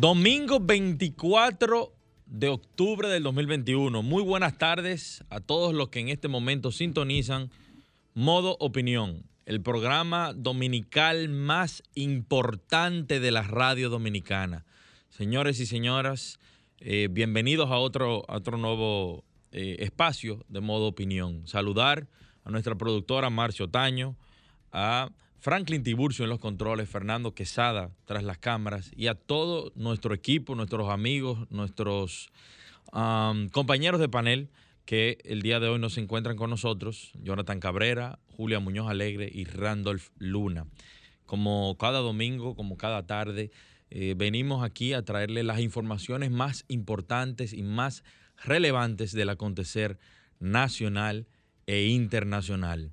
Domingo 0.00 0.58
24 0.58 1.92
de 2.26 2.48
octubre 2.48 3.08
del 3.08 3.22
2021. 3.22 4.02
Muy 4.02 4.24
buenas 4.24 4.58
tardes 4.58 5.24
a 5.30 5.38
todos 5.38 5.72
los 5.72 5.90
que 5.90 6.00
en 6.00 6.08
este 6.08 6.26
momento 6.26 6.72
sintonizan 6.72 7.52
Modo 8.14 8.56
Opinión, 8.58 9.26
el 9.46 9.62
programa 9.62 10.32
dominical 10.32 11.28
más 11.28 11.84
importante 11.94 13.20
de 13.20 13.30
la 13.30 13.42
radio 13.42 13.90
dominicana. 13.90 14.66
Señores 15.08 15.60
y 15.60 15.66
señoras, 15.66 16.40
eh, 16.80 17.06
bienvenidos 17.08 17.70
a 17.70 17.78
otro, 17.78 18.24
otro 18.26 18.58
nuevo 18.58 19.24
eh, 19.52 19.76
espacio 19.78 20.44
de 20.48 20.60
Modo 20.60 20.88
Opinión. 20.88 21.46
Saludar 21.46 22.08
a 22.42 22.50
nuestra 22.50 22.74
productora 22.74 23.30
Marcio 23.30 23.68
Taño, 23.68 24.16
a 24.72 25.10
Franklin 25.40 25.84
Tiburcio 25.84 26.24
en 26.24 26.30
los 26.30 26.40
controles, 26.40 26.88
Fernando 26.88 27.32
Quesada 27.32 27.90
tras 28.06 28.24
las 28.24 28.38
cámaras 28.38 28.90
y 28.96 29.06
a 29.06 29.14
todo 29.14 29.72
nuestro 29.76 30.12
equipo, 30.12 30.56
nuestros 30.56 30.90
amigos, 30.90 31.48
nuestros 31.50 32.30
compañeros 33.52 34.00
de 34.00 34.08
panel 34.08 34.50
que 34.84 35.18
el 35.24 35.42
día 35.42 35.60
de 35.60 35.68
hoy 35.68 35.78
nos 35.78 35.98
encuentran 35.98 36.36
con 36.36 36.50
nosotros, 36.50 37.12
Jonathan 37.22 37.60
Cabrera, 37.60 38.18
Julia 38.26 38.58
Muñoz 38.58 38.88
Alegre 38.88 39.30
y 39.32 39.44
Randolph 39.44 40.08
Luna. 40.18 40.66
Como 41.26 41.76
cada 41.78 41.98
domingo, 42.00 42.56
como 42.56 42.76
cada 42.78 43.06
tarde, 43.06 43.50
eh, 43.90 44.14
venimos 44.16 44.64
aquí 44.64 44.92
a 44.94 45.04
traerle 45.04 45.42
las 45.44 45.60
informaciones 45.60 46.30
más 46.30 46.64
importantes 46.68 47.52
y 47.52 47.62
más 47.62 48.02
relevantes 48.42 49.12
del 49.12 49.28
acontecer 49.28 49.98
nacional 50.40 51.26
e 51.66 51.86
internacional. 51.88 52.92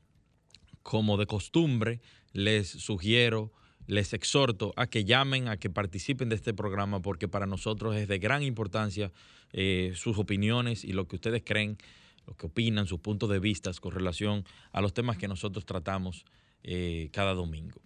Como 0.86 1.18
de 1.18 1.26
costumbre, 1.26 2.00
les 2.32 2.68
sugiero, 2.68 3.52
les 3.88 4.14
exhorto 4.14 4.72
a 4.78 4.86
que 4.86 5.04
llamen, 5.04 5.48
a 5.48 5.58
que 5.58 5.72
participen 5.72 6.30
de 6.30 6.36
este 6.36 6.54
programa, 6.54 7.02
porque 7.02 7.28
para 7.28 7.48
nosotros 7.48 7.96
es 7.96 8.08
de 8.08 8.20
gran 8.20 8.44
importancia 8.44 9.12
eh, 9.52 9.94
sus 9.96 10.20
opiniones 10.20 10.84
y 10.84 10.94
lo 10.94 11.08
que 11.08 11.16
ustedes 11.16 11.42
creen, 11.44 11.80
lo 12.28 12.36
que 12.36 12.46
opinan, 12.46 12.86
sus 12.86 13.00
puntos 13.00 13.32
de 13.32 13.40
vista 13.40 13.72
con 13.82 13.94
relación 13.94 14.46
a 14.72 14.80
los 14.80 14.94
temas 14.94 15.18
que 15.18 15.28
nosotros 15.28 15.66
tratamos 15.66 16.24
eh, 16.62 17.10
cada 17.12 17.34
domingo. 17.34 17.82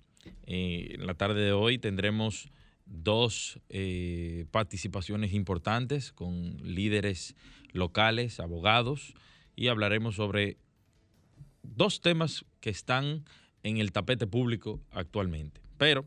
Eh, 0.46 0.96
en 0.96 1.08
la 1.08 1.14
tarde 1.14 1.40
de 1.42 1.54
hoy 1.54 1.78
tendremos 1.78 2.50
dos 2.86 3.62
participaciones 4.52 5.32
importantes 5.32 6.12
con 6.12 6.58
líderes 6.64 7.38
locales, 7.72 8.42
abogados, 8.42 9.14
y 9.56 9.70
hablaremos 9.70 10.16
sobre 10.16 10.58
dos 11.76 12.02
temas 12.02 12.46
que 12.60 12.70
están 12.70 13.26
en 13.64 13.78
el 13.78 13.92
tapete 13.92 14.28
público 14.28 14.82
actualmente. 14.92 15.62
Pero 15.78 16.06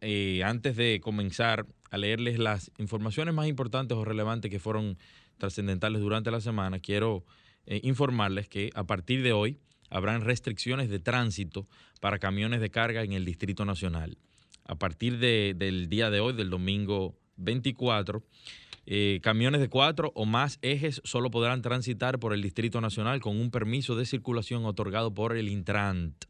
eh, 0.00 0.42
antes 0.44 0.76
de 0.76 1.00
comenzar 1.00 1.66
a 1.90 1.98
leerles 1.98 2.38
las 2.38 2.70
informaciones 2.78 3.34
más 3.34 3.46
importantes 3.46 3.96
o 3.96 4.04
relevantes 4.04 4.50
que 4.50 4.58
fueron 4.58 4.98
trascendentales 5.38 6.00
durante 6.00 6.30
la 6.30 6.40
semana, 6.40 6.80
quiero 6.80 7.24
eh, 7.66 7.80
informarles 7.84 8.48
que 8.48 8.70
a 8.74 8.84
partir 8.84 9.22
de 9.22 9.32
hoy 9.32 9.58
habrán 9.90 10.22
restricciones 10.22 10.88
de 10.88 10.98
tránsito 10.98 11.68
para 12.00 12.18
camiones 12.18 12.60
de 12.60 12.70
carga 12.70 13.02
en 13.02 13.12
el 13.12 13.24
Distrito 13.24 13.64
Nacional. 13.64 14.18
A 14.64 14.76
partir 14.76 15.18
del 15.18 15.88
día 15.88 16.10
de 16.10 16.20
hoy, 16.20 16.32
del 16.32 16.50
domingo 16.50 17.18
24, 17.36 18.24
eh, 18.84 19.20
camiones 19.22 19.60
de 19.60 19.68
cuatro 19.68 20.12
o 20.14 20.26
más 20.26 20.58
ejes 20.62 21.00
solo 21.04 21.30
podrán 21.30 21.62
transitar 21.62 22.18
por 22.18 22.32
el 22.32 22.42
Distrito 22.42 22.80
Nacional 22.80 23.20
con 23.20 23.40
un 23.40 23.50
permiso 23.50 23.94
de 23.94 24.06
circulación 24.06 24.64
otorgado 24.64 25.14
por 25.14 25.36
el 25.36 25.48
Intrant. 25.48 26.24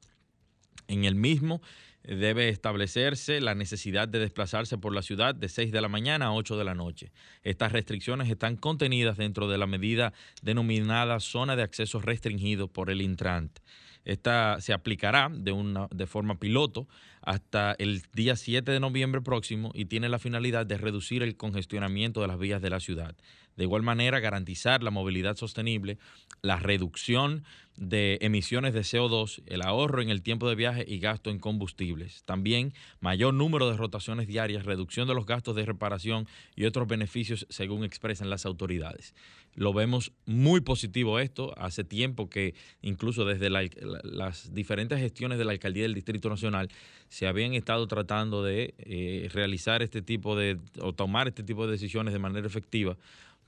En 0.89 1.05
el 1.05 1.15
mismo 1.15 1.63
eh, 2.05 2.15
debe 2.15 2.51
establecerse 2.51 3.41
la 3.41 3.55
necesidad 3.55 4.07
de 4.07 4.19
desplazarse 4.19 4.77
por 4.77 4.95
la 4.95 5.03
ciudad 5.03 5.35
de 5.35 5.49
6 5.49 5.73
de 5.73 5.81
la 5.81 5.89
mañana 5.89 6.27
a 6.27 6.35
8 6.35 6.59
de 6.59 6.65
la 6.65 6.75
noche. 6.75 7.13
Estas 7.43 7.73
restricciones 7.73 8.29
están 8.29 8.57
contenidas 8.57 9.17
dentro 9.17 9.49
de 9.49 9.57
la 9.57 9.67
medida 9.67 10.13
denominada 10.43 11.21
zona 11.21 11.57
de 11.57 11.63
acceso 11.63 12.01
restringido 12.01 12.69
por 12.69 12.91
el 12.91 13.01
Intrant. 13.01 13.61
Esta 14.05 14.61
se 14.61 14.73
aplicará 14.73 15.31
de, 15.33 15.53
una, 15.53 15.89
de 15.91 16.07
forma 16.07 16.39
piloto 16.39 16.89
hasta 17.21 17.75
el 17.79 18.03
día 18.13 18.37
7 18.37 18.71
de 18.71 18.81
noviembre 18.81 19.21
próximo 19.21 19.71
y 19.75 19.85
tiene 19.85 20.09
la 20.09 20.19
finalidad 20.19 20.67
de 20.67 20.77
reducir 20.77 21.23
el 21.23 21.37
congestionamiento 21.37 22.21
de 22.21 22.27
las 22.27 22.39
vías 22.39 22.61
de 22.61 22.71
la 22.71 22.81
ciudad. 22.81 23.15
De 23.57 23.65
igual 23.65 23.83
manera, 23.83 24.19
garantizar 24.21 24.83
la 24.83 24.91
movilidad 24.91 25.37
sostenible, 25.37 25.99
la 26.41 26.57
reducción 26.57 27.45
de 27.77 28.19
emisiones 28.21 28.75
de 28.75 28.81
CO2, 28.81 29.43
el 29.47 29.63
ahorro 29.63 30.03
en 30.03 30.11
el 30.11 30.23
tiempo 30.23 30.49
de 30.49 30.55
viaje 30.55 30.85
y 30.87 30.99
gasto 30.99 31.31
en 31.31 31.39
combustibles. 31.39 32.23
También 32.25 32.75
mayor 33.01 33.35
número 33.35 33.71
de 33.71 33.77
rotaciones 33.77 34.27
diarias, 34.27 34.65
reducción 34.65 35.07
de 35.07 35.15
los 35.15 35.27
gastos 35.27 35.55
de 35.55 35.65
reparación 35.65 36.27
y 36.57 36.65
otros 36.65 36.89
beneficios 36.89 37.47
según 37.51 37.85
expresan 37.85 38.31
las 38.31 38.47
autoridades. 38.47 39.15
Lo 39.55 39.73
vemos 39.73 40.13
muy 40.25 40.61
positivo 40.63 41.19
esto. 41.19 41.53
Hace 41.59 41.85
tiempo 41.85 42.31
que 42.31 42.55
incluso 42.81 43.25
desde 43.25 43.51
las 43.51 44.55
diferentes 44.55 44.99
gestiones 44.99 45.39
de 45.39 45.45
la 45.45 45.53
Alcaldía 45.53 45.83
del 45.83 45.95
Distrito 45.95 46.31
Nacional 46.31 46.69
se 47.09 47.27
habían 47.27 47.53
estado 47.53 47.87
tratando 47.87 48.43
de 48.43 48.75
eh, 48.79 49.29
realizar 49.33 49.83
este 49.83 50.01
tipo 50.01 50.37
de, 50.37 50.59
o 50.81 50.95
tomar 50.95 51.29
este 51.29 51.43
tipo 51.43 51.67
de 51.67 51.73
decisiones 51.73 52.15
de 52.15 52.19
manera 52.19 52.47
efectiva 52.47 52.97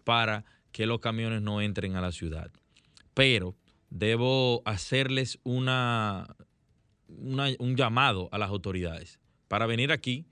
para 0.05 0.45
que 0.73 0.87
los 0.87 1.01
camiones 1.01 1.41
no 1.41 1.63
entren 1.63 1.97
a 1.97 2.03
la 2.03 2.13
ciudad. 2.13 2.51
Pero 3.15 3.55
debo 3.89 4.61
hacerles 4.67 5.39
una, 5.45 6.37
un 7.09 7.77
llamado 7.77 8.29
a 8.31 8.39
las 8.39 8.51
autoridades. 8.51 9.21
Para 9.49 9.67
venir 9.67 9.91
aquí 9.93 10.27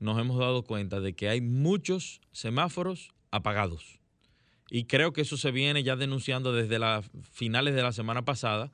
nos 0.00 0.18
hemos 0.18 0.38
dado 0.38 0.64
cuenta 0.64 1.00
de 1.00 1.14
que 1.14 1.28
hay 1.28 1.40
muchos 1.40 2.20
semáforos 2.32 3.10
apagados. 3.30 3.97
Y 4.70 4.84
creo 4.84 5.12
que 5.12 5.22
eso 5.22 5.36
se 5.36 5.50
viene 5.50 5.82
ya 5.82 5.96
denunciando 5.96 6.52
desde 6.52 6.78
las 6.78 7.10
finales 7.32 7.74
de 7.74 7.82
la 7.82 7.92
semana 7.92 8.24
pasada, 8.24 8.72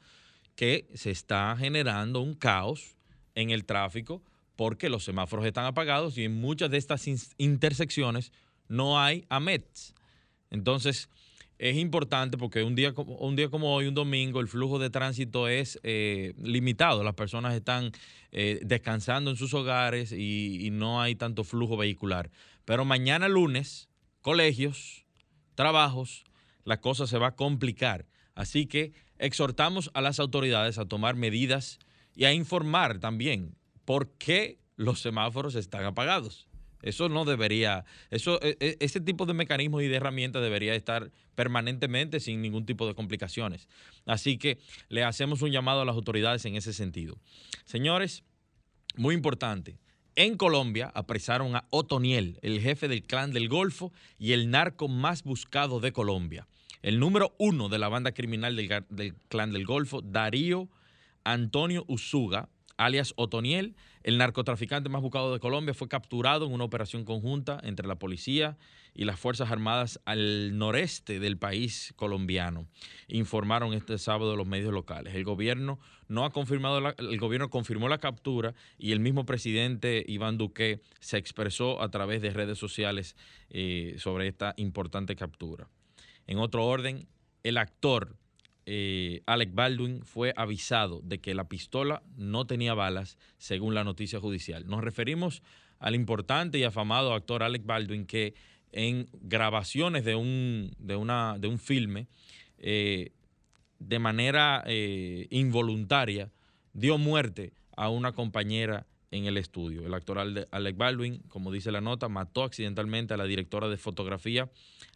que 0.56 0.86
se 0.94 1.10
está 1.10 1.56
generando 1.58 2.20
un 2.20 2.34
caos 2.34 2.96
en 3.34 3.50
el 3.50 3.64
tráfico 3.64 4.22
porque 4.56 4.88
los 4.88 5.04
semáforos 5.04 5.46
están 5.46 5.66
apagados 5.66 6.16
y 6.16 6.24
en 6.24 6.34
muchas 6.40 6.70
de 6.70 6.78
estas 6.78 7.06
intersecciones 7.38 8.32
no 8.68 9.00
hay 9.00 9.24
AMETs. 9.28 9.94
Entonces, 10.50 11.08
es 11.58 11.76
importante 11.76 12.36
porque 12.36 12.62
un 12.62 12.74
día, 12.74 12.92
un 12.96 13.36
día 13.36 13.48
como 13.48 13.74
hoy, 13.74 13.86
un 13.86 13.94
domingo, 13.94 14.40
el 14.40 14.48
flujo 14.48 14.78
de 14.78 14.90
tránsito 14.90 15.48
es 15.48 15.78
eh, 15.82 16.34
limitado. 16.42 17.02
Las 17.04 17.14
personas 17.14 17.54
están 17.54 17.92
eh, 18.32 18.60
descansando 18.62 19.30
en 19.30 19.36
sus 19.36 19.54
hogares 19.54 20.12
y, 20.12 20.68
no 20.72 21.00
hay 21.00 21.14
tanto 21.14 21.44
flujo 21.44 21.76
vehicular. 21.76 22.30
Pero 22.64 22.84
mañana 22.84 23.28
lunes, 23.28 23.88
colegios, 24.20 25.03
trabajos, 25.54 26.24
la 26.64 26.80
cosa 26.80 27.06
se 27.06 27.18
va 27.18 27.28
a 27.28 27.36
complicar. 27.36 28.06
Así 28.34 28.66
que 28.66 28.92
exhortamos 29.18 29.90
a 29.94 30.00
las 30.00 30.18
autoridades 30.18 30.78
a 30.78 30.86
tomar 30.86 31.14
medidas 31.16 31.78
y 32.14 32.24
a 32.24 32.32
informar 32.32 32.98
también 32.98 33.56
por 33.84 34.10
qué 34.12 34.58
los 34.76 35.00
semáforos 35.00 35.54
están 35.54 35.84
apagados. 35.84 36.48
Eso 36.82 37.08
no 37.08 37.24
debería, 37.24 37.86
eso, 38.10 38.38
e, 38.42 38.58
e, 38.60 38.76
ese 38.80 39.00
tipo 39.00 39.24
de 39.24 39.32
mecanismos 39.32 39.82
y 39.82 39.88
de 39.88 39.96
herramientas 39.96 40.42
debería 40.42 40.74
estar 40.74 41.10
permanentemente 41.34 42.20
sin 42.20 42.42
ningún 42.42 42.66
tipo 42.66 42.86
de 42.86 42.94
complicaciones. 42.94 43.68
Así 44.04 44.36
que 44.36 44.58
le 44.90 45.02
hacemos 45.02 45.40
un 45.40 45.50
llamado 45.50 45.80
a 45.80 45.86
las 45.86 45.94
autoridades 45.94 46.44
en 46.44 46.56
ese 46.56 46.74
sentido. 46.74 47.18
Señores, 47.64 48.22
muy 48.96 49.14
importante. 49.14 49.78
En 50.16 50.36
Colombia 50.36 50.92
apresaron 50.94 51.56
a 51.56 51.66
Otoniel, 51.70 52.38
el 52.42 52.60
jefe 52.60 52.86
del 52.86 53.02
clan 53.02 53.32
del 53.32 53.48
Golfo 53.48 53.92
y 54.16 54.30
el 54.30 54.48
narco 54.48 54.86
más 54.86 55.24
buscado 55.24 55.80
de 55.80 55.92
Colombia. 55.92 56.46
El 56.82 57.00
número 57.00 57.34
uno 57.36 57.68
de 57.68 57.78
la 57.78 57.88
banda 57.88 58.12
criminal 58.12 58.54
del, 58.54 59.16
clan 59.28 59.52
del 59.52 59.64
Golfo, 59.64 60.02
Darío 60.02 60.68
Antonio 61.24 61.84
Usuga, 61.88 62.48
alias 62.76 63.12
Otoniel, 63.16 63.74
el 64.04 64.18
narcotraficante 64.18 64.88
más 64.88 65.02
buscado 65.02 65.32
de 65.32 65.40
Colombia, 65.40 65.74
fue 65.74 65.88
capturado 65.88 66.46
en 66.46 66.52
una 66.52 66.64
operación 66.64 67.04
conjunta 67.04 67.58
entre 67.64 67.88
la 67.88 67.98
policía 67.98 68.56
y 68.94 69.06
las 69.06 69.18
Fuerzas 69.18 69.50
Armadas 69.50 70.00
al 70.04 70.56
noreste 70.56 71.18
del 71.18 71.38
país 71.38 71.92
colombiano, 71.96 72.68
informaron 73.08 73.72
este 73.72 73.98
sábado 73.98 74.36
los 74.36 74.46
medios 74.46 74.72
locales. 74.72 75.14
El 75.14 75.24
gobierno 75.24 75.80
no 76.08 76.24
ha 76.24 76.30
confirmado, 76.30 76.78
el 76.98 77.18
gobierno 77.18 77.50
confirmó 77.50 77.88
la 77.88 77.98
captura 77.98 78.54
y 78.78 78.92
el 78.92 79.00
mismo 79.00 79.24
presidente 79.24 80.04
Iván 80.06 80.38
Duque 80.38 80.80
se 81.00 81.18
expresó 81.18 81.82
a 81.82 81.90
través 81.90 82.22
de 82.22 82.30
redes 82.30 82.58
sociales 82.58 83.16
eh, 83.50 83.96
sobre 83.98 84.28
esta 84.28 84.54
importante 84.56 85.16
captura. 85.16 85.68
En 86.26 86.38
otro 86.38 86.64
orden, 86.66 87.06
el 87.42 87.58
actor 87.58 88.16
eh, 88.66 89.22
Alec 89.26 89.54
Baldwin 89.54 90.02
fue 90.04 90.32
avisado 90.36 91.00
de 91.02 91.20
que 91.20 91.34
la 91.34 91.48
pistola 91.48 92.02
no 92.16 92.46
tenía 92.46 92.74
balas, 92.74 93.18
según 93.36 93.74
la 93.74 93.84
noticia 93.84 94.20
judicial. 94.20 94.66
Nos 94.66 94.82
referimos 94.82 95.42
al 95.78 95.94
importante 95.94 96.58
y 96.58 96.64
afamado 96.64 97.12
actor 97.12 97.42
Alec 97.42 97.66
Baldwin 97.66 98.06
que 98.06 98.34
en 98.72 99.08
grabaciones 99.20 100.04
de 100.04 100.14
un, 100.14 100.72
de 100.78 100.96
una, 100.96 101.38
de 101.38 101.46
un 101.46 101.58
filme, 101.58 102.08
eh, 102.58 103.12
de 103.86 103.98
manera 103.98 104.62
eh, 104.66 105.26
involuntaria, 105.30 106.30
dio 106.72 106.98
muerte 106.98 107.52
a 107.76 107.88
una 107.88 108.12
compañera 108.12 108.86
en 109.10 109.26
el 109.26 109.36
estudio. 109.36 109.86
El 109.86 109.94
actor 109.94 110.18
Alec 110.18 110.76
Baldwin, 110.76 111.18
como 111.28 111.52
dice 111.52 111.70
la 111.70 111.80
nota, 111.80 112.08
mató 112.08 112.42
accidentalmente 112.42 113.14
a 113.14 113.16
la 113.16 113.24
directora 113.24 113.68
de 113.68 113.76
fotografía 113.76 114.50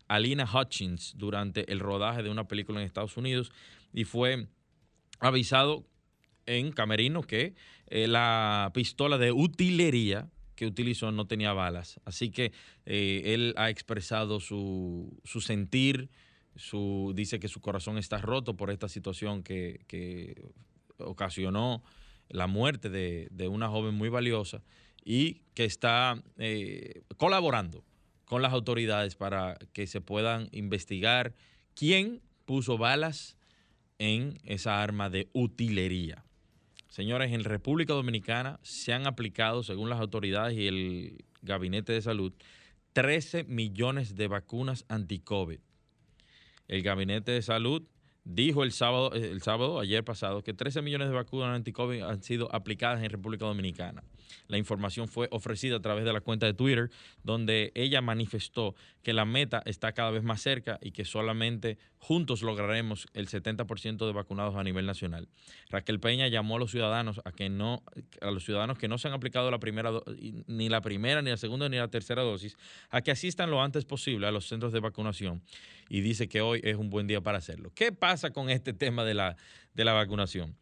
Alina 0.08 0.49
Hutchins 0.52 1.14
durante 1.17 1.70
el 1.70 1.81
rodaje 1.81 2.23
de 2.23 2.31
una 2.31 2.49
película 2.49 2.81
en 2.81 2.87
Estados 2.87 3.17
Unidos 3.17 3.52
y 3.93 4.05
fue 4.05 4.49
avisado 5.20 5.84
en 6.46 6.73
Camerino 6.73 7.23
que 7.23 7.55
eh, 7.88 8.08
la 8.08 8.70
pistola 8.75 9.19
de 9.19 9.32
utilería 9.32 10.29
que 10.55 10.67
utilizó 10.67 11.12
no 11.12 11.26
tenía 11.26 11.52
balas. 11.52 12.00
Así 12.05 12.31
que 12.31 12.52
eh, 12.84 13.23
él 13.26 13.55
ha 13.56 13.70
expresado 13.70 14.41
su, 14.41 15.20
sentir, 15.25 16.11
su, 16.58 17.12
dice 17.14 17.40
que 17.40 17.49
su 17.49 17.60
corazón 17.60 17.99
está 17.99 18.19
roto 18.19 18.56
por 18.56 18.70
esta 18.70 18.88
situación 18.88 19.43
que, 19.43 20.50
ocasionó 20.99 21.82
la 22.28 22.46
muerte 22.46 22.90
de, 22.90 23.49
una 23.49 23.69
joven 23.69 23.94
muy 23.94 24.08
valiosa 24.08 24.62
y 25.05 25.43
que 25.55 25.64
está 25.64 26.22
eh, 26.37 27.02
colaborando 27.16 27.84
con 28.25 28.43
las 28.43 28.52
autoridades 28.52 29.14
para 29.14 29.56
que 29.72 29.87
se 29.87 30.00
puedan 30.00 30.49
investigar 30.52 31.34
quién 31.75 32.20
puso 32.44 32.76
balas 32.76 33.37
en 33.99 34.38
esa 34.44 34.82
arma 34.82 35.08
de 35.08 35.28
utilería. 35.32 36.25
Señores, 36.88 37.32
en 37.32 37.44
República 37.44 37.93
Dominicana 37.93 38.58
se 38.62 38.93
han 38.93 39.06
aplicado, 39.06 39.62
según 39.62 39.88
las 39.88 40.00
autoridades 40.00 40.56
y 40.56 40.66
el 40.66 41.25
Gabinete 41.43 41.93
de 41.93 42.02
Salud, 42.02 42.32
13 42.93 43.44
millones 43.44 44.16
de 44.16 44.28
vacunas 44.28 44.84
anti-COVID. 44.88 45.60
El 46.69 46.82
Gabinete 46.82 47.32
de 47.32 47.43
Salud 47.43 47.82
dijo 48.25 48.62
el 48.62 48.73
sábado, 48.73 49.12
el 49.12 49.41
sábado, 49.43 49.81
ayer 49.81 50.05
pasado, 50.05 50.43
que 50.43 50.53
13 50.53 50.82
millones 50.82 51.09
de 51.09 51.15
vacunas 51.15 51.56
anti-COVID 51.56 52.03
han 52.03 52.23
sido 52.23 52.55
aplicadas 52.55 53.03
en 53.03 53.11
República 53.11 53.47
Dominicana. 53.47 54.05
La 54.49 54.59
información 54.59 55.09
fue 55.09 55.29
ofrecida 55.31 55.77
a 55.77 55.81
través 55.81 56.05
de 56.05 56.13
la 56.13 56.21
cuenta 56.21 56.47
de 56.47 56.55
Twitter, 56.55 56.91
donde 57.23 57.73
ella 57.75 58.01
manifestó 58.01 58.75
que 59.03 59.13
la 59.13 59.25
meta 59.25 59.63
está 59.65 59.93
cada 59.93 60.11
vez 60.11 60.23
más 60.23 60.41
cerca 60.41 60.79
y 60.83 60.91
que 60.91 61.05
solamente 61.05 61.79
juntos 61.99 62.43
lograremos 62.43 63.07
el 63.15 63.29
70% 63.29 64.07
de 64.07 64.13
vacunados 64.13 64.57
a 64.57 64.63
nivel 64.63 64.87
nacional. 64.87 65.29
Raquel 65.71 66.01
Peña 66.01 66.29
llamó 66.29 66.57
a 66.57 66.59
los 66.59 66.71
ciudadanos 66.71 67.21
a 67.25 67.33
que 67.33 67.49
no, 67.49 67.83
a 68.21 68.31
los 68.31 68.45
ciudadanos 68.45 68.79
que 68.79 68.89
no 68.89 68.99
se 68.99 69.09
han 69.09 69.15
aplicado 69.15 69.51
la 69.51 69.59
primera 69.59 69.91
ni 70.47 70.69
la 70.69 70.81
primera, 70.81 71.23
ni 71.23 71.31
la 71.31 71.37
segunda, 71.37 71.69
ni 71.69 71.77
la 71.77 71.89
tercera 71.89 72.23
dosis, 72.23 72.57
a 72.91 73.03
que 73.03 73.11
asistan 73.11 73.51
lo 73.51 73.63
antes 73.63 73.85
posible 73.85 74.27
a 74.27 74.31
los 74.31 74.47
centros 74.47 74.73
de 74.73 74.81
vacunación. 74.81 75.43
Y 75.89 76.01
dice 76.01 76.29
que 76.29 76.41
hoy 76.41 76.61
es 76.63 76.77
un 76.77 76.91
buen 76.91 77.07
día 77.07 77.21
para 77.21 77.39
hacerlo. 77.39 77.73
¿Qué 77.75 77.93
pasa 77.93 78.31
con 78.31 78.51
este 78.51 78.73
tema 78.73 79.05
de 79.05 79.15
la, 79.15 79.37
de 79.75 79.85
la 79.85 79.93
vacunación? 79.93 80.57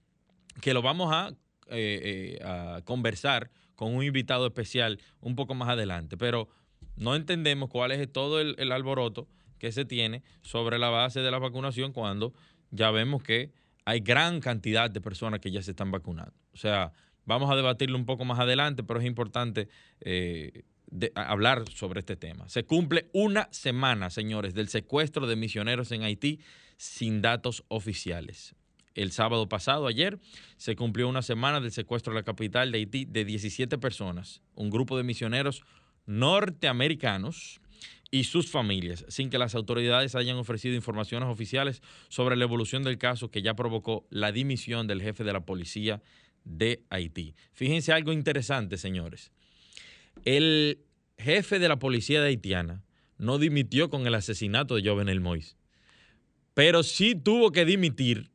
Que 0.61 0.73
lo 0.73 0.83
vamos 0.83 1.13
a, 1.13 1.33
eh, 1.69 2.39
eh, 2.41 2.45
a 2.45 2.81
conversar 2.85 3.51
con 3.75 3.95
un 3.95 4.05
invitado 4.05 4.47
especial 4.47 5.01
un 5.21 5.35
poco 5.35 5.55
más 5.55 5.69
adelante, 5.69 6.17
pero 6.17 6.49
no 6.97 7.15
entendemos 7.17 7.69
cuál 7.69 7.93
es 7.93 8.13
todo 8.13 8.41
el, 8.41 8.73
alboroto 8.73 9.29
que 9.59 9.73
se 9.73 9.85
tiene 9.85 10.23
sobre 10.43 10.79
la 10.79 10.91
base 10.91 11.21
de 11.21 11.31
la 11.31 11.39
vacunación 11.39 11.93
cuando 11.93 12.33
ya 12.71 12.91
vemos 12.91 13.23
que 13.23 13.53
hay 13.85 14.01
gran 14.01 14.41
cantidad 14.41 14.91
de 14.91 15.01
personas 15.01 15.41
que 15.41 15.51
ya 15.51 15.63
se 15.63 15.73
están 15.73 15.91
vacunando. 15.91 16.35
O 16.53 16.57
sea, 16.57 16.93
vamos 17.25 17.51
a 17.51 17.57
debatirlo 17.57 17.99
un 17.99 18.07
poco 18.07 18.25
más 18.25 18.39
adelante, 18.39 18.83
pero 18.83 19.01
es 19.01 19.07
importante 19.07 19.69
eh, 20.01 20.63
hablar 21.15 21.65
sobre 21.71 22.01
este 22.01 22.17
tema. 22.17 22.49
Se 22.49 22.65
cumple 22.65 23.09
una 23.13 23.49
semana, 23.51 24.11
señores, 24.11 24.55
del 24.55 24.69
secuestro 24.69 25.27
de 25.27 25.37
misioneros 25.37 25.93
en 25.93 26.03
Haití 26.03 26.41
sin 26.77 27.23
datos 27.23 27.65
oficiales 27.69 28.55
el 28.96 29.12
sábado 29.12 29.48
pasado, 29.48 29.87
ayer, 29.87 30.19
se 30.56 30.75
cumplió 30.75 31.08
una 31.08 31.22
semana 31.22 31.60
del 31.60 31.70
secuestro 31.70 32.12
de 32.12 32.20
la 32.20 32.25
capital 32.25 32.72
de 32.72 32.78
Haití 32.78 33.04
de 33.04 33.25
17 33.25 33.78
personas, 33.78 34.43
un 34.54 34.70
grupo 34.70 34.96
de 34.96 35.04
misioneros 35.04 35.62
norteamericanos 36.06 37.60
y 38.10 38.25
sus 38.25 38.50
familias, 38.50 39.04
sin 39.08 39.31
que 39.31 39.38
las 39.38 39.54
autoridades 39.54 40.14
hayan 40.14 40.37
ofrecido 40.37 40.75
informaciones 40.75 41.28
oficiales 41.28 41.82
sobre 42.08 42.37
la 42.37 42.44
evolución 42.44 42.82
del 42.82 42.98
caso 42.98 43.31
que 43.31 43.43
ya 43.43 43.54
provocó 43.54 44.06
la 44.10 44.32
dimisión 44.32 44.87
del 44.87 45.02
jefe 45.02 45.25
de 45.25 45.32
la 45.32 45.44
policía 45.44 46.00
de 46.44 46.82
Haití. 46.90 47.34
Fíjense 47.52 47.93
algo 47.93 48.12
interesante, 48.12 48.78
señores. 48.78 49.32
El 50.25 50.81
jefe 51.19 51.58
de 51.58 51.69
la 51.69 51.78
policía 51.78 52.20
de 52.20 52.28
haitiana 52.28 52.84
no 53.19 53.38
dimitió 53.38 53.90
con 53.90 54.06
el 54.06 54.14
asesinato 54.14 54.76
de 54.76 54.88
Jovenel 54.88 55.20
Moïse, 55.20 55.56
pero 56.54 56.82
sí 56.82 57.14
tuvo 57.14 57.52
que 57.52 57.64
dimitir 57.64 58.31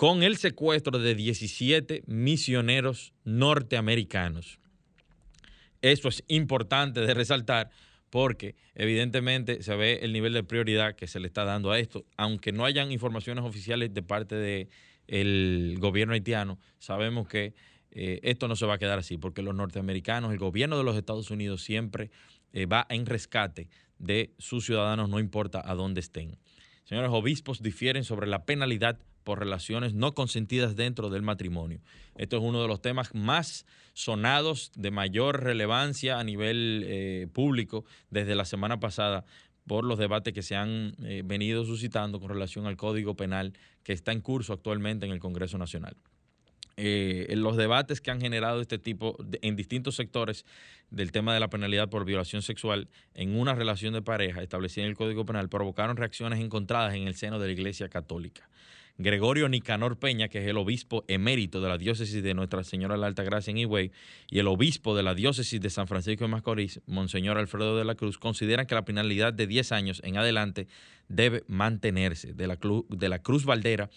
con 0.00 0.22
el 0.22 0.38
secuestro 0.38 0.98
de 0.98 1.14
17 1.14 2.04
misioneros 2.06 3.12
norteamericanos. 3.24 4.58
Eso 5.82 6.08
es 6.08 6.24
importante 6.26 7.00
de 7.00 7.12
resaltar 7.12 7.68
porque 8.08 8.54
evidentemente 8.74 9.62
se 9.62 9.76
ve 9.76 9.98
el 10.00 10.14
nivel 10.14 10.32
de 10.32 10.42
prioridad 10.42 10.96
que 10.96 11.06
se 11.06 11.20
le 11.20 11.26
está 11.26 11.44
dando 11.44 11.70
a 11.70 11.78
esto, 11.78 12.06
aunque 12.16 12.50
no 12.50 12.64
hayan 12.64 12.92
informaciones 12.92 13.44
oficiales 13.44 13.92
de 13.92 14.02
parte 14.02 14.36
del 14.36 15.78
gobierno 15.78 16.14
haitiano, 16.14 16.58
sabemos 16.78 17.28
que 17.28 17.52
eh, 17.90 18.20
esto 18.22 18.48
no 18.48 18.56
se 18.56 18.64
va 18.64 18.76
a 18.76 18.78
quedar 18.78 18.98
así, 18.98 19.18
porque 19.18 19.42
los 19.42 19.54
norteamericanos, 19.54 20.32
el 20.32 20.38
gobierno 20.38 20.78
de 20.78 20.84
los 20.84 20.96
Estados 20.96 21.30
Unidos 21.30 21.62
siempre 21.62 22.10
eh, 22.54 22.64
va 22.64 22.86
en 22.88 23.04
rescate 23.04 23.68
de 23.98 24.32
sus 24.38 24.64
ciudadanos, 24.64 25.10
no 25.10 25.20
importa 25.20 25.62
a 25.62 25.74
dónde 25.74 26.00
estén. 26.00 26.38
Señores 26.84 27.10
obispos 27.12 27.62
difieren 27.62 28.02
sobre 28.02 28.26
la 28.26 28.46
penalidad 28.46 28.98
por 29.24 29.38
relaciones 29.38 29.94
no 29.94 30.14
consentidas 30.14 30.76
dentro 30.76 31.10
del 31.10 31.22
matrimonio. 31.22 31.80
Esto 32.16 32.36
es 32.36 32.42
uno 32.42 32.62
de 32.62 32.68
los 32.68 32.82
temas 32.82 33.14
más 33.14 33.66
sonados, 33.92 34.72
de 34.76 34.90
mayor 34.90 35.42
relevancia 35.42 36.18
a 36.18 36.24
nivel 36.24 36.84
eh, 36.86 37.28
público 37.32 37.84
desde 38.10 38.34
la 38.34 38.44
semana 38.44 38.80
pasada 38.80 39.24
por 39.66 39.84
los 39.84 39.98
debates 39.98 40.34
que 40.34 40.42
se 40.42 40.56
han 40.56 40.94
eh, 41.04 41.22
venido 41.24 41.64
suscitando 41.64 42.18
con 42.18 42.28
relación 42.28 42.66
al 42.66 42.76
Código 42.76 43.14
Penal 43.14 43.52
que 43.84 43.92
está 43.92 44.12
en 44.12 44.20
curso 44.20 44.52
actualmente 44.52 45.06
en 45.06 45.12
el 45.12 45.20
Congreso 45.20 45.58
Nacional. 45.58 45.96
Eh, 46.76 47.26
los 47.36 47.56
debates 47.56 48.00
que 48.00 48.10
han 48.10 48.20
generado 48.20 48.60
este 48.60 48.78
tipo 48.78 49.16
en 49.42 49.54
distintos 49.54 49.96
sectores 49.96 50.46
del 50.90 51.12
tema 51.12 51.34
de 51.34 51.40
la 51.40 51.50
penalidad 51.50 51.90
por 51.90 52.06
violación 52.06 52.40
sexual 52.40 52.88
en 53.14 53.38
una 53.38 53.54
relación 53.54 53.92
de 53.92 54.00
pareja 54.00 54.42
establecida 54.42 54.84
en 54.84 54.90
el 54.90 54.96
Código 54.96 55.26
Penal 55.26 55.48
provocaron 55.50 55.96
reacciones 55.96 56.40
encontradas 56.40 56.94
en 56.94 57.06
el 57.06 57.16
seno 57.16 57.38
de 57.38 57.48
la 57.48 57.52
Iglesia 57.52 57.88
Católica. 57.90 58.48
Gregorio 59.02 59.48
Nicanor 59.48 59.98
Peña, 59.98 60.28
que 60.28 60.42
es 60.42 60.46
el 60.46 60.58
obispo 60.58 61.06
emérito 61.08 61.62
de 61.62 61.70
la 61.70 61.78
diócesis 61.78 62.22
de 62.22 62.34
Nuestra 62.34 62.62
Señora 62.64 62.94
de 62.94 63.00
la 63.00 63.06
Alta 63.06 63.22
Gracia 63.22 63.50
en 63.50 63.56
Higüey, 63.56 63.92
y 64.28 64.40
el 64.40 64.46
obispo 64.46 64.94
de 64.94 65.02
la 65.02 65.14
diócesis 65.14 65.58
de 65.58 65.70
San 65.70 65.86
Francisco 65.86 66.24
de 66.24 66.28
Macorís, 66.28 66.82
Monseñor 66.86 67.38
Alfredo 67.38 67.78
de 67.78 67.86
la 67.86 67.94
Cruz, 67.94 68.18
consideran 68.18 68.66
que 68.66 68.74
la 68.74 68.84
penalidad 68.84 69.32
de 69.32 69.46
10 69.46 69.72
años 69.72 70.02
en 70.04 70.18
adelante 70.18 70.68
debe 71.08 71.44
mantenerse. 71.48 72.34
De 72.34 72.46
la, 72.46 72.58
de 72.90 73.08
la 73.08 73.20
Cruz 73.20 73.46
Valdera 73.46 73.88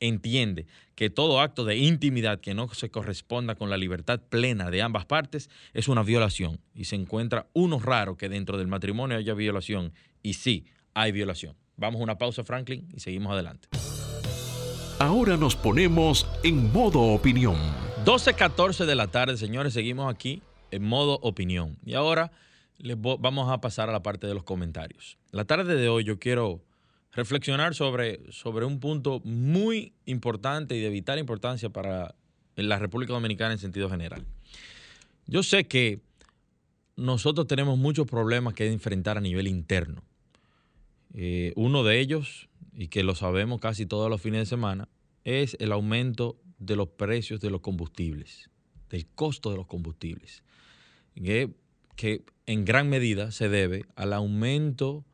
entiende 0.00 0.66
que 0.94 1.10
todo 1.10 1.42
acto 1.42 1.66
de 1.66 1.76
intimidad 1.76 2.40
que 2.40 2.54
no 2.54 2.72
se 2.72 2.90
corresponda 2.90 3.56
con 3.56 3.68
la 3.68 3.76
libertad 3.76 4.22
plena 4.26 4.70
de 4.70 4.80
ambas 4.80 5.04
partes 5.04 5.50
es 5.74 5.86
una 5.86 6.02
violación 6.02 6.60
y 6.74 6.84
se 6.84 6.96
encuentra 6.96 7.46
uno 7.52 7.78
raro 7.78 8.16
que 8.16 8.30
dentro 8.30 8.56
del 8.56 8.68
matrimonio 8.68 9.18
haya 9.18 9.34
violación 9.34 9.92
y 10.22 10.32
sí, 10.32 10.64
hay 10.94 11.12
violación. 11.12 11.54
Vamos 11.76 12.00
a 12.00 12.04
una 12.04 12.16
pausa, 12.16 12.42
Franklin, 12.42 12.88
y 12.94 13.00
seguimos 13.00 13.34
adelante. 13.34 13.68
Ahora 14.98 15.36
nos 15.36 15.56
ponemos 15.56 16.26
en 16.42 16.72
modo 16.72 17.02
opinión. 17.02 17.56
12.14 18.06 18.86
de 18.86 18.94
la 18.94 19.08
tarde, 19.08 19.36
señores, 19.36 19.74
seguimos 19.74 20.10
aquí 20.10 20.42
en 20.70 20.84
modo 20.84 21.18
opinión. 21.20 21.76
Y 21.84 21.92
ahora 21.92 22.32
les 22.78 22.96
vamos 22.98 23.52
a 23.52 23.60
pasar 23.60 23.90
a 23.90 23.92
la 23.92 24.02
parte 24.02 24.26
de 24.26 24.32
los 24.32 24.42
comentarios. 24.42 25.18
La 25.32 25.44
tarde 25.44 25.76
de 25.76 25.90
hoy 25.90 26.04
yo 26.04 26.18
quiero 26.18 26.62
reflexionar 27.12 27.74
sobre, 27.74 28.32
sobre 28.32 28.64
un 28.64 28.80
punto 28.80 29.20
muy 29.22 29.92
importante 30.06 30.74
y 30.74 30.80
de 30.80 30.88
vital 30.88 31.18
importancia 31.18 31.68
para 31.68 32.14
la 32.54 32.78
República 32.78 33.12
Dominicana 33.12 33.52
en 33.52 33.58
sentido 33.58 33.90
general. 33.90 34.24
Yo 35.26 35.42
sé 35.42 35.64
que 35.64 36.00
nosotros 36.96 37.46
tenemos 37.46 37.76
muchos 37.76 38.06
problemas 38.06 38.54
que 38.54 38.72
enfrentar 38.72 39.18
a 39.18 39.20
nivel 39.20 39.46
interno. 39.46 40.02
Eh, 41.12 41.52
uno 41.54 41.84
de 41.84 42.00
ellos, 42.00 42.48
y 42.76 42.88
que 42.88 43.02
lo 43.02 43.14
sabemos 43.14 43.60
casi 43.60 43.86
todos 43.86 44.10
los 44.10 44.20
fines 44.20 44.40
de 44.40 44.46
semana, 44.46 44.88
es 45.24 45.56
el 45.58 45.72
aumento 45.72 46.38
de 46.58 46.76
los 46.76 46.88
precios 46.88 47.40
de 47.40 47.50
los 47.50 47.60
combustibles, 47.60 48.50
del 48.90 49.06
costo 49.06 49.50
de 49.50 49.56
los 49.56 49.66
combustibles, 49.66 50.44
que, 51.14 51.54
que 51.96 52.24
en 52.44 52.64
gran 52.64 52.88
medida 52.88 53.32
se 53.32 53.48
debe 53.48 53.86
al 53.96 54.12
aumento 54.12 55.04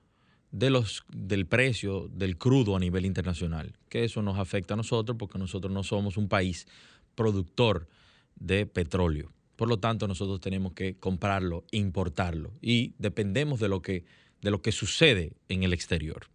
de 0.51 0.71
los, 0.71 1.05
del 1.09 1.47
precio 1.47 2.09
del 2.09 2.37
crudo 2.37 2.77
a 2.77 2.81
nivel 2.81 3.07
internacional, 3.07 3.79
que 3.89 4.05
eso 4.05 4.23
nos 4.23 4.39
afecta 4.39 4.75
a 4.75 4.77
nosotros 4.77 5.17
porque 5.19 5.39
nosotros 5.39 5.73
no 5.73 5.83
somos 5.85 6.17
un 6.17 6.29
país 6.29 6.67
productor 7.15 7.89
de 8.37 8.67
petróleo. 8.67 9.33
Por 9.57 9.69
lo 9.69 9.79
tanto, 9.79 10.09
nosotros 10.09 10.41
tenemos 10.41 10.73
que 10.73 10.97
comprarlo, 10.99 11.65
importarlo 11.71 12.53
y 12.61 12.95
dependemos 12.99 13.61
de 13.61 13.69
lo 13.69 13.81
que, 13.83 14.05
de 14.41 14.51
lo 14.51 14.61
que 14.61 14.73
sucede 14.73 15.33
en 15.49 15.63
el 15.63 15.73
exterior. 15.73 16.32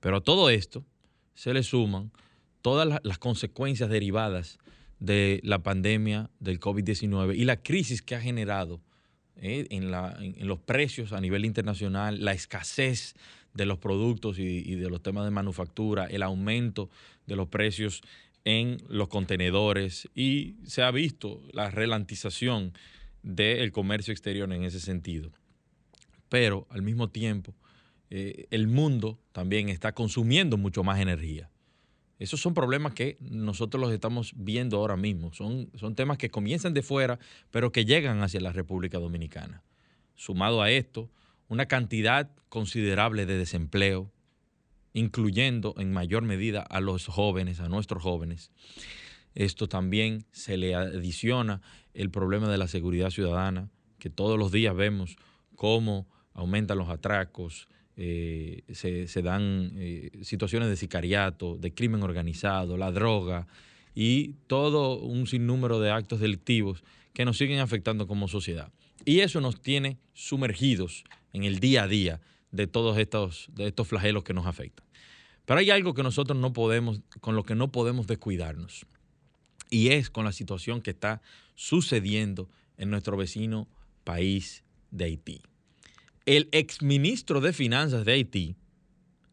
Pero 0.00 0.18
a 0.18 0.20
todo 0.20 0.50
esto 0.50 0.84
se 1.34 1.52
le 1.52 1.62
suman 1.62 2.12
todas 2.62 3.00
las 3.02 3.18
consecuencias 3.18 3.90
derivadas 3.90 4.58
de 4.98 5.40
la 5.44 5.62
pandemia 5.62 6.30
del 6.40 6.58
COVID-19 6.58 7.36
y 7.36 7.44
la 7.44 7.62
crisis 7.62 8.02
que 8.02 8.14
ha 8.14 8.20
generado 8.20 8.80
eh, 9.36 9.66
en, 9.70 9.90
los 10.48 10.58
precios 10.60 11.12
a 11.12 11.20
nivel 11.20 11.44
internacional, 11.44 12.24
la 12.24 12.32
escasez 12.32 13.14
de 13.52 13.66
los 13.66 13.78
productos 13.78 14.38
y, 14.38 14.74
de 14.74 14.88
los 14.88 15.02
temas 15.02 15.24
de 15.24 15.30
manufactura, 15.30 16.06
el 16.06 16.22
aumento 16.22 16.88
de 17.26 17.36
los 17.36 17.48
precios 17.48 18.02
en 18.44 18.78
los 18.88 19.08
contenedores 19.08 20.08
y 20.14 20.56
se 20.64 20.82
ha 20.82 20.90
visto 20.90 21.42
la 21.52 21.70
relantización 21.70 22.72
del 23.22 23.72
comercio 23.72 24.12
exterior 24.12 24.50
en 24.52 24.64
ese 24.64 24.80
sentido. 24.80 25.32
Pero 26.28 26.66
al 26.70 26.82
mismo 26.82 27.08
tiempo, 27.08 27.54
eh, 28.10 28.46
el 28.50 28.68
mundo 28.68 29.18
también 29.32 29.68
está 29.68 29.92
consumiendo 29.92 30.56
mucho 30.56 30.84
más 30.84 31.00
energía. 31.00 31.50
Esos 32.18 32.40
son 32.40 32.54
problemas 32.54 32.94
que 32.94 33.18
nosotros 33.20 33.80
los 33.80 33.92
estamos 33.92 34.32
viendo 34.36 34.78
ahora 34.78 34.96
mismo. 34.96 35.32
Son, 35.34 35.70
son 35.74 35.94
temas 35.94 36.16
que 36.16 36.30
comienzan 36.30 36.72
de 36.72 36.82
fuera, 36.82 37.18
pero 37.50 37.72
que 37.72 37.84
llegan 37.84 38.22
hacia 38.22 38.40
la 38.40 38.52
República 38.52 38.98
Dominicana. 38.98 39.62
Sumado 40.14 40.62
a 40.62 40.70
esto, 40.70 41.10
una 41.48 41.66
cantidad 41.66 42.30
considerable 42.48 43.26
de 43.26 43.36
desempleo, 43.36 44.10
incluyendo 44.94 45.74
en 45.76 45.92
mayor 45.92 46.22
medida 46.22 46.62
a 46.62 46.80
los 46.80 47.06
jóvenes, 47.06 47.60
a 47.60 47.68
nuestros 47.68 48.02
jóvenes. 48.02 48.50
Esto 49.34 49.68
también 49.68 50.24
se 50.32 50.56
le 50.56 50.74
adiciona 50.74 51.60
el 51.92 52.10
problema 52.10 52.48
de 52.48 52.56
la 52.56 52.68
seguridad 52.68 53.10
ciudadana, 53.10 53.68
que 53.98 54.08
todos 54.08 54.38
los 54.38 54.52
días 54.52 54.74
vemos 54.74 55.16
cómo 55.54 56.08
aumentan 56.32 56.78
los 56.78 56.88
atracos, 56.88 57.68
eh, 57.98 58.62
se, 58.72 59.22
dan 59.22 59.72
eh, 59.76 60.10
situaciones 60.22 60.68
de 60.68 60.76
sicariato, 60.76 61.56
de 61.56 61.72
crimen 61.72 62.02
organizado, 62.02 62.76
la 62.76 62.92
droga 62.92 63.46
y 63.94 64.34
todo 64.48 64.98
un 64.98 65.26
sinnúmero 65.26 65.80
de 65.80 65.90
actos 65.90 66.20
delictivos 66.20 66.84
que 67.14 67.24
nos 67.24 67.38
siguen 67.38 67.60
afectando 67.60 68.06
como 68.06 68.28
sociedad. 68.28 68.70
Y 69.06 69.20
eso 69.20 69.40
nos 69.40 69.62
tiene 69.62 69.98
sumergidos 70.12 71.04
en 71.32 71.44
el 71.44 71.58
día 71.58 71.84
a 71.84 71.88
día 71.88 72.20
de 72.50 72.66
todos 72.66 72.98
estos, 72.98 73.48
de 73.54 73.68
estos 73.68 73.88
flagelos 73.88 74.24
que 74.24 74.34
nos 74.34 74.46
afectan. 74.46 74.86
Pero 75.46 75.60
hay 75.60 75.70
algo 75.70 75.94
que 75.94 76.02
nosotros 76.02 76.38
no 76.38 76.52
podemos, 76.52 77.00
con 77.20 77.34
lo 77.34 77.44
que 77.44 77.54
no 77.54 77.72
podemos 77.72 78.06
descuidarnos. 78.06 78.84
Y 79.70 79.88
es 79.88 80.10
con 80.10 80.26
la 80.26 80.32
situación 80.32 80.82
que 80.82 80.90
está 80.90 81.22
sucediendo 81.54 82.50
en 82.76 82.90
nuestro 82.90 83.16
vecino 83.16 83.68
país 84.04 84.64
de 84.90 85.04
Haití 85.06 85.42
el 86.26 86.48
exministro 86.50 87.40
de 87.40 87.52
Finanzas 87.52 88.04
de 88.04 88.12
Haití, 88.12 88.56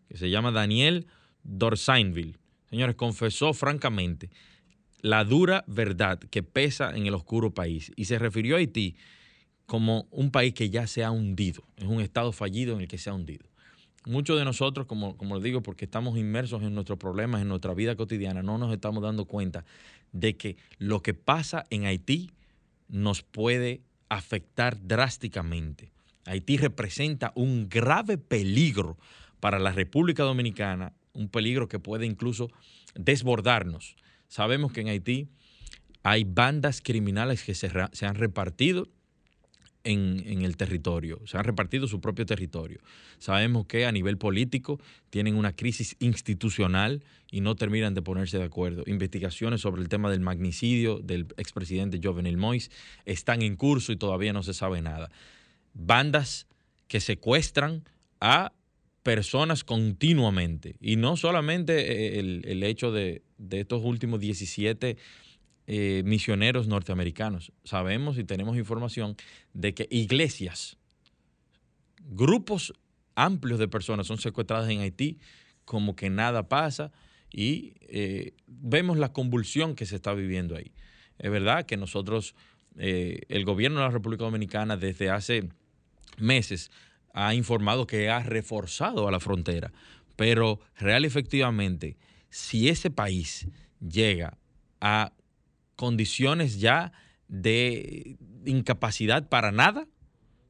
que 0.07 0.17
se 0.17 0.29
llama 0.29 0.51
Daniel 0.51 1.07
Dorsainville, 1.43 2.37
señores, 2.69 2.95
confesó 2.95 3.53
francamente 3.53 4.29
la 5.01 5.25
dura 5.25 5.65
verdad 5.67 6.19
que 6.19 6.43
pesa 6.43 6.95
en 6.95 7.07
el 7.07 7.15
oscuro 7.15 7.53
país 7.53 7.91
y 7.95 8.05
se 8.05 8.19
refirió 8.19 8.55
a 8.55 8.59
Haití 8.59 8.95
como 9.65 10.07
un 10.11 10.31
país 10.31 10.53
que 10.53 10.69
ya 10.69 10.87
se 10.87 11.03
ha 11.03 11.11
hundido, 11.11 11.63
es 11.77 11.85
un 11.85 11.99
estado 11.99 12.31
fallido 12.31 12.75
en 12.75 12.81
el 12.81 12.87
que 12.87 12.99
se 12.99 13.09
ha 13.09 13.13
hundido. 13.13 13.49
Muchos 14.05 14.37
de 14.37 14.45
nosotros, 14.45 14.85
como, 14.85 15.17
como 15.17 15.39
digo, 15.39 15.63
porque 15.63 15.85
estamos 15.85 16.17
inmersos 16.17 16.61
en 16.61 16.75
nuestros 16.75 16.99
problemas, 16.99 17.41
en 17.41 17.47
nuestra 17.47 17.73
vida 17.73 17.95
cotidiana, 17.95 18.43
no 18.43 18.57
nos 18.57 18.73
estamos 18.73 19.01
dando 19.01 19.25
cuenta 19.25 19.65
de 20.11 20.35
que 20.35 20.57
lo 20.77 21.01
que 21.01 21.13
pasa 21.13 21.65
en 21.69 21.85
Haití 21.85 22.29
nos 22.89 23.23
puede 23.23 23.81
afectar 24.09 24.77
drásticamente. 24.85 25.92
Haití 26.25 26.57
representa 26.57 27.31
un 27.35 27.69
grave 27.69 28.17
peligro 28.17 28.97
para 29.39 29.59
la 29.59 29.71
República 29.71 30.23
Dominicana, 30.23 30.93
un 31.13 31.27
peligro 31.29 31.67
que 31.67 31.79
puede 31.79 32.05
incluso 32.05 32.49
desbordarnos. 32.95 33.95
Sabemos 34.27 34.71
que 34.71 34.81
en 34.81 34.87
Haití 34.87 35.27
hay 36.01 36.23
bandas 36.23 36.81
criminales 36.81 37.43
que 37.43 37.53
se, 37.53 37.67
han 38.05 38.15
repartido 38.15 38.89
en, 39.83 40.41
el 40.41 40.55
territorio, 40.55 41.19
se 41.25 41.37
han 41.37 41.43
repartido 41.43 41.87
su 41.87 41.99
propio 41.99 42.25
territorio. 42.25 42.79
Sabemos 43.19 43.65
que 43.65 43.85
a 43.85 43.91
nivel 43.91 44.17
político 44.17 44.79
tienen 45.09 45.35
una 45.35 45.53
crisis 45.53 45.97
institucional 45.99 47.03
y 47.29 47.41
no 47.41 47.55
terminan 47.55 47.93
de 47.93 48.01
ponerse 48.01 48.37
de 48.37 48.45
acuerdo. 48.45 48.83
Investigaciones 48.85 49.59
sobre 49.59 49.81
el 49.81 49.89
tema 49.89 50.09
del 50.09 50.21
magnicidio 50.21 50.99
del 50.99 51.27
expresidente 51.35 51.99
Jovenel 52.01 52.37
Moïse 52.37 52.69
están 53.05 53.41
en 53.41 53.57
curso 53.57 53.91
y 53.91 53.97
todavía 53.97 54.31
no 54.31 54.43
se 54.43 54.53
sabe 54.53 54.81
nada 54.81 55.09
bandas 55.73 56.47
que 56.87 56.99
secuestran 56.99 57.83
a 58.19 58.53
personas 59.03 59.63
continuamente. 59.63 60.77
Y 60.79 60.95
no 60.95 61.17
solamente 61.17 62.17
eh, 62.17 62.19
el, 62.19 62.63
hecho 62.63 62.91
de, 62.91 63.21
estos 63.51 63.83
últimos 63.83 64.19
17 64.19 64.97
eh, 65.67 66.03
misioneros 66.05 66.67
norteamericanos. 66.67 67.51
Sabemos 67.63 68.17
y 68.17 68.23
tenemos 68.23 68.57
información 68.57 69.15
de 69.53 69.73
que 69.73 69.87
iglesias, 69.91 70.77
grupos 71.99 72.73
amplios 73.15 73.59
de 73.59 73.67
personas 73.67 74.07
son 74.07 74.17
secuestradas 74.17 74.69
en 74.69 74.79
Haití 74.79 75.19
como 75.65 75.95
que 75.95 76.09
nada 76.09 76.49
pasa 76.49 76.91
y 77.31 77.73
eh, 77.81 78.33
vemos 78.47 78.97
la 78.97 79.13
convulsión 79.13 79.75
que 79.75 79.85
se 79.85 79.95
está 79.95 80.13
viviendo 80.13 80.55
ahí. 80.55 80.71
Es 81.19 81.31
verdad 81.31 81.65
que 81.65 81.77
nosotros, 81.77 82.35
el 82.75 83.45
gobierno 83.45 83.79
de 83.79 83.85
la 83.85 83.91
República 83.91 84.23
Dominicana 84.25 84.77
desde 84.77 85.09
hace 85.09 85.49
meses 86.17 86.71
ha 87.13 87.33
informado 87.35 87.87
que 87.87 88.09
ha 88.09 88.19
reforzado 88.19 89.07
a 89.07 89.11
la 89.11 89.19
frontera, 89.19 89.71
pero 90.15 90.59
real 90.77 91.05
efectivamente, 91.05 91.97
si 92.29 92.69
ese 92.69 92.89
país 92.89 93.47
llega 93.79 94.37
a 94.81 95.13
condiciones 95.75 96.59
ya 96.59 96.91
de 97.27 98.17
incapacidad 98.45 99.27
para 99.29 99.51
nada, 99.51 99.87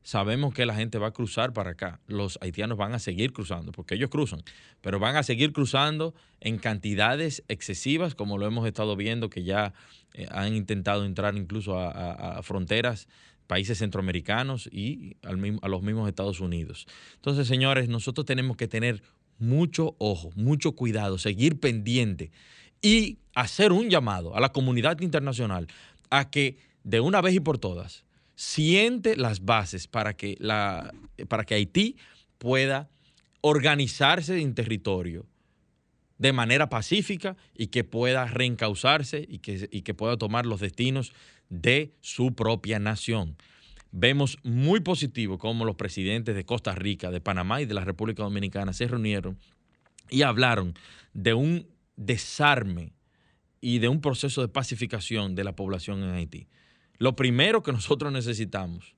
sabemos 0.04 0.54
que 0.54 0.66
la 0.66 0.76
gente 0.76 0.98
va 0.98 1.08
a 1.08 1.12
cruzar 1.12 1.54
para 1.54 1.72
acá. 1.72 2.00
Los 2.08 2.38
haitianos 2.42 2.78
van 2.78 2.94
a 2.94 3.00
seguir 3.00 3.32
cruzando, 3.34 3.72
porque 3.72 3.96
ellos 3.96 4.10
cruzan, 4.10 4.44
pero 4.82 5.00
van 5.00 5.16
a 5.16 5.24
seguir 5.24 5.54
cruzando 5.54 6.14
en 6.40 6.58
cantidades 6.58 7.44
excesivas, 7.48 8.16
como 8.16 8.38
lo 8.38 8.46
hemos 8.46 8.68
estado 8.68 8.96
viendo, 8.96 9.30
que 9.30 9.44
ya 9.44 9.74
eh, 10.14 10.28
han 10.32 10.56
intentado 10.56 11.06
entrar 11.06 11.36
incluso 11.36 11.78
a 11.78 12.42
fronteras 12.44 13.08
países 13.48 13.80
centroamericanos 13.80 14.68
y 14.72 15.18
a 15.24 15.68
los 15.68 15.82
mismos 15.82 16.10
Estados 16.10 16.40
Unidos. 16.40 16.88
Entonces, 17.16 17.48
señores, 17.48 17.90
nosotros 17.90 18.26
tenemos 18.26 18.58
que 18.58 18.68
tener 18.68 19.04
mucho 19.40 19.96
ojo, 20.00 20.32
mucho 20.36 20.74
cuidado, 20.74 21.18
seguir 21.18 21.60
pendiente 21.60 22.32
y 22.82 23.20
hacer 23.36 23.72
un 23.72 23.90
llamado 23.90 24.36
a 24.36 24.40
la 24.40 24.50
comunidad 24.50 25.00
internacional 25.02 25.68
a 26.10 26.30
que 26.30 26.58
de 26.84 27.00
una 27.00 27.22
vez 27.22 27.36
y 27.36 27.40
por 27.40 27.58
todas 27.58 28.06
siente 28.36 29.16
las 29.16 29.46
bases 29.46 29.88
para 29.88 30.16
que, 30.16 30.36
la, 30.40 30.94
para 31.28 31.46
que 31.46 31.56
Haití 31.56 31.98
pueda 32.38 32.90
organizarse 33.42 34.42
en 34.42 34.56
territorio 34.56 35.26
de 36.18 36.34
manera 36.34 36.70
pacífica 36.70 37.36
y 37.56 37.68
que 37.68 37.84
pueda 37.84 38.26
reencauzarse 38.26 39.26
y 39.28 39.40
que, 39.40 39.68
y 39.72 39.82
que 39.82 39.94
pueda 39.94 40.18
tomar 40.18 40.46
los 40.46 40.60
destinos 40.60 41.14
de 41.50 41.94
su 42.02 42.34
propia 42.34 42.80
nación. 42.80 43.38
Vemos 43.92 44.38
muy 44.44 44.80
positivo 44.80 45.38
cómo 45.38 45.66
los 45.66 45.76
presidentes 45.76 46.36
de 46.36 46.46
Costa 46.46 46.74
Rica, 46.74 47.12
de 47.12 47.22
Panamá 47.22 47.62
y 47.62 47.66
de 47.66 47.76
la 47.76 47.86
República 47.86 48.24
Dominicana 48.24 48.74
se 48.74 48.88
reunieron 48.88 49.38
y 50.10 50.24
hablaron 50.24 50.74
de 51.14 51.34
un 51.34 51.68
desarme 51.96 52.94
y 53.62 53.80
de 53.80 53.88
un 53.88 54.02
proceso 54.02 54.42
de 54.42 54.48
pacificación 54.48 55.36
de 55.36 55.44
la 55.44 55.56
población 55.56 56.02
en 56.04 56.16
Haití. 56.16 56.48
Lo 56.98 57.16
primero 57.16 57.64
que 57.64 57.72
nosotros 57.72 58.12
necesitamos 58.12 58.96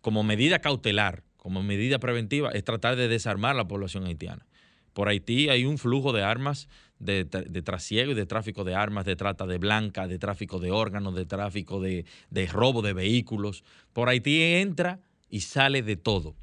como 0.00 0.22
medida 0.22 0.58
cautelar, 0.58 1.22
como 1.36 1.62
medida 1.62 1.98
preventiva, 1.98 2.50
es 2.50 2.64
tratar 2.64 2.96
de 2.96 3.08
desarmar 3.08 3.56
la 3.56 3.66
población 3.66 4.04
haitiana. 4.04 4.46
Por 4.92 5.08
Haití 5.08 5.48
hay 5.48 5.64
un 5.64 5.78
flujo 5.78 6.12
de 6.12 6.22
armas 6.22 6.68
de, 6.98 7.24
trasiego 7.24 8.12
y 8.12 8.14
de 8.14 8.26
tráfico 8.26 8.64
de 8.64 8.74
armas, 8.74 9.04
de 9.04 9.16
trata 9.16 9.46
de 9.46 9.58
blanca, 9.58 10.06
de 10.06 10.18
tráfico 10.18 10.58
de 10.58 10.70
órganos, 10.70 11.14
de 11.14 11.26
tráfico 11.26 11.80
de, 11.80 12.04
de 12.30 12.46
robo 12.46 12.82
de 12.82 12.92
vehículos. 12.92 13.64
Por 13.92 14.08
Haití 14.08 14.40
entra 14.42 15.00
y 15.28 15.40
sale 15.40 15.82
de 15.82 15.96
todo. 15.96 16.34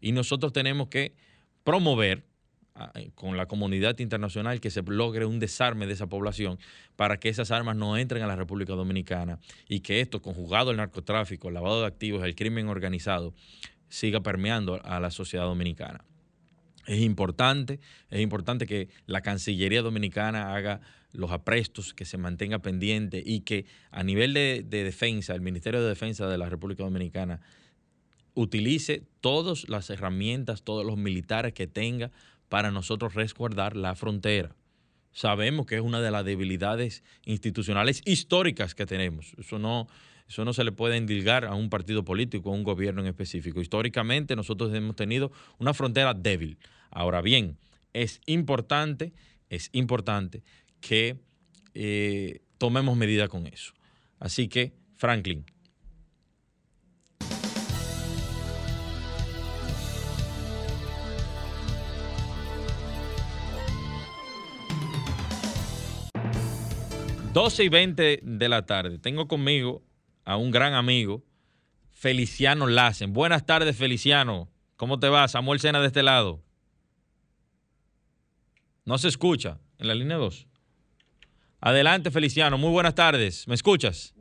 Y 0.00 0.12
nosotros 0.12 0.52
tenemos 0.52 0.88
que 0.88 1.14
promover 1.64 2.24
eh, 2.94 3.10
con 3.14 3.36
la 3.36 3.46
comunidad 3.46 3.98
internacional 3.98 4.60
que 4.60 4.70
se 4.70 4.82
logre 4.82 5.24
un 5.24 5.38
desarme 5.38 5.86
de 5.86 5.94
esa 5.94 6.08
población 6.08 6.58
para 6.94 7.18
que 7.18 7.30
esas 7.30 7.50
armas 7.50 7.76
no 7.76 7.96
entren 7.96 8.22
a 8.22 8.26
la 8.26 8.36
República 8.36 8.74
Dominicana 8.74 9.38
y 9.66 9.80
que 9.80 10.00
esto, 10.00 10.20
conjugado 10.20 10.70
el 10.70 10.76
narcotráfico, 10.76 11.48
el 11.48 11.54
lavado 11.54 11.80
de 11.80 11.86
activos, 11.86 12.22
el 12.24 12.34
crimen 12.34 12.68
organizado, 12.68 13.32
siga 13.88 14.20
permeando 14.20 14.80
a 14.84 15.00
la 15.00 15.10
sociedad 15.10 15.44
dominicana. 15.44 16.04
Es 16.86 17.00
importante, 17.00 17.80
es 18.10 18.20
importante 18.20 18.66
que 18.66 18.88
la 19.06 19.20
Cancillería 19.20 19.82
Dominicana 19.82 20.54
haga 20.54 20.80
los 21.12 21.30
aprestos, 21.32 21.94
que 21.94 22.04
se 22.04 22.18
mantenga 22.18 22.60
pendiente 22.60 23.22
y 23.24 23.40
que 23.40 23.66
a 23.90 24.02
nivel 24.02 24.34
de, 24.34 24.64
de 24.66 24.84
defensa, 24.84 25.34
el 25.34 25.40
Ministerio 25.40 25.82
de 25.82 25.88
Defensa 25.88 26.28
de 26.28 26.38
la 26.38 26.48
República 26.48 26.84
Dominicana 26.84 27.40
utilice 28.34 29.02
todas 29.20 29.68
las 29.68 29.88
herramientas, 29.90 30.62
todos 30.62 30.84
los 30.84 30.96
militares 30.96 31.54
que 31.54 31.66
tenga 31.66 32.12
para 32.48 32.70
nosotros 32.70 33.14
resguardar 33.14 33.76
la 33.76 33.94
frontera. 33.94 34.54
Sabemos 35.12 35.66
que 35.66 35.76
es 35.76 35.80
una 35.80 36.00
de 36.00 36.10
las 36.10 36.24
debilidades 36.24 37.02
institucionales 37.24 38.02
históricas 38.04 38.74
que 38.74 38.84
tenemos. 38.84 39.32
Eso 39.38 39.58
no, 39.58 39.88
eso 40.28 40.44
no 40.44 40.52
se 40.52 40.62
le 40.62 40.72
puede 40.72 40.98
endilgar 40.98 41.46
a 41.46 41.54
un 41.54 41.70
partido 41.70 42.04
político, 42.04 42.50
a 42.50 42.52
un 42.52 42.64
gobierno 42.64 43.00
en 43.00 43.06
específico. 43.06 43.62
Históricamente 43.62 44.36
nosotros 44.36 44.74
hemos 44.74 44.94
tenido 44.94 45.32
una 45.58 45.72
frontera 45.72 46.12
débil. 46.12 46.58
Ahora 46.90 47.22
bien, 47.22 47.58
es 47.92 48.20
importante, 48.26 49.12
es 49.48 49.70
importante 49.72 50.42
que 50.80 51.18
eh, 51.74 52.40
tomemos 52.58 52.96
medida 52.96 53.28
con 53.28 53.46
eso. 53.46 53.72
Así 54.18 54.48
que, 54.48 54.72
Franklin, 54.96 55.44
12 67.36 67.64
y 67.64 67.68
20 67.68 68.20
de 68.22 68.48
la 68.48 68.64
tarde. 68.64 68.98
Tengo 68.98 69.28
conmigo 69.28 69.82
a 70.24 70.38
un 70.38 70.50
gran 70.50 70.72
amigo, 70.72 71.22
Feliciano 71.90 72.66
Lassen. 72.66 73.12
Buenas 73.12 73.44
tardes, 73.44 73.76
Feliciano. 73.76 74.48
¿Cómo 74.76 74.98
te 74.98 75.10
va? 75.10 75.28
Samuel 75.28 75.60
Sena 75.60 75.82
de 75.82 75.88
este 75.88 76.02
lado. 76.02 76.45
No 78.86 78.98
se 78.98 79.08
escucha 79.08 79.58
en 79.78 79.88
la 79.88 79.94
línea 79.94 80.16
2. 80.16 80.46
Adelante, 81.60 82.12
Feliciano. 82.12 82.56
Muy 82.56 82.70
buenas 82.70 82.94
tardes. 82.94 83.48
¿Me 83.48 83.56
escuchas? 83.56 84.14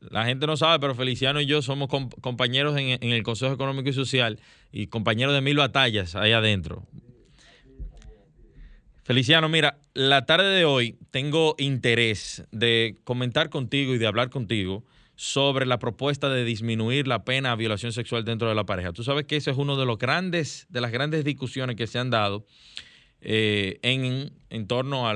La 0.00 0.24
gente 0.24 0.46
no 0.46 0.56
sabe, 0.56 0.78
pero 0.78 0.94
Feliciano 0.94 1.40
y 1.40 1.46
yo 1.46 1.60
somos 1.60 1.88
compañeros 2.20 2.76
en, 2.78 3.02
en, 3.02 3.10
el 3.10 3.24
Consejo 3.24 3.52
Económico 3.52 3.88
y 3.88 3.92
Social 3.92 4.38
y 4.70 4.86
compañeros 4.86 5.34
de 5.34 5.40
mil 5.40 5.56
batallas 5.56 6.14
ahí 6.14 6.30
adentro. 6.30 6.86
Feliciano, 9.02 9.48
mira, 9.48 9.80
la 9.92 10.24
tarde 10.24 10.54
de 10.54 10.64
hoy 10.64 10.96
tengo 11.10 11.56
interés 11.58 12.44
de 12.52 12.96
comentar 13.02 13.50
contigo 13.50 13.92
y 13.92 13.98
de 13.98 14.06
hablar 14.06 14.30
contigo 14.30 14.84
sobre 15.16 15.66
la 15.66 15.78
propuesta 15.78 16.28
de 16.28 16.44
disminuir 16.44 17.06
la 17.06 17.24
pena 17.24 17.52
a 17.52 17.56
violación 17.56 17.92
sexual 17.92 18.24
dentro 18.24 18.48
de 18.48 18.54
la 18.54 18.64
pareja. 18.64 18.92
Tú 18.92 19.04
sabes 19.04 19.26
que 19.26 19.36
eso 19.36 19.50
es 19.50 19.56
uno 19.56 19.76
de 19.76 19.86
los 19.86 19.98
grandes, 19.98 20.66
de 20.68 20.80
las 20.80 20.90
grandes 20.90 21.24
discusiones 21.24 21.76
que 21.76 21.86
se 21.86 21.98
han 21.98 22.10
dado 22.10 22.46
eh, 23.26 23.78
en, 23.80 24.66
torno 24.66 25.08
a, 25.08 25.14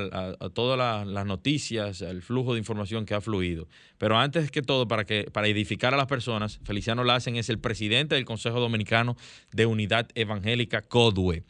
todas 0.55 1.07
las 1.07 1.27
noticias, 1.27 2.01
al 2.01 2.23
flujo 2.23 2.55
de 2.55 2.59
información 2.59 3.05
que 3.05 3.15
ha 3.15 3.21
fluido. 3.21 3.69
Pero 3.99 4.19
antes 4.19 4.51
que 4.51 4.63
todo, 4.63 4.89
para, 4.89 5.05
que, 5.05 5.25
para 5.25 5.47
edificar 5.49 5.93
a 5.93 5.97
las 5.99 6.07
personas, 6.07 6.59
Feliciano 6.65 7.05
Lassen 7.05 7.37
es 7.37 7.51
el 7.51 7.59
presidente 7.59 8.15
del 8.15 8.25
Consejo 8.25 8.61
Dominicano 8.61 9.17
de 9.53 9.67
Unidad 9.67 10.09
Evangélica 10.15 10.81
CODUE. 10.81 11.45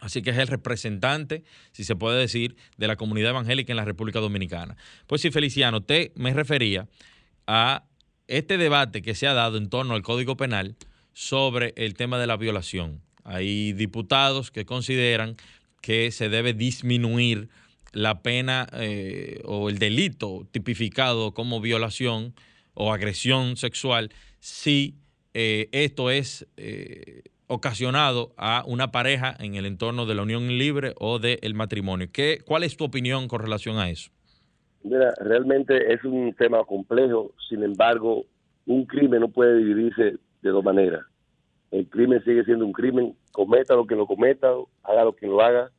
Así 0.00 0.22
que 0.22 0.30
es 0.30 0.38
el 0.38 0.48
representante, 0.48 1.44
si 1.72 1.84
se 1.84 1.96
puede 1.96 2.18
decir, 2.18 2.56
de 2.76 2.86
la 2.86 2.96
comunidad 2.96 3.30
evangélica 3.30 3.72
en 3.72 3.76
la 3.76 3.84
República 3.84 4.18
Dominicana. 4.18 4.76
Pues 5.06 5.22
sí, 5.22 5.30
Feliciano, 5.30 5.82
te 5.82 6.12
me 6.16 6.34
refería 6.34 6.88
a 7.46 7.84
este 8.28 8.58
debate 8.58 9.02
que 9.02 9.14
se 9.14 9.26
ha 9.26 9.34
dado 9.34 9.56
en 9.56 9.68
torno 9.68 9.94
al 9.94 10.02
Código 10.02 10.36
Penal 10.36 10.76
sobre 11.12 11.72
el 11.76 11.94
tema 11.94 12.18
de 12.18 12.26
la 12.26 12.36
violación. 12.36 13.02
Hay 13.24 13.72
diputados 13.72 14.50
que 14.50 14.64
consideran 14.64 15.36
que 15.80 16.10
se 16.10 16.28
debe 16.28 16.52
disminuir 16.52 17.48
la 17.92 18.22
pena 18.22 18.66
eh, 18.72 19.40
o 19.44 19.68
el 19.68 19.78
delito 19.78 20.46
tipificado 20.50 21.32
como 21.32 21.60
violación 21.60 22.34
o 22.74 22.92
agresión 22.92 23.56
sexual 23.56 24.12
si 24.38 24.96
eh, 25.32 25.68
esto 25.72 26.10
es 26.10 26.46
eh, 26.56 27.22
ocasionado 27.46 28.34
a 28.36 28.64
una 28.66 28.90
pareja 28.90 29.34
en 29.38 29.54
el 29.54 29.66
entorno 29.66 30.06
de 30.06 30.14
la 30.14 30.22
unión 30.22 30.58
libre 30.58 30.94
o 30.98 31.18
del 31.18 31.54
matrimonio. 31.54 32.08
¿Qué, 32.12 32.40
¿Cuál 32.44 32.64
es 32.64 32.76
tu 32.76 32.84
opinión 32.84 33.28
con 33.28 33.40
relación 33.40 33.78
a 33.78 33.88
eso? 33.88 34.10
Mira, 34.82 35.14
realmente 35.20 35.92
es 35.92 36.04
un 36.04 36.32
tema 36.34 36.62
complejo, 36.64 37.32
sin 37.48 37.62
embargo, 37.62 38.24
un 38.66 38.84
crimen 38.86 39.20
no 39.20 39.28
puede 39.28 39.58
dividirse 39.58 40.18
de 40.42 40.50
dos 40.50 40.64
maneras. 40.64 41.04
El 41.70 41.88
crimen 41.88 42.22
sigue 42.24 42.44
siendo 42.44 42.64
un 42.64 42.72
crimen, 42.72 43.16
cometa 43.32 43.74
lo 43.74 43.86
que 43.86 43.96
lo 43.96 44.06
cometa, 44.06 44.52
haga 44.84 45.04
lo 45.04 45.14
que 45.14 45.26
lo 45.26 45.40
haga, 45.40 45.70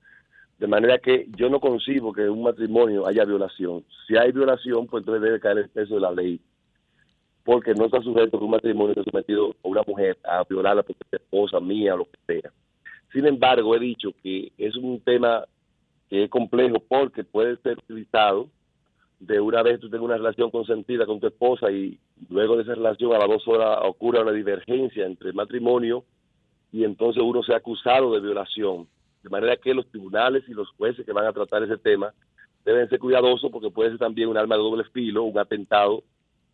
de 0.59 0.67
manera 0.67 0.97
que 0.97 1.27
yo 1.37 1.49
no 1.49 1.59
concibo 1.59 2.11
que 2.11 2.23
en 2.23 2.31
un 2.31 2.43
matrimonio 2.43 3.07
haya 3.07 3.23
violación. 3.23 3.85
Si 4.07 4.17
hay 4.17 4.31
violación, 4.31 4.87
pues 4.87 5.01
entonces 5.01 5.21
debe 5.21 5.39
caer 5.39 5.59
el 5.59 5.69
peso 5.69 5.95
de 5.95 6.01
la 6.01 6.11
ley 6.11 6.41
porque 7.47 7.73
no 7.73 7.85
está 7.85 8.01
sujeto 8.01 8.37
que 8.37 8.43
un 8.43 8.51
matrimonio 8.51 8.89
esté 8.91 9.09
sometido 9.09 9.55
a 9.63 9.67
una 9.69 9.81
mujer 9.87 10.17
a 10.25 10.43
violarla 10.43 10.83
porque 10.83 11.01
es 11.09 11.21
esposa 11.21 11.61
mía 11.61 11.93
o 11.93 11.99
lo 11.99 12.03
que 12.03 12.19
sea. 12.27 12.51
Sin 13.13 13.25
embargo, 13.25 13.73
he 13.73 13.79
dicho 13.79 14.09
que 14.21 14.51
es 14.57 14.75
un 14.75 14.99
tema 14.99 15.45
que 16.09 16.25
es 16.25 16.29
complejo 16.29 16.83
porque 16.89 17.23
puede 17.23 17.55
ser 17.61 17.77
utilizado 17.77 18.49
de 19.19 19.39
una 19.39 19.63
vez 19.63 19.79
tú 19.79 19.89
tengas 19.89 20.05
una 20.05 20.17
relación 20.17 20.51
consentida 20.51 21.05
con 21.05 21.19
tu 21.19 21.27
esposa 21.27 21.71
y 21.71 21.99
luego 22.29 22.55
de 22.55 22.63
esa 22.63 22.75
relación 22.75 23.13
a 23.13 23.19
las 23.19 23.27
dos 23.27 23.47
horas 23.47 23.79
ocurre 23.83 24.21
una 24.21 24.31
divergencia 24.31 25.05
entre 25.05 25.29
el 25.29 25.35
matrimonio 25.35 26.03
y 26.71 26.83
entonces 26.83 27.23
uno 27.23 27.41
sea 27.43 27.57
acusado 27.57 28.13
de 28.13 28.21
violación. 28.21 28.87
De 29.23 29.29
manera 29.29 29.57
que 29.57 29.73
los 29.73 29.87
tribunales 29.87 30.43
y 30.47 30.53
los 30.53 30.69
jueces 30.71 31.05
que 31.05 31.13
van 31.13 31.25
a 31.25 31.33
tratar 31.33 31.63
ese 31.63 31.77
tema 31.77 32.13
deben 32.63 32.87
ser 32.89 32.99
cuidadosos 32.99 33.51
porque 33.51 33.71
puede 33.71 33.91
ser 33.91 33.99
también 33.99 34.29
un 34.29 34.37
arma 34.37 34.55
de 34.55 34.61
doble 34.61 34.83
filo, 34.93 35.23
un 35.23 35.39
atentado 35.39 36.03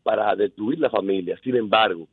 para 0.04 0.36
destruir 0.36 0.80
la 0.80 0.89
familia. 0.89 1.38
Sin 1.43 1.56
embargo, 1.56 2.08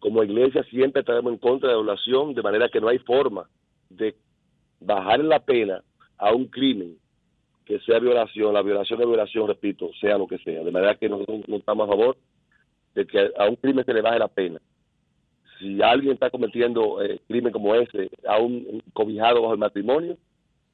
como 0.00 0.22
iglesia 0.22 0.64
siempre 0.64 1.00
estaremos 1.00 1.32
en 1.32 1.38
contra 1.38 1.68
de 1.68 1.76
la 1.76 1.82
violación, 1.82 2.34
de 2.34 2.42
manera 2.42 2.68
que 2.68 2.80
no 2.80 2.88
hay 2.88 2.98
forma 2.98 3.48
de 3.88 4.16
bajar 4.80 5.20
la 5.20 5.38
pena 5.38 5.82
a 6.18 6.32
un 6.32 6.46
crimen 6.46 6.96
que 7.64 7.78
sea 7.80 7.98
violación, 7.98 8.54
la 8.54 8.62
violación 8.62 8.98
de 8.98 9.06
violación, 9.06 9.46
repito, 9.46 9.90
sea 10.00 10.18
lo 10.18 10.26
que 10.26 10.38
sea. 10.38 10.62
De 10.62 10.70
manera 10.70 10.96
que 10.96 11.08
nosotros 11.08 11.42
no 11.48 11.56
estamos 11.56 11.86
a 11.86 11.92
favor 11.92 12.16
de 12.94 13.06
que 13.06 13.30
a 13.38 13.48
un 13.48 13.56
crimen 13.56 13.84
se 13.84 13.94
le 13.94 14.02
baje 14.02 14.18
la 14.18 14.28
pena. 14.28 14.60
Si 15.58 15.80
alguien 15.80 16.14
está 16.14 16.30
cometiendo 16.30 17.02
eh, 17.02 17.20
crimen 17.28 17.52
como 17.52 17.74
ese, 17.74 18.10
a 18.28 18.38
cobijado 18.92 19.42
bajo 19.42 19.54
el 19.54 19.60
matrimonio, 19.60 20.18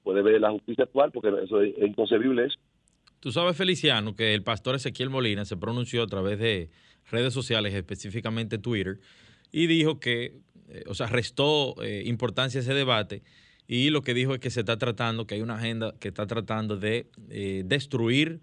puede 0.02 0.22
ver 0.22 0.40
la 0.40 0.50
justicia 0.50 0.84
actual, 0.84 1.12
porque 1.12 1.28
eso 1.44 1.60
es, 1.60 1.74
inconcebible 1.78 2.46
eso. 2.46 2.58
Tú 3.20 3.30
sabes, 3.30 3.56
Feliciano, 3.56 4.14
que 4.14 4.32
el 4.32 4.42
pastor 4.42 4.76
Ezequiel 4.76 5.10
Molina 5.10 5.44
se 5.44 5.56
pronunció 5.56 6.02
a 6.02 6.06
través 6.06 6.38
de 6.38 6.70
redes 7.10 7.34
sociales, 7.34 7.74
específicamente 7.74 8.58
Twitter, 8.58 8.98
y 9.52 9.66
dijo 9.66 9.98
que, 10.00 10.36
eh, 10.70 10.84
o 10.86 10.94
sea, 10.94 11.08
restó 11.08 11.74
eh, 11.82 12.04
importancia 12.06 12.60
a 12.60 12.62
ese 12.62 12.74
debate 12.74 13.22
y 13.68 13.90
lo 13.90 14.02
que 14.02 14.14
dijo 14.14 14.34
es 14.34 14.40
que 14.40 14.50
se 14.50 14.60
está 14.60 14.78
tratando, 14.78 15.26
que 15.26 15.36
hay 15.36 15.42
una 15.42 15.56
agenda 15.56 15.94
que 16.00 16.08
está 16.08 16.26
tratando 16.26 16.76
de 16.76 17.10
eh, 17.30 17.62
destruir 17.64 18.40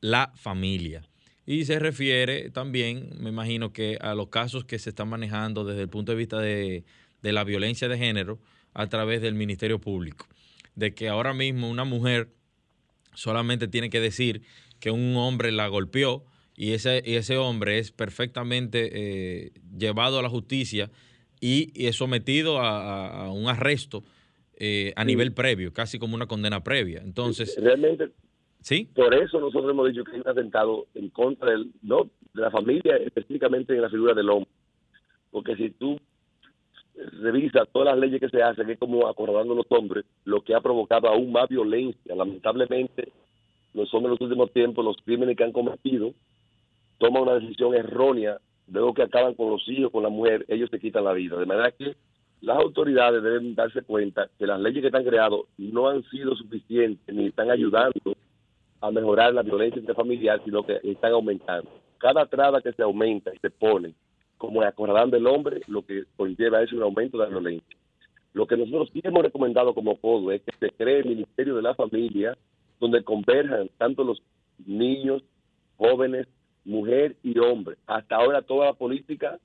la 0.00 0.32
familia. 0.36 1.02
Y 1.44 1.64
se 1.64 1.80
refiere 1.80 2.50
también, 2.50 3.10
me 3.18 3.30
imagino 3.30 3.72
que 3.72 3.98
a 4.00 4.14
los 4.14 4.28
casos 4.28 4.64
que 4.64 4.78
se 4.78 4.90
están 4.90 5.08
manejando 5.08 5.64
desde 5.64 5.82
el 5.82 5.88
punto 5.88 6.12
de 6.12 6.18
vista 6.18 6.38
de, 6.38 6.84
de 7.20 7.32
la 7.32 7.42
violencia 7.42 7.88
de 7.88 7.98
género 7.98 8.38
a 8.72 8.86
través 8.86 9.20
del 9.20 9.34
Ministerio 9.34 9.80
Público. 9.80 10.26
De 10.76 10.94
que 10.94 11.08
ahora 11.08 11.34
mismo 11.34 11.68
una 11.68 11.84
mujer 11.84 12.32
solamente 13.14 13.68
tiene 13.68 13.90
que 13.90 14.00
decir 14.00 14.42
que 14.78 14.90
un 14.90 15.16
hombre 15.16 15.52
la 15.52 15.66
golpeó 15.68 16.24
y 16.56 16.72
ese, 16.72 17.02
ese 17.04 17.36
hombre 17.36 17.78
es 17.78 17.92
perfectamente 17.92 18.90
eh, 18.92 19.52
llevado 19.76 20.18
a 20.18 20.22
la 20.22 20.28
justicia 20.28 20.90
y, 21.40 21.72
es 21.74 21.96
sometido 21.96 22.60
a, 22.60 23.30
un 23.32 23.48
arresto 23.48 24.04
eh, 24.64 24.92
a 24.94 25.04
nivel 25.04 25.32
previo, 25.34 25.72
casi 25.72 25.98
como 25.98 26.14
una 26.14 26.28
condena 26.28 26.62
previa. 26.62 27.00
Entonces, 27.02 27.58
realmente, 27.60 28.10
¿sí? 28.60 28.88
por 28.94 29.12
eso 29.12 29.40
nosotros 29.40 29.72
hemos 29.72 29.88
dicho 29.88 30.04
que 30.04 30.12
hay 30.12 30.20
un 30.20 30.28
atentado 30.28 30.86
en 30.94 31.08
contra 31.08 31.50
del, 31.50 31.72
no, 31.82 32.08
de 32.32 32.42
la 32.42 32.50
familia, 32.52 32.94
específicamente 32.98 33.74
en 33.74 33.82
la 33.82 33.90
figura 33.90 34.14
del 34.14 34.30
hombre. 34.30 34.48
Porque 35.32 35.56
si 35.56 35.70
tú 35.70 35.98
revisa 36.94 37.66
todas 37.72 37.88
las 37.88 37.98
leyes 37.98 38.20
que 38.20 38.28
se 38.28 38.40
hacen, 38.40 38.70
es 38.70 38.78
como 38.78 39.08
acordando 39.08 39.56
los 39.56 39.66
hombres, 39.70 40.04
lo 40.24 40.42
que 40.42 40.54
ha 40.54 40.60
provocado 40.60 41.08
aún 41.08 41.32
más 41.32 41.48
violencia. 41.48 42.14
Lamentablemente, 42.14 43.08
los 43.74 43.92
hombres 43.92 44.10
en 44.10 44.12
los 44.12 44.20
últimos 44.20 44.52
tiempos, 44.52 44.84
los 44.84 44.96
crímenes 45.04 45.36
que 45.36 45.42
han 45.42 45.50
cometido, 45.50 46.14
toman 46.98 47.24
una 47.24 47.34
decisión 47.34 47.74
errónea, 47.74 48.38
luego 48.68 48.94
que 48.94 49.02
acaban 49.02 49.34
con 49.34 49.50
los 49.50 49.68
hijos, 49.68 49.90
con 49.90 50.04
la 50.04 50.08
mujer, 50.08 50.44
ellos 50.46 50.70
se 50.70 50.78
quitan 50.78 51.02
la 51.02 51.14
vida. 51.14 51.36
De 51.36 51.46
manera 51.46 51.72
que 51.72 51.96
las 52.42 52.58
autoridades 52.58 53.22
deben 53.22 53.54
darse 53.54 53.82
cuenta 53.82 54.28
que 54.36 54.46
las 54.46 54.60
leyes 54.60 54.80
que 54.80 54.88
están 54.88 55.04
creadas 55.04 55.40
no 55.58 55.88
han 55.88 56.02
sido 56.10 56.34
suficientes 56.34 57.14
ni 57.14 57.26
están 57.26 57.50
ayudando 57.50 58.16
a 58.80 58.90
mejorar 58.90 59.32
la 59.32 59.42
violencia 59.42 59.78
intrafamiliar, 59.78 60.42
sino 60.44 60.66
que 60.66 60.80
están 60.82 61.12
aumentando. 61.12 61.70
Cada 61.98 62.26
traba 62.26 62.60
que 62.60 62.72
se 62.72 62.82
aumenta 62.82 63.32
y 63.32 63.38
se 63.38 63.48
pone 63.50 63.94
como 64.38 64.60
acordando 64.62 65.16
del 65.16 65.28
hombre, 65.28 65.60
lo 65.68 65.86
que 65.86 66.02
conlleva 66.16 66.60
es 66.62 66.72
un 66.72 66.82
aumento 66.82 67.16
de 67.16 67.24
la 67.24 67.30
violencia. 67.30 67.76
Lo 68.32 68.44
que 68.48 68.56
nosotros 68.56 68.90
sí 68.92 69.00
hemos 69.04 69.22
recomendado 69.22 69.72
como 69.72 69.96
CODO 69.96 70.32
es 70.32 70.42
que 70.42 70.56
se 70.58 70.70
cree 70.70 70.98
el 70.98 71.10
Ministerio 71.10 71.54
de 71.54 71.62
la 71.62 71.76
Familia, 71.76 72.36
donde 72.80 73.04
converjan 73.04 73.70
tanto 73.78 74.02
los 74.02 74.20
niños, 74.66 75.22
jóvenes, 75.76 76.26
mujer 76.64 77.14
y 77.22 77.38
hombre. 77.38 77.76
Hasta 77.86 78.16
ahora 78.16 78.42
toda 78.42 78.66
la 78.66 78.72
política 78.72 79.38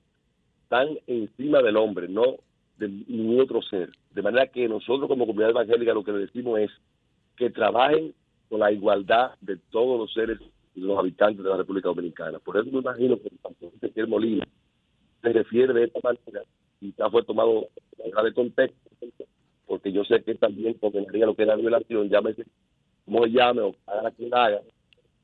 están 0.64 0.88
encima 1.06 1.62
del 1.62 1.76
hombre, 1.76 2.08
no 2.08 2.38
de 2.78 2.88
ningún 2.88 3.40
otro 3.40 3.60
ser. 3.62 3.90
De 4.12 4.22
manera 4.22 4.46
que 4.46 4.68
nosotros 4.68 5.08
como 5.08 5.26
comunidad 5.26 5.50
evangélica 5.50 5.92
lo 5.92 6.04
que 6.04 6.12
le 6.12 6.18
decimos 6.20 6.60
es 6.60 6.70
que 7.36 7.50
trabajen 7.50 8.14
con 8.48 8.60
la 8.60 8.72
igualdad 8.72 9.32
de 9.40 9.56
todos 9.70 9.98
los 9.98 10.12
seres, 10.12 10.38
los 10.74 10.98
habitantes 10.98 11.44
de 11.44 11.50
la 11.50 11.56
República 11.56 11.88
Dominicana. 11.88 12.38
Por 12.38 12.56
eso 12.56 12.70
me 12.70 12.78
imagino 12.78 13.16
que 13.18 13.28
el 13.28 13.92
señor 13.92 14.08
Molina 14.08 14.46
se 15.22 15.32
refiere 15.32 15.72
de 15.72 15.84
esta 15.84 16.00
manera, 16.02 16.42
ya 16.80 17.10
fue 17.10 17.24
tomado 17.24 17.68
fuera 17.96 18.22
de 18.22 18.32
contexto, 18.32 18.90
porque 19.66 19.92
yo 19.92 20.04
sé 20.04 20.22
que 20.22 20.34
también 20.36 20.74
condenaría 20.74 21.26
lo 21.26 21.34
que 21.34 21.42
es 21.42 21.48
la 21.48 21.56
violación, 21.56 22.08
llámese 22.08 22.44
como 23.04 23.26
llame 23.26 23.62
o 23.62 23.74
haga 23.86 24.10
quien 24.12 24.32
haga, 24.34 24.60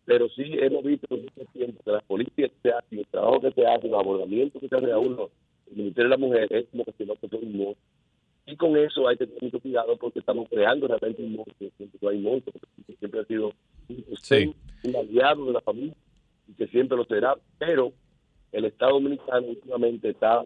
pero 0.05 0.29
sí 0.31 0.45
hemos 0.61 0.85
visto 0.85 1.07
en 1.14 1.27
este 1.27 1.47
tiempo 1.47 1.83
que 1.85 1.93
las 1.93 2.05
políticas 2.05 2.51
que 2.51 2.69
se 2.69 2.75
hacen, 2.75 2.99
el 2.99 3.07
trabajo 3.07 3.40
que 3.40 3.53
se 3.53 3.67
hace, 3.67 3.88
los 3.88 4.01
abordamientos 4.01 4.61
que 4.61 4.69
se 4.69 4.77
hace 4.77 4.93
a 4.93 4.99
uno, 4.99 5.31
el 5.75 5.83
Ministerio 5.83 6.11
de 6.11 6.17
la 6.17 6.27
Mujer, 6.27 6.47
es 6.51 6.67
como 6.71 6.85
que 6.85 6.93
si 6.93 7.05
no 7.05 7.15
fuese 7.17 7.37
un 7.37 7.57
monstruo. 7.57 7.77
Y 8.47 8.57
con 8.57 8.77
eso 8.77 9.09
hay 9.09 9.17
que 9.17 9.27
tener 9.27 9.43
mucho 9.43 9.61
cuidado 9.61 9.97
porque 9.97 10.19
estamos 10.19 10.49
creando 10.51 10.87
realmente 10.87 11.23
un 11.23 11.37
monstruo, 11.37 11.71
siempre 11.77 12.09
hay 12.09 12.19
monstruo, 12.19 12.53
porque 12.53 12.99
siempre 12.99 13.21
ha 13.21 13.25
sido 13.25 13.53
un, 13.89 14.55
un 14.83 14.97
aliado 14.97 15.47
de 15.47 15.53
la 15.53 15.61
familia 15.63 15.95
y 16.49 16.53
que 16.53 16.67
siempre 16.69 16.97
lo 16.97 17.05
será, 17.07 17.35
pero 17.59 17.93
el 18.53 18.67
Estado 18.67 18.93
Dominicano 18.93 19.47
últimamente 19.47 20.11
está 20.11 20.45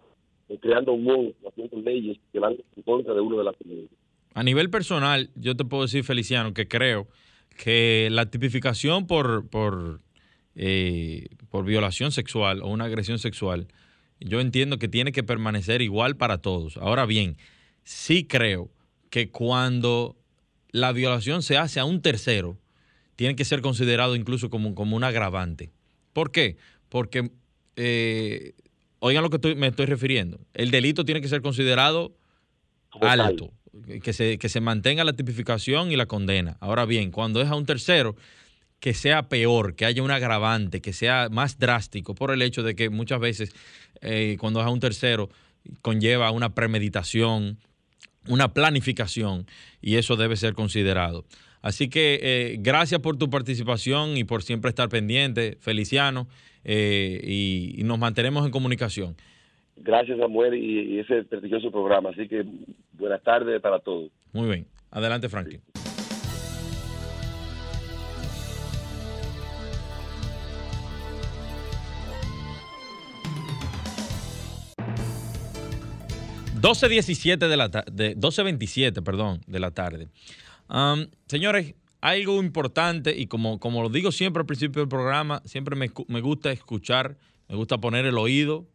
eh, 0.49 0.59
creando 0.61 0.93
un 0.93 1.05
monstruo, 1.05 1.51
haciendo 1.51 1.81
leyes 1.81 2.19
que 2.33 2.39
van 2.39 2.57
en 2.77 2.83
contra 2.83 3.15
de 3.15 3.21
uno 3.21 3.39
de 3.39 3.45
las 3.45 3.57
comunidades. 3.57 3.91
A 4.35 4.43
nivel 4.45 4.71
personal, 4.71 5.31
yo 5.35 5.57
te 5.57 5.65
puedo 5.65 5.83
decir, 5.83 6.05
Feliciano, 6.05 6.55
que 6.55 6.69
creo 6.69 7.09
que 7.57 8.09
la 8.13 8.31
tipificación 8.31 9.09
por, 9.09 9.49
por, 9.51 10.01
eh, 10.55 11.27
por 11.51 11.65
violación 11.65 12.13
sexual 12.13 12.63
o 12.63 12.69
una 12.69 12.85
agresión 12.85 13.19
sexual, 13.19 13.67
yo 14.21 14.41
entiendo 14.41 14.79
que 14.79 14.89
tiene 14.89 15.13
que 15.13 15.23
permanecer 15.23 15.83
igual 15.83 16.17
para 16.17 16.39
todos. 16.39 16.77
Ahora 16.77 17.07
bien, 17.07 17.37
sí 17.85 18.25
creo 18.25 18.71
que 19.11 19.31
cuando 19.31 20.17
la 20.71 20.93
violación 20.93 21.43
se 21.43 21.57
hace 21.57 21.81
a 21.81 21.85
un 21.85 22.03
tercero, 22.03 22.59
tiene 23.17 23.37
que 23.37 23.45
ser 23.45 23.63
considerado 23.63 24.15
incluso 24.17 24.51
como, 24.51 24.75
como 24.75 24.97
un 24.97 25.05
agravante. 25.05 25.71
¿Por 26.13 26.31
qué? 26.31 26.57
Porque 26.89 27.31
eh, 27.77 28.55
oigan 29.01 29.23
lo 29.23 29.31
que 29.31 29.55
me 29.55 29.69
estoy 29.69 29.87
refiriendo, 29.87 30.41
el 30.55 30.71
delito 30.71 31.05
tiene 31.05 31.21
que 31.21 31.29
ser 31.29 31.43
considerado 31.43 32.17
alto, 33.01 33.53
que 34.03 34.13
se, 34.13 34.39
que 34.39 34.49
se 34.49 34.61
mantenga 34.61 35.05
la 35.05 35.13
tipificación 35.13 35.93
y 35.93 35.97
la 35.97 36.07
condena. 36.07 36.57
Ahora 36.61 36.85
bien, 36.85 37.11
cuando 37.11 37.41
es 37.41 37.49
a 37.49 37.55
un 37.55 37.67
tercero, 37.67 38.17
que 38.81 38.95
sea 38.95 39.29
peor, 39.29 39.75
que 39.75 39.85
haya 39.85 40.03
un 40.03 40.11
agravante, 40.11 40.81
que 40.81 40.93
sea 40.93 41.29
más 41.31 41.59
drástico, 41.59 42.15
por 42.15 42.33
el 42.33 42.43
hecho 42.43 42.63
de 42.63 42.75
que 42.75 42.91
muchas 42.91 43.21
veces 43.21 43.55
eh, 44.01 44.37
cuando 44.39 44.61
es 44.61 44.67
a 44.67 44.71
un 44.71 44.81
tercero 44.81 45.29
conlleva 45.83 46.31
una 46.31 46.55
premeditación, 46.55 47.59
una 48.29 48.53
planificación, 48.55 49.47
y 49.81 49.97
eso 49.97 50.17
debe 50.17 50.37
ser 50.37 50.55
considerado. 50.55 51.25
Así 51.61 51.89
que 51.89 52.21
eh, 52.23 52.57
gracias 52.61 53.01
por 53.01 53.17
tu 53.17 53.31
participación 53.31 54.17
y 54.17 54.25
por 54.25 54.43
siempre 54.43 54.69
estar 54.69 54.89
pendiente, 54.89 55.57
Feliciano. 55.61 56.29
Eh, 56.65 57.21
y, 57.25 57.83
nos 57.85 57.99
mantenemos 57.99 58.45
en 58.45 58.51
comunicación. 58.51 59.17
Gracias, 59.77 60.19
Samuel, 60.19 60.55
y, 60.55 60.95
y 60.95 60.99
ese 60.99 61.25
prestigioso 61.25 61.71
programa. 61.71 62.11
Así 62.11 62.29
que 62.29 62.45
buenas 62.93 63.23
tardes 63.23 63.61
para 63.61 63.79
todos. 63.79 64.11
Muy 64.33 64.49
bien. 64.49 64.67
Adelante, 64.91 65.29
Franklin. 65.29 65.61
12.17 76.61 77.49
de 77.49 77.57
la 77.57 77.71
tarde, 77.71 78.17
12.27, 78.17 79.03
perdón, 79.03 79.41
de 79.47 79.61
la 79.61 79.71
tarde. 79.71 80.09
señores, 81.27 81.75
algo 82.01 82.43
importante 82.43 83.17
y 83.17 83.27
como, 83.27 83.61
como 83.61 83.83
lo 83.83 83.89
digo 83.89 84.13
siempre 84.13 84.41
al 84.41 84.47
principio 84.47 84.83
del 84.83 84.89
programa, 84.89 85.41
siempre 85.45 85.77
me, 85.77 85.91
me, 86.09 86.21
gusta 86.21 86.51
escuchar, 86.51 87.17
me 87.49 87.57
gusta 87.57 87.79
poner 87.79 88.07
el 88.07 88.19
oído 88.19 88.67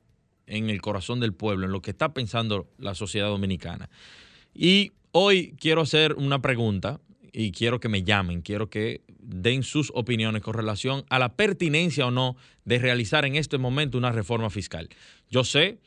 en 0.47 0.69
el 0.69 0.81
corazón 0.81 1.19
del 1.19 1.33
pueblo, 1.33 1.65
en 1.65 1.71
lo 1.71 1.81
que 1.81 1.91
está 1.91 2.13
pensando 2.13 2.69
la 2.77 2.95
sociedad 2.95 3.27
dominicana. 3.27 3.89
Y 4.53 4.91
hoy 5.11 5.55
quiero 5.59 5.81
hacer 5.81 6.13
una 6.13 6.41
pregunta 6.41 7.01
y 7.33 7.51
quiero 7.51 7.79
que 7.79 7.89
me 7.89 8.03
llamen, 8.03 8.41
quiero 8.41 8.69
que 8.69 9.01
den 9.19 9.63
sus 9.63 9.91
opiniones 9.95 10.41
con 10.41 10.53
relación 10.53 11.03
a 11.09 11.19
la 11.19 11.35
pertinencia 11.35 12.05
o 12.05 12.11
no 12.11 12.37
de 12.63 12.79
realizar 12.79 13.25
en 13.25 13.35
este 13.35 13.57
momento 13.57 13.97
una 13.97 14.11
reforma 14.11 14.49
fiscal. 14.49 14.89
Yo 15.29 15.43
sé 15.43 15.79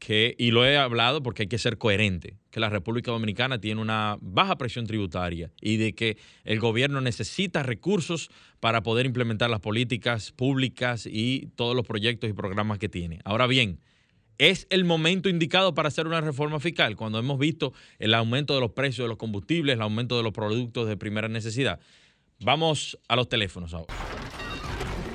que, 0.00 0.34
y 0.38 0.50
lo 0.50 0.64
he 0.64 0.76
hablado 0.78 1.22
porque 1.22 1.42
hay 1.42 1.48
que 1.48 1.58
ser 1.58 1.78
coherente, 1.78 2.38
que 2.50 2.58
la 2.58 2.70
República 2.70 3.12
Dominicana 3.12 3.60
tiene 3.60 3.80
una 3.80 4.16
baja 4.20 4.56
presión 4.56 4.86
tributaria 4.86 5.52
y 5.60 5.76
de 5.76 5.92
que 5.92 6.16
el 6.44 6.58
gobierno 6.58 7.00
necesita 7.00 7.62
recursos 7.62 8.30
para 8.58 8.82
poder 8.82 9.06
implementar 9.06 9.50
las 9.50 9.60
políticas 9.60 10.32
públicas 10.32 11.06
y 11.06 11.50
todos 11.54 11.76
los 11.76 11.86
proyectos 11.86 12.28
y 12.30 12.32
programas 12.32 12.78
que 12.78 12.88
tiene. 12.88 13.20
Ahora 13.24 13.46
bien, 13.46 13.78
es 14.38 14.66
el 14.70 14.84
momento 14.84 15.28
indicado 15.28 15.74
para 15.74 15.88
hacer 15.88 16.06
una 16.06 16.22
reforma 16.22 16.58
fiscal 16.60 16.96
cuando 16.96 17.18
hemos 17.18 17.38
visto 17.38 17.74
el 17.98 18.14
aumento 18.14 18.54
de 18.54 18.60
los 18.60 18.72
precios 18.72 19.04
de 19.04 19.08
los 19.10 19.18
combustibles, 19.18 19.74
el 19.74 19.82
aumento 19.82 20.16
de 20.16 20.22
los 20.22 20.32
productos 20.32 20.88
de 20.88 20.96
primera 20.96 21.28
necesidad. 21.28 21.78
Vamos 22.40 22.98
a 23.06 23.16
los 23.16 23.28
teléfonos 23.28 23.74
ahora. 23.74 23.94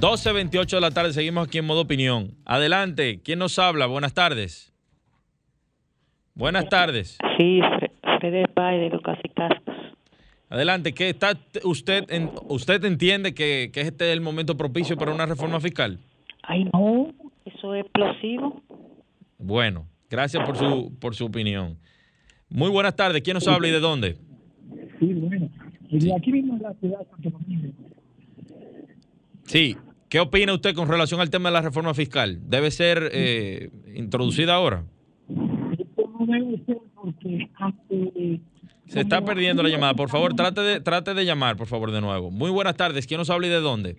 12.28 0.00 0.70
de 0.70 0.80
la 0.80 0.90
tarde, 0.92 1.12
seguimos 1.12 1.46
aquí 1.46 1.58
en 1.58 1.66
modo 1.66 1.82
opinión. 1.82 2.30
Adelante, 2.46 3.20
¿quién 3.22 3.38
nos 3.38 3.58
habla? 3.58 3.84
Buenas 3.84 4.14
tardes. 4.14 4.72
Buenas 6.34 6.70
tardes. 6.70 7.18
Sí, 7.36 7.60
Fred 8.18 8.46
Pay 8.54 8.80
de 8.80 8.88
Lucas 8.88 9.18
y 9.22 9.28
Cascos. 9.28 9.74
Adelante, 10.48 10.94
¿qué 10.94 11.10
está 11.10 11.32
usted 11.64 12.06
usted 12.48 12.84
entiende 12.86 13.34
que, 13.34 13.70
que 13.74 13.82
este 13.82 14.08
es 14.08 14.14
el 14.14 14.22
momento 14.22 14.56
propicio 14.56 14.96
para 14.96 15.12
una 15.12 15.26
reforma 15.26 15.60
fiscal? 15.60 15.98
Ay, 16.44 16.64
no, 16.72 17.12
eso 17.44 17.74
es 17.74 17.82
explosivo. 17.82 18.62
Bueno, 19.36 19.86
gracias 20.08 20.42
por 20.46 20.56
su 20.56 20.98
por 20.98 21.14
su 21.14 21.26
opinión. 21.26 21.76
Muy 22.48 22.70
buenas 22.70 22.96
tardes, 22.96 23.20
¿quién 23.20 23.34
nos 23.34 23.46
habla 23.46 23.68
y 23.68 23.70
de 23.70 23.80
dónde? 23.80 24.16
Sí, 24.98 25.12
bueno, 25.12 25.50
aquí 26.16 26.32
mismo 26.32 26.56
en 26.56 26.62
la 26.62 26.72
ciudad 26.74 27.00
de 27.00 27.04
Santo 27.04 27.30
Domingo. 27.30 27.68
Sí, 29.44 29.76
¿Qué 30.10 30.18
opina 30.18 30.52
usted 30.52 30.74
con 30.74 30.88
relación 30.88 31.20
al 31.20 31.30
tema 31.30 31.50
de 31.50 31.52
la 31.52 31.62
reforma 31.62 31.94
fiscal? 31.94 32.40
¿Debe 32.42 32.72
ser 32.72 33.10
eh, 33.12 33.70
introducida 33.94 34.54
ahora? 34.54 34.82
Se 38.86 39.00
está 39.02 39.24
perdiendo 39.24 39.62
la 39.62 39.68
llamada. 39.68 39.94
Por 39.94 40.08
favor, 40.08 40.34
trate 40.34 40.62
de, 40.62 40.80
trate 40.80 41.14
de 41.14 41.24
llamar, 41.24 41.56
por 41.56 41.68
favor, 41.68 41.92
de 41.92 42.00
nuevo. 42.00 42.32
Muy 42.32 42.50
buenas 42.50 42.76
tardes. 42.76 43.06
¿Quién 43.06 43.18
nos 43.18 43.30
habla 43.30 43.46
y 43.46 43.50
de 43.50 43.60
dónde? 43.60 43.96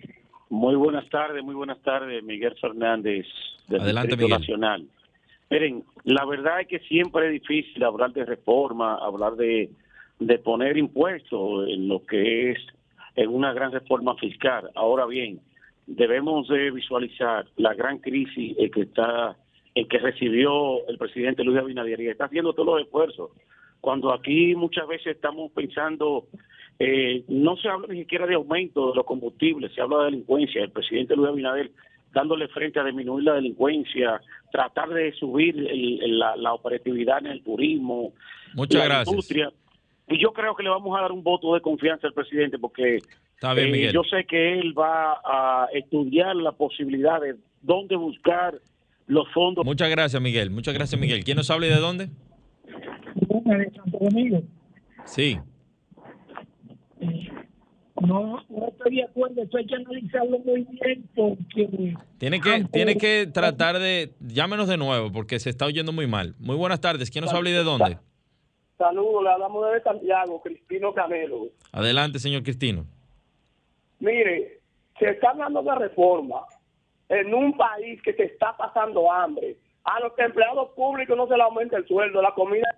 Muy 0.50 0.74
buenas 0.74 1.08
tardes, 1.08 1.42
muy 1.42 1.54
buenas 1.54 1.80
tardes. 1.80 2.22
Miguel 2.22 2.54
Fernández, 2.60 3.24
del 3.68 3.80
Adelante, 3.80 4.08
Distrito 4.08 4.38
Nacional. 4.38 4.86
Miren, 5.50 5.82
la 6.04 6.26
verdad 6.26 6.60
es 6.60 6.68
que 6.68 6.78
siempre 6.80 7.28
es 7.28 7.40
difícil 7.40 7.82
hablar 7.84 8.12
de 8.12 8.26
reforma, 8.26 8.96
hablar 8.96 9.36
de, 9.36 9.70
de 10.18 10.38
poner 10.38 10.76
impuestos 10.76 11.68
en 11.70 11.88
lo 11.88 12.04
que 12.04 12.50
es 12.50 12.58
en 13.16 13.30
una 13.30 13.54
gran 13.54 13.72
reforma 13.72 14.14
fiscal. 14.16 14.70
Ahora 14.74 15.06
bien, 15.06 15.40
debemos 15.86 16.48
de 16.48 16.70
visualizar 16.70 17.46
la 17.56 17.74
gran 17.74 17.98
crisis 17.98 18.56
en 18.58 18.70
que 18.70 18.82
está 18.82 19.36
en 19.74 19.88
que 19.88 19.98
recibió 19.98 20.86
el 20.86 20.98
presidente 20.98 21.44
Luis 21.44 21.58
Abinader 21.58 22.00
y 22.00 22.08
está 22.08 22.26
haciendo 22.26 22.52
todos 22.52 22.74
los 22.74 22.82
esfuerzos. 22.82 23.30
Cuando 23.80 24.12
aquí 24.12 24.54
muchas 24.54 24.86
veces 24.86 25.16
estamos 25.16 25.50
pensando, 25.52 26.26
eh, 26.78 27.24
no 27.28 27.56
se 27.56 27.68
habla 27.68 27.88
ni 27.88 28.00
siquiera 28.00 28.26
de 28.26 28.34
aumento 28.34 28.90
de 28.90 28.96
los 28.96 29.06
combustibles, 29.06 29.72
se 29.74 29.80
habla 29.80 29.98
de 29.98 30.04
delincuencia. 30.06 30.62
El 30.62 30.72
presidente 30.72 31.16
Luis 31.16 31.30
Abinader 31.30 31.70
dándole 32.12 32.48
frente 32.48 32.78
a 32.78 32.84
disminuir 32.84 33.24
la 33.24 33.34
delincuencia, 33.34 34.20
tratar 34.50 34.90
de 34.90 35.12
subir 35.12 35.56
la, 35.56 36.52
operatividad 36.52 37.18
en 37.18 37.26
el 37.28 37.42
turismo, 37.42 38.12
Muchas 38.54 38.86
la 38.86 39.02
industria. 39.06 39.50
Y 40.08 40.20
yo 40.20 40.32
creo 40.32 40.54
que 40.54 40.62
le 40.62 40.68
vamos 40.68 40.96
a 40.96 41.02
dar 41.02 41.12
un 41.12 41.22
voto 41.22 41.54
de 41.54 41.60
confianza 41.60 42.06
al 42.06 42.12
presidente 42.12 42.58
porque 42.58 42.98
eh, 43.42 43.90
yo 43.92 44.02
sé 44.04 44.24
que 44.24 44.58
él 44.58 44.76
va 44.78 45.20
a 45.24 45.68
estudiar 45.72 46.36
la 46.36 46.52
posibilidad 46.52 47.20
de 47.20 47.36
dónde 47.60 47.96
buscar 47.96 48.60
los 49.06 49.28
fondos. 49.32 49.64
Muchas 49.64 49.90
gracias, 49.90 50.20
Miguel. 50.22 50.50
Muchas 50.50 50.74
gracias, 50.74 51.00
Miguel. 51.00 51.24
¿Quién 51.24 51.36
nos 51.36 51.50
habla 51.50 51.66
y 51.66 51.70
de 51.70 51.76
dónde? 51.76 52.08
De 53.14 53.70
Santo 53.74 53.98
Domingo. 54.00 54.42
Sí. 55.04 55.38
No, 58.00 58.42
no 58.48 58.68
estoy 58.68 58.96
de 58.96 59.04
acuerdo, 59.04 59.42
esto 59.42 59.58
hay 59.58 59.66
que 59.66 59.76
analizarlo 59.76 60.38
muy 60.40 60.64
bien 60.64 61.08
porque... 61.14 61.94
Tiene 62.18 62.40
que, 62.40 62.64
tiene 62.72 62.96
que 62.96 63.28
tratar 63.32 63.78
de... 63.78 64.12
Llámenos 64.20 64.66
de 64.68 64.76
nuevo 64.76 65.12
porque 65.12 65.38
se 65.38 65.50
está 65.50 65.66
oyendo 65.66 65.92
muy 65.92 66.06
mal. 66.08 66.34
Muy 66.38 66.56
buenas 66.56 66.80
tardes. 66.80 67.10
¿Quién 67.10 67.24
nos 67.24 67.32
habla 67.32 67.50
y 67.50 67.52
de 67.52 67.62
dónde? 67.62 67.98
Saludos, 68.76 69.22
le 69.22 69.30
hablamos 69.30 69.72
de 69.72 69.82
Santiago, 69.82 70.42
Cristino 70.42 70.92
Camelo. 70.92 71.50
Adelante, 71.70 72.18
señor 72.18 72.42
Cristino. 72.42 72.86
Mire, 74.02 74.58
se 74.98 75.10
está 75.10 75.30
hablando 75.30 75.62
de 75.62 75.74
reforma 75.76 76.42
en 77.08 77.32
un 77.32 77.56
país 77.56 78.02
que 78.02 78.12
se 78.14 78.24
está 78.24 78.56
pasando 78.56 79.10
hambre. 79.10 79.56
A 79.84 80.00
los 80.00 80.12
empleados 80.18 80.70
públicos 80.76 81.16
no 81.16 81.26
se 81.26 81.36
les 81.36 81.42
aumenta 81.42 81.76
el 81.76 81.86
sueldo, 81.86 82.20
la 82.20 82.32
comida, 82.32 82.68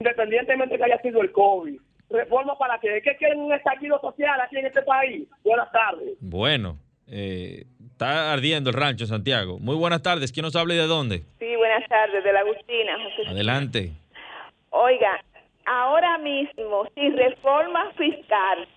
independientemente 0.00 0.76
que 0.76 0.84
haya 0.84 1.00
sido 1.02 1.20
el 1.22 1.30
COVID 1.32 1.78
reforma 2.12 2.56
para 2.58 2.78
que, 2.78 3.00
¿qué 3.02 3.16
quieren 3.16 3.40
un 3.40 3.52
estallido 3.52 3.98
social 4.00 4.40
aquí 4.40 4.58
en 4.58 4.66
este 4.66 4.82
país? 4.82 5.26
Buenas 5.42 5.70
tardes. 5.72 6.16
Bueno, 6.20 6.76
eh, 7.08 7.64
está 7.90 8.32
ardiendo 8.32 8.70
el 8.70 8.76
rancho 8.76 9.06
Santiago. 9.06 9.58
Muy 9.58 9.76
buenas 9.76 10.02
tardes. 10.02 10.30
¿Quién 10.30 10.44
nos 10.44 10.54
habla 10.54 10.74
y 10.74 10.76
de 10.76 10.86
dónde? 10.86 11.22
Sí, 11.38 11.56
buenas 11.56 11.88
tardes, 11.88 12.22
de 12.22 12.32
la 12.32 12.40
Agustina. 12.40 12.96
Adelante. 13.28 13.92
Oiga, 14.70 15.24
ahora 15.64 16.18
mismo, 16.18 16.86
sin 16.94 17.16
reforma 17.16 17.90
fiscal, 17.92 18.68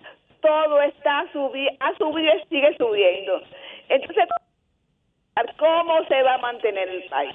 todo 0.46 0.80
está 0.82 1.24
subiendo, 1.32 1.76
ha 1.80 1.96
subido 1.96 2.32
y 2.34 2.48
sigue 2.48 2.76
subiendo. 2.78 3.42
Entonces, 3.88 4.24
¿cómo 5.58 6.04
se 6.08 6.22
va 6.22 6.34
a 6.34 6.38
mantener 6.38 6.88
el 6.88 7.02
país? 7.08 7.34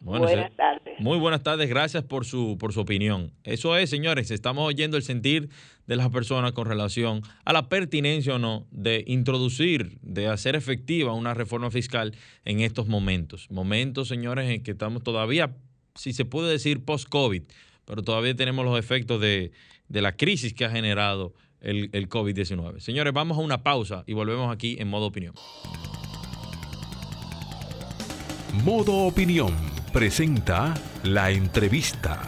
buenas 0.00 0.54
tardes. 0.54 1.00
Muy 1.00 1.18
buenas 1.18 1.42
tardes, 1.42 1.68
gracias 1.68 2.04
por 2.04 2.24
su, 2.24 2.56
por 2.58 2.72
su 2.72 2.80
opinión. 2.80 3.32
Eso 3.42 3.76
es, 3.76 3.90
señores, 3.90 4.30
estamos 4.30 4.64
oyendo 4.68 4.96
el 4.96 5.02
sentir 5.02 5.48
de 5.88 5.96
las 5.96 6.10
personas 6.10 6.52
con 6.52 6.68
relación 6.68 7.22
a 7.44 7.52
la 7.52 7.68
pertinencia 7.68 8.36
o 8.36 8.38
no 8.38 8.68
de 8.70 9.02
introducir, 9.08 9.98
de 10.02 10.28
hacer 10.28 10.54
efectiva 10.54 11.12
una 11.12 11.34
reforma 11.34 11.72
fiscal 11.72 12.12
en 12.44 12.60
estos 12.60 12.86
momentos. 12.86 13.50
Momentos, 13.50 14.06
señores, 14.06 14.48
en 14.48 14.62
que 14.62 14.70
estamos 14.70 15.02
todavía, 15.02 15.56
si 15.96 16.12
se 16.12 16.24
puede 16.24 16.52
decir, 16.52 16.84
post-COVID, 16.84 17.42
pero 17.84 18.02
todavía 18.02 18.36
tenemos 18.36 18.64
los 18.64 18.78
efectos 18.78 19.20
de, 19.20 19.50
la 19.88 20.16
crisis 20.16 20.52
que 20.52 20.64
ha 20.64 20.70
generado 20.70 21.32
el, 21.66 21.90
el 21.92 22.08
COVID-19. 22.08 22.78
Señores, 22.80 23.12
vamos 23.12 23.36
a 23.36 23.40
una 23.40 23.62
pausa 23.62 24.04
y 24.06 24.12
volvemos 24.12 24.52
aquí 24.52 24.76
en 24.78 24.88
modo 24.88 25.06
opinión. 25.06 25.34
Modo 28.64 28.94
opinión 29.06 29.54
presenta 29.92 30.74
la 31.02 31.30
entrevista. 31.30 32.22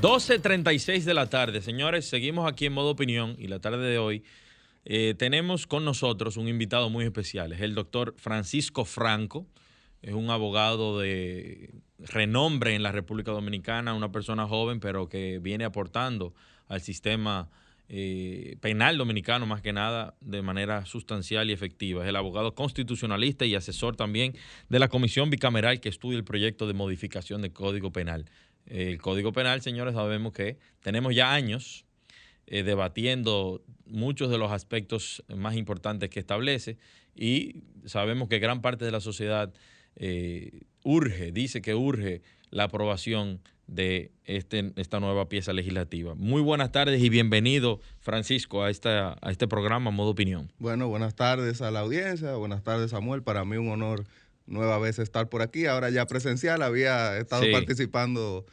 12.36 0.00 1.02
de 1.02 1.14
la 1.14 1.28
tarde, 1.28 1.60
señores, 1.60 2.08
seguimos 2.08 2.50
aquí 2.50 2.66
en 2.66 2.72
modo 2.72 2.90
opinión 2.90 3.36
y 3.38 3.48
la 3.48 3.60
tarde 3.60 3.88
de 3.88 3.98
hoy 3.98 4.24
eh, 4.84 5.14
tenemos 5.16 5.66
con 5.66 5.84
nosotros 5.84 6.36
un 6.36 6.48
invitado 6.48 6.90
muy 6.90 7.04
especial, 7.04 7.52
es 7.52 7.60
el 7.60 7.74
doctor 7.74 8.14
Francisco 8.16 8.84
Franco, 8.84 9.46
es 10.02 10.14
un 10.14 10.30
abogado 10.30 10.98
de 10.98 11.70
renombre 11.98 12.74
en 12.74 12.82
la 12.82 12.90
República 12.90 13.30
Dominicana, 13.30 13.94
una 13.94 14.10
persona 14.10 14.48
joven 14.48 14.80
pero 14.80 15.08
que 15.08 15.38
viene 15.40 15.64
aportando 15.64 16.34
al 16.66 16.80
sistema 16.80 17.48
eh, 17.94 18.56
penal 18.62 18.96
dominicano 18.96 19.44
más 19.44 19.60
que 19.60 19.74
nada 19.74 20.14
de 20.22 20.40
manera 20.40 20.86
sustancial 20.86 21.50
y 21.50 21.52
efectiva. 21.52 22.02
Es 22.02 22.08
el 22.08 22.16
abogado 22.16 22.54
constitucionalista 22.54 23.44
y 23.44 23.54
asesor 23.54 23.96
también 23.96 24.34
de 24.70 24.78
la 24.78 24.88
comisión 24.88 25.28
bicameral 25.28 25.78
que 25.78 25.90
estudia 25.90 26.16
el 26.16 26.24
proyecto 26.24 26.66
de 26.66 26.72
modificación 26.72 27.42
del 27.42 27.52
Código 27.52 27.92
Penal. 27.92 28.30
El 28.64 28.96
Código 28.98 29.32
Penal, 29.32 29.60
señores, 29.60 29.92
sabemos 29.92 30.32
que 30.32 30.56
tenemos 30.80 31.14
ya 31.14 31.34
años 31.34 31.84
eh, 32.46 32.62
debatiendo 32.62 33.62
muchos 33.84 34.30
de 34.30 34.38
los 34.38 34.52
aspectos 34.52 35.22
más 35.28 35.54
importantes 35.54 36.08
que 36.08 36.20
establece 36.20 36.78
y 37.14 37.56
sabemos 37.84 38.30
que 38.30 38.38
gran 38.38 38.62
parte 38.62 38.86
de 38.86 38.90
la 38.90 39.00
sociedad 39.00 39.52
eh, 39.96 40.62
urge, 40.82 41.30
dice 41.30 41.60
que 41.60 41.74
urge 41.74 42.22
la 42.48 42.64
aprobación 42.64 43.42
de 43.74 44.10
este, 44.24 44.72
esta 44.76 45.00
nueva 45.00 45.28
pieza 45.28 45.52
legislativa. 45.52 46.14
Muy 46.14 46.42
buenas 46.42 46.72
tardes 46.72 47.02
y 47.02 47.08
bienvenido, 47.08 47.80
Francisco, 48.00 48.62
a, 48.62 48.70
esta, 48.70 49.16
a 49.20 49.30
este 49.30 49.48
programa 49.48 49.90
Modo 49.90 50.10
Opinión. 50.10 50.50
Bueno, 50.58 50.88
buenas 50.88 51.14
tardes 51.14 51.62
a 51.62 51.70
la 51.70 51.80
audiencia, 51.80 52.34
buenas 52.34 52.62
tardes, 52.62 52.90
Samuel. 52.90 53.22
Para 53.22 53.44
mí 53.44 53.56
un 53.56 53.68
honor 53.68 54.04
nueva 54.46 54.78
vez 54.78 54.98
estar 54.98 55.28
por 55.28 55.42
aquí, 55.42 55.66
ahora 55.66 55.90
ya 55.90 56.06
presencial, 56.06 56.62
había 56.62 57.16
estado 57.16 57.44
participando 57.52 58.44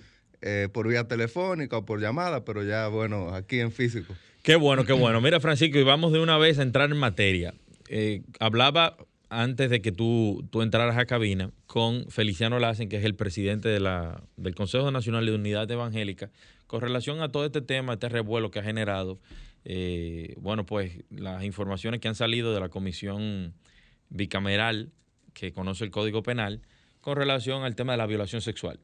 eh, 0.42 0.70
por 0.72 0.88
vía 0.88 1.08
telefónica 1.08 1.78
o 1.78 1.86
por 1.86 2.00
llamada, 2.00 2.46
pero 2.46 2.64
ya, 2.64 2.88
bueno, 2.88 3.34
aquí 3.34 3.60
en 3.60 3.72
físico. 3.72 4.14
Qué 4.42 4.56
bueno, 4.56 4.86
qué 4.86 4.94
bueno. 4.94 5.20
Mira, 5.20 5.40
Francisco, 5.40 5.78
y 5.78 5.84
vamos 5.84 6.14
de 6.14 6.20
una 6.20 6.38
vez 6.38 6.60
a 6.60 6.64
entrar 6.64 6.90
en 6.90 6.98
materia. 6.98 7.54
Eh, 7.90 8.22
hablaba 8.40 8.96
antes 9.30 9.70
de 9.70 9.82
que 9.82 9.92
tú, 9.92 10.46
tú 10.52 10.62
entraras 10.62 10.98
a 10.98 11.06
cabina 11.06 11.52
con 11.68 12.10
Feliciano 12.10 12.60
Lassen, 12.60 12.90
que 12.90 12.98
es 12.98 13.06
el 13.06 13.16
presidente 13.16 13.70
de 13.70 13.80
la, 13.80 14.24
del 14.38 14.56
Consejo 14.56 14.92
Nacional 14.92 15.26
de 15.26 15.34
Unidad 15.34 15.70
Evangélica, 15.70 16.32
con 16.68 16.82
relación 16.82 17.22
a 17.22 17.32
todo 17.32 17.46
este 17.46 17.62
tema, 17.62 17.94
este 17.94 18.10
revuelo 18.10 18.52
que 18.52 18.60
ha 18.60 18.64
generado, 18.64 19.20
eh, 19.66 20.36
bueno, 20.38 20.66
pues 20.66 21.04
las 21.10 21.44
informaciones 21.44 22.00
que 22.00 22.08
han 22.08 22.16
salido 22.16 22.54
de 22.54 22.60
la 22.60 22.70
comisión 22.70 23.54
bicameral 24.10 24.92
que 25.34 25.54
conoce 25.54 25.84
el 25.84 25.92
Código 25.92 26.24
Penal 26.24 26.62
con 27.02 27.16
relación 27.16 27.64
al 27.64 27.76
tema 27.76 27.94
de 27.94 27.98
la 27.98 28.08
violación 28.08 28.42
sexual. 28.42 28.80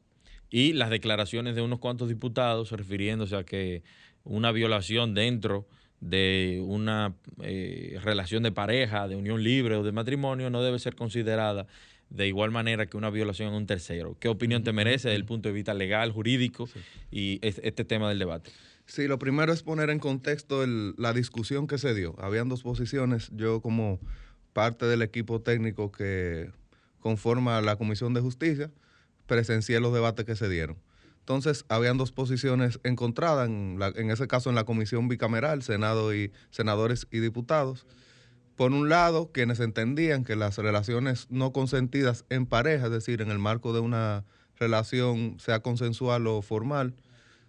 Y 0.48 0.74
las 0.74 0.90
declaraciones 0.90 1.56
de 1.56 1.62
unos 1.62 1.80
cuantos 1.80 2.08
diputados 2.08 2.70
refiriéndose 2.70 3.36
a 3.36 3.44
que 3.44 3.82
una 4.22 4.52
violación 4.52 5.12
dentro 5.14 5.66
de 6.08 6.62
una 6.64 7.14
eh, 7.42 7.98
relación 8.02 8.42
de 8.42 8.52
pareja, 8.52 9.08
de 9.08 9.16
unión 9.16 9.42
libre 9.42 9.76
o 9.76 9.82
de 9.82 9.92
matrimonio 9.92 10.50
no 10.50 10.62
debe 10.62 10.78
ser 10.78 10.94
considerada 10.94 11.66
de 12.10 12.28
igual 12.28 12.50
manera 12.50 12.86
que 12.86 12.96
una 12.96 13.10
violación 13.10 13.52
a 13.52 13.56
un 13.56 13.66
tercero. 13.66 14.16
¿Qué 14.20 14.28
opinión 14.28 14.62
te 14.62 14.72
merece 14.72 15.08
desde 15.08 15.16
el 15.16 15.24
punto 15.24 15.48
de 15.48 15.54
vista 15.54 15.74
legal, 15.74 16.12
jurídico 16.12 16.68
y 17.10 17.40
este 17.42 17.84
tema 17.84 18.08
del 18.08 18.18
debate? 18.18 18.52
Sí, 18.86 19.08
lo 19.08 19.18
primero 19.18 19.52
es 19.52 19.64
poner 19.64 19.90
en 19.90 19.98
contexto 19.98 20.64
la 20.66 21.12
discusión 21.12 21.66
que 21.66 21.78
se 21.78 21.94
dio. 21.94 22.14
Habían 22.18 22.48
dos 22.48 22.62
posiciones. 22.62 23.30
Yo 23.34 23.60
como 23.60 23.98
parte 24.52 24.86
del 24.86 25.02
equipo 25.02 25.40
técnico 25.40 25.90
que 25.90 26.50
conforma 27.00 27.60
la 27.60 27.76
Comisión 27.76 28.14
de 28.14 28.20
Justicia, 28.20 28.70
presencié 29.26 29.80
los 29.80 29.92
debates 29.92 30.24
que 30.24 30.36
se 30.36 30.48
dieron. 30.48 30.76
Entonces, 31.26 31.64
habían 31.68 31.98
dos 31.98 32.12
posiciones 32.12 32.78
encontradas, 32.84 33.48
en, 33.48 33.80
en 33.96 34.10
ese 34.12 34.28
caso 34.28 34.48
en 34.48 34.54
la 34.54 34.62
comisión 34.62 35.08
bicameral, 35.08 35.60
Senado 35.64 36.14
y 36.14 36.30
senadores 36.50 37.08
y 37.10 37.18
diputados. 37.18 37.84
Por 38.54 38.70
un 38.70 38.88
lado, 38.88 39.32
quienes 39.32 39.58
entendían 39.58 40.22
que 40.22 40.36
las 40.36 40.56
relaciones 40.56 41.26
no 41.28 41.52
consentidas 41.52 42.24
en 42.30 42.46
pareja, 42.46 42.86
es 42.86 42.92
decir, 42.92 43.22
en 43.22 43.32
el 43.32 43.40
marco 43.40 43.72
de 43.72 43.80
una 43.80 44.24
relación, 44.56 45.34
sea 45.40 45.58
consensual 45.58 46.28
o 46.28 46.42
formal, 46.42 46.94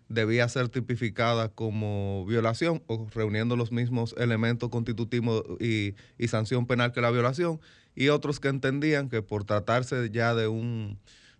debía 0.09 0.49
ser 0.49 0.69
tipificada 0.69 1.49
como 1.49 2.25
violación 2.25 2.81
o 2.87 3.05
reuniendo 3.13 3.55
los 3.55 3.71
mismos 3.71 4.15
elementos 4.17 4.69
constitutivos 4.69 5.43
y, 5.59 5.93
y 6.17 6.29
sanción 6.29 6.65
penal 6.65 6.93
que 6.93 7.01
la 7.01 7.11
violación, 7.11 7.61
y 7.93 8.09
otros 8.09 8.39
que 8.39 8.47
entendían 8.47 9.07
que 9.07 9.21
por 9.21 9.43
tratarse 9.43 10.09
ya 10.09 10.33
de, 10.33 10.47
un, 10.47 10.97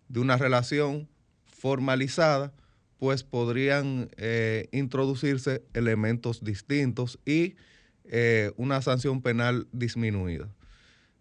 de 0.07 0.19
una 0.19 0.37
relación 0.37 1.09
formalizada, 1.57 2.53
pues 2.97 3.23
podrían 3.23 4.09
eh, 4.17 4.67
introducirse 4.71 5.63
elementos 5.73 6.43
distintos 6.43 7.19
y 7.25 7.55
eh, 8.05 8.51
una 8.57 8.81
sanción 8.81 9.21
penal 9.21 9.67
disminuida. 9.71 10.49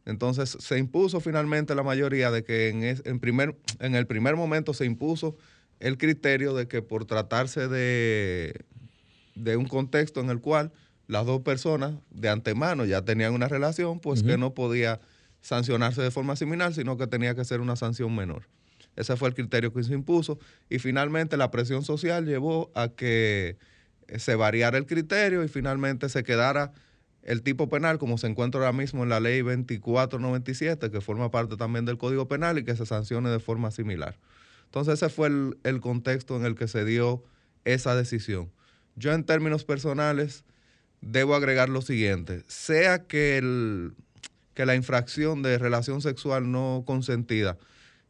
Entonces 0.05 0.57
se 0.61 0.79
impuso 0.79 1.21
finalmente 1.21 1.75
la 1.75 1.83
mayoría 1.83 2.31
de 2.31 2.45
que 2.45 2.69
en, 2.69 2.85
es- 2.85 3.03
en 3.07 3.19
primer, 3.19 3.57
en 3.81 3.95
el 3.95 4.07
primer 4.07 4.37
momento 4.37 4.73
se 4.73 4.85
impuso 4.85 5.37
el 5.81 5.99
criterio 5.99 6.55
de 6.55 6.69
que 6.69 6.81
por 6.81 7.05
tratarse 7.07 7.67
de, 7.69 8.65
de 9.35 9.57
un 9.57 9.67
contexto 9.67 10.21
en 10.21 10.31
el 10.31 10.41
cual 10.41 10.73
las 11.09 11.27
dos 11.27 11.41
personas 11.43 11.95
de 12.11 12.29
antemano 12.29 12.85
ya 12.85 13.03
tenían 13.05 13.35
una 13.35 13.49
relación, 13.49 14.01
pues 14.01 14.23
que 14.23 14.39
no 14.39 14.55
podía 14.55 15.01
sancionarse 15.41 16.03
de 16.03 16.11
forma 16.11 16.37
similar, 16.37 16.73
sino 16.73 16.97
que 16.97 17.07
tenía 17.07 17.35
que 17.35 17.45
ser 17.45 17.61
una 17.61 17.77
sanción 17.77 18.15
menor. 18.15 18.49
Ese 18.97 19.17
fue 19.17 19.29
el 19.29 19.35
criterio 19.35 19.73
que 19.73 19.85
se 19.85 19.93
impuso 19.93 20.39
y 20.69 20.79
finalmente 20.79 21.37
la 21.37 21.51
presión 21.51 21.85
social 21.85 22.25
llevó 22.25 22.71
a 22.75 22.89
que 22.89 23.59
eh, 24.09 24.19
se 24.19 24.35
variara 24.35 24.79
el 24.79 24.87
criterio 24.87 25.45
y 25.45 25.49
finalmente 25.49 26.09
se 26.09 26.25
quedara 26.25 26.73
el 27.23 27.43
tipo 27.43 27.69
penal 27.69 27.99
como 27.99 28.19
se 28.19 28.27
encuentra 28.27 28.61
ahora 28.61 28.73
mismo 28.73 29.03
en 29.03 29.11
la 29.11 29.21
ley 29.21 29.43
2497, 29.43 30.91
que 30.91 31.01
forma 31.01 31.31
parte 31.31 31.57
también 31.57 31.85
del 31.85 31.99
Código 31.99 32.29
Penal 32.29 32.59
y 32.59 32.65
que 32.65 32.77
se 32.77 32.87
sancione 32.87 33.29
de 33.31 33.41
forma 33.41 33.71
similar. 33.71 34.17
Entonces 34.65 34.95
ese 34.95 35.09
fue 35.09 35.29
el, 35.63 35.81
contexto 35.81 36.37
en 36.37 36.47
el 36.47 36.55
que 36.55 36.69
se 36.69 36.85
dio 36.85 37.25
esa 37.65 37.95
decisión. 37.97 38.51
Yo 38.95 39.13
en 39.13 39.25
términos 39.25 39.65
personales 39.65 40.45
debo 41.01 41.35
agregar 41.35 41.69
lo 41.69 41.83
siguiente, 41.83 42.45
sea 42.47 43.07
que, 43.07 43.39
el, 43.39 43.93
que 44.55 44.65
la 44.65 44.75
infracción 44.75 45.43
de 45.43 45.59
relación 45.59 46.01
sexual 46.01 46.51
no 46.51 46.85
consentida 46.87 47.59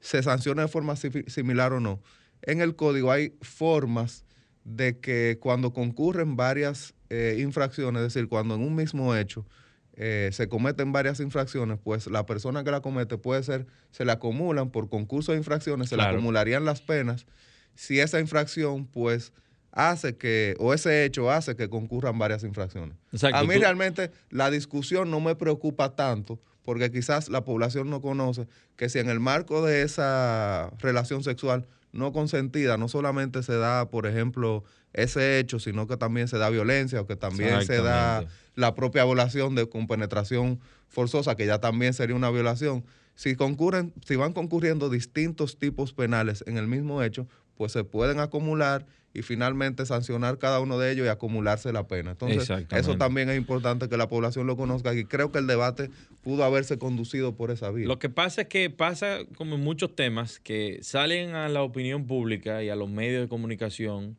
se 0.00 0.22
sancione 0.22 0.62
de 0.62 0.68
forma 0.68 0.96
si- 0.96 1.24
similar 1.26 1.72
o 1.72 1.80
no, 1.80 2.02
en 2.42 2.60
el 2.60 2.76
código 2.76 3.10
hay 3.10 3.36
formas 3.40 4.24
de 4.64 4.98
que 4.98 5.38
cuando 5.40 5.72
concurren 5.72 6.36
varias 6.36 6.94
eh, 7.08 7.38
infracciones, 7.40 8.02
es 8.02 8.14
decir, 8.14 8.28
cuando 8.28 8.56
en 8.56 8.62
un 8.62 8.74
mismo 8.74 9.14
hecho 9.14 9.46
eh, 9.94 10.30
se 10.32 10.48
cometen 10.48 10.92
varias 10.92 11.20
infracciones, 11.20 11.78
pues 11.82 12.06
la 12.08 12.26
persona 12.26 12.64
que 12.64 12.70
la 12.70 12.80
comete 12.80 13.16
puede 13.16 13.42
ser, 13.42 13.66
se 13.92 14.04
le 14.04 14.12
acumulan 14.12 14.70
por 14.70 14.88
concurso 14.88 15.32
de 15.32 15.38
infracciones, 15.38 15.88
se 15.88 15.96
le 15.96 16.02
acumularían 16.16 16.64
las 16.64 16.82
penas. 16.82 17.26
Si 17.74 18.00
esa 18.00 18.20
infracción, 18.20 18.86
pues, 18.86 19.32
hace 19.72 20.16
que, 20.16 20.54
o 20.58 20.74
ese 20.74 21.04
hecho 21.04 21.30
hace 21.30 21.54
que 21.56 21.68
concurran 21.68 22.18
varias 22.18 22.42
infracciones. 22.42 22.96
Exacto, 23.12 23.36
A 23.36 23.42
mí 23.42 23.54
realmente 23.56 24.10
la 24.30 24.50
discusión 24.50 25.10
no 25.10 25.20
me 25.20 25.34
preocupa 25.34 25.94
tanto, 25.94 26.40
porque 26.66 26.90
quizás 26.90 27.28
la 27.28 27.44
población 27.44 27.88
no 27.88 28.02
conoce 28.02 28.48
que 28.74 28.88
si 28.88 28.98
en 28.98 29.08
el 29.08 29.20
marco 29.20 29.64
de 29.64 29.82
esa 29.82 30.72
relación 30.80 31.22
sexual 31.22 31.68
no 31.92 32.12
consentida, 32.12 32.76
no 32.76 32.88
solamente 32.88 33.44
se 33.44 33.56
da, 33.56 33.88
por 33.88 34.04
ejemplo, 34.04 34.64
ese 34.92 35.38
hecho, 35.38 35.60
sino 35.60 35.86
que 35.86 35.96
también 35.96 36.26
se 36.26 36.38
da 36.38 36.50
violencia 36.50 37.00
o 37.00 37.06
que 37.06 37.14
también 37.14 37.64
se 37.64 37.80
da 37.80 38.24
la 38.56 38.74
propia 38.74 39.04
violación 39.04 39.54
de 39.54 39.68
con 39.68 39.86
penetración 39.86 40.58
forzosa, 40.88 41.36
que 41.36 41.46
ya 41.46 41.60
también 41.60 41.94
sería 41.94 42.16
una 42.16 42.30
violación. 42.30 42.84
Si 43.14 43.36
concurren, 43.36 43.94
si 44.04 44.16
van 44.16 44.32
concurriendo 44.32 44.90
distintos 44.90 45.58
tipos 45.58 45.92
penales 45.92 46.42
en 46.48 46.56
el 46.56 46.66
mismo 46.66 47.00
hecho, 47.00 47.28
pues 47.54 47.70
se 47.70 47.84
pueden 47.84 48.18
acumular 48.18 48.86
y 49.16 49.22
finalmente 49.22 49.86
sancionar 49.86 50.36
cada 50.36 50.60
uno 50.60 50.78
de 50.78 50.92
ellos 50.92 51.06
y 51.06 51.08
acumularse 51.08 51.72
la 51.72 51.88
pena. 51.88 52.10
Entonces, 52.10 52.50
eso 52.70 52.98
también 52.98 53.30
es 53.30 53.38
importante 53.38 53.88
que 53.88 53.96
la 53.96 54.08
población 54.08 54.46
lo 54.46 54.56
conozca 54.56 54.94
y 54.94 55.04
creo 55.06 55.32
que 55.32 55.38
el 55.38 55.46
debate 55.46 55.90
pudo 56.22 56.44
haberse 56.44 56.78
conducido 56.78 57.34
por 57.34 57.50
esa 57.50 57.70
vía. 57.70 57.86
Lo 57.86 57.98
que 57.98 58.10
pasa 58.10 58.42
es 58.42 58.48
que 58.48 58.68
pasa 58.68 59.20
como 59.36 59.54
en 59.54 59.62
muchos 59.62 59.96
temas 59.96 60.38
que 60.38 60.80
salen 60.82 61.34
a 61.34 61.48
la 61.48 61.62
opinión 61.62 62.06
pública 62.06 62.62
y 62.62 62.68
a 62.68 62.76
los 62.76 62.90
medios 62.90 63.22
de 63.22 63.28
comunicación 63.28 64.18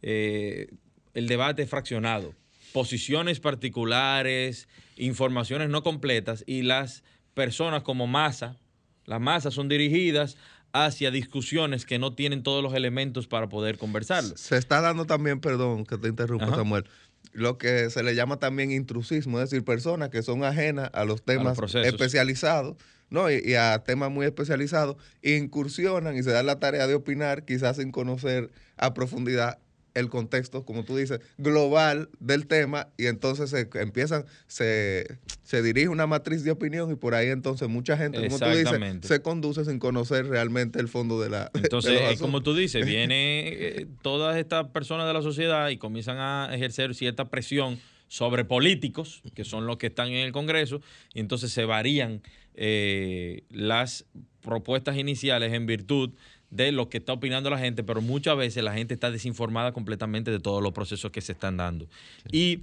eh, 0.00 0.68
el 1.12 1.28
debate 1.28 1.62
es 1.62 1.68
fraccionado. 1.68 2.32
Posiciones 2.72 3.40
particulares, 3.40 4.66
informaciones 4.96 5.68
no 5.68 5.82
completas 5.82 6.42
y 6.46 6.62
las 6.62 7.04
personas 7.34 7.82
como 7.82 8.06
masa, 8.06 8.56
las 9.04 9.20
masas 9.20 9.52
son 9.52 9.68
dirigidas 9.68 10.38
hacia 10.72 11.10
discusiones 11.10 11.86
que 11.86 11.98
no 11.98 12.14
tienen 12.14 12.42
todos 12.42 12.62
los 12.62 12.74
elementos 12.74 13.26
para 13.26 13.48
poder 13.48 13.78
conversarlo. 13.78 14.36
Se 14.36 14.56
está 14.56 14.80
dando 14.80 15.06
también, 15.06 15.40
perdón 15.40 15.84
que 15.84 15.96
te 15.98 16.08
interrumpa 16.08 16.46
Ajá. 16.46 16.56
Samuel, 16.56 16.84
lo 17.32 17.58
que 17.58 17.90
se 17.90 18.02
le 18.02 18.14
llama 18.14 18.38
también 18.38 18.70
intrusismo, 18.70 19.40
es 19.40 19.50
decir, 19.50 19.64
personas 19.64 20.10
que 20.10 20.22
son 20.22 20.44
ajenas 20.44 20.90
a 20.92 21.04
los 21.04 21.22
temas 21.22 21.58
especializados, 21.74 22.76
¿no? 23.10 23.30
Y, 23.30 23.40
y 23.44 23.54
a 23.54 23.78
temas 23.84 24.10
muy 24.10 24.26
especializados, 24.26 24.96
incursionan 25.22 26.16
y 26.16 26.22
se 26.22 26.30
dan 26.30 26.46
la 26.46 26.58
tarea 26.58 26.86
de 26.86 26.94
opinar, 26.94 27.44
quizás 27.44 27.76
sin 27.76 27.92
conocer 27.92 28.50
a 28.76 28.94
profundidad 28.94 29.58
el 29.98 30.08
contexto, 30.08 30.64
como 30.64 30.84
tú 30.84 30.96
dices, 30.96 31.20
global 31.36 32.08
del 32.20 32.46
tema, 32.46 32.88
y 32.96 33.06
entonces 33.06 33.50
se 33.50 33.68
empiezan, 33.74 34.24
se, 34.46 35.18
se 35.42 35.62
dirige 35.62 35.88
una 35.88 36.06
matriz 36.06 36.44
de 36.44 36.50
opinión 36.50 36.90
y 36.90 36.94
por 36.94 37.14
ahí 37.14 37.28
entonces 37.28 37.68
mucha 37.68 37.96
gente, 37.96 38.18
como 38.26 38.38
tú 38.38 38.46
dices, 38.46 38.80
se 39.02 39.22
conduce 39.22 39.64
sin 39.64 39.78
conocer 39.78 40.26
realmente 40.26 40.80
el 40.80 40.88
fondo 40.88 41.20
de 41.20 41.30
la... 41.30 41.50
Entonces, 41.54 42.00
es 42.10 42.20
como 42.20 42.42
tú 42.42 42.54
dices, 42.54 42.84
viene 42.86 43.48
eh, 43.48 43.86
todas 44.02 44.36
estas 44.36 44.68
personas 44.68 45.06
de 45.06 45.12
la 45.12 45.22
sociedad 45.22 45.68
y 45.68 45.78
comienzan 45.78 46.18
a 46.18 46.54
ejercer 46.54 46.94
cierta 46.94 47.26
presión 47.26 47.78
sobre 48.08 48.44
políticos, 48.44 49.22
que 49.34 49.44
son 49.44 49.66
los 49.66 49.76
que 49.76 49.88
están 49.88 50.08
en 50.08 50.24
el 50.26 50.32
Congreso, 50.32 50.80
y 51.14 51.20
entonces 51.20 51.52
se 51.52 51.64
varían 51.64 52.22
eh, 52.54 53.44
las 53.50 54.06
propuestas 54.40 54.96
iniciales 54.96 55.52
en 55.52 55.66
virtud 55.66 56.10
de 56.50 56.72
lo 56.72 56.88
que 56.88 56.98
está 56.98 57.12
opinando 57.12 57.50
la 57.50 57.58
gente, 57.58 57.82
pero 57.84 58.00
muchas 58.00 58.36
veces 58.36 58.64
la 58.64 58.72
gente 58.72 58.94
está 58.94 59.10
desinformada 59.10 59.72
completamente 59.72 60.30
de 60.30 60.40
todos 60.40 60.62
los 60.62 60.72
procesos 60.72 61.10
que 61.10 61.20
se 61.20 61.32
están 61.32 61.56
dando. 61.58 61.86
Y 62.32 62.60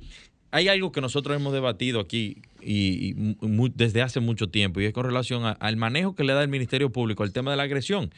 hay 0.51 0.67
algo 0.69 0.91
que 0.91 1.01
nosotros 1.01 1.35
hemos 1.35 1.53
debatido 1.53 1.99
aquí 1.99 2.37
y, 2.61 3.13
desde 3.75 4.01
hace 4.01 4.19
mucho 4.21 4.47
tiempo, 4.47 4.81
y 4.81 4.85
es 4.85 4.93
con 4.93 5.05
relación 5.05 5.45
a- 5.45 5.51
al 5.51 5.77
manejo 5.77 6.15
que 6.15 6.23
le 6.23 6.33
da 6.33 6.41
el 6.41 6.47
Ministerio 6.49 6.91
Público 6.91 7.23
al 7.23 7.31
tema 7.33 7.51
de 7.51 7.57
la 7.57 7.63
agresión. 7.63 8.11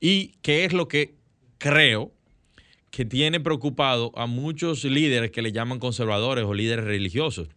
Y 0.00 0.32
qué 0.42 0.64
es 0.64 0.72
lo 0.72 0.88
que 0.88 1.14
creo 1.58 2.12
que 2.90 3.04
tiene 3.04 3.40
preocupado 3.40 4.12
a 4.16 4.26
muchos 4.26 4.84
líderes 4.84 5.30
que 5.30 5.42
le 5.42 5.52
llaman 5.52 5.78
conservadores 5.78 6.44
o 6.44 6.54
líderes 6.54 6.84
religiosos. 6.84 7.48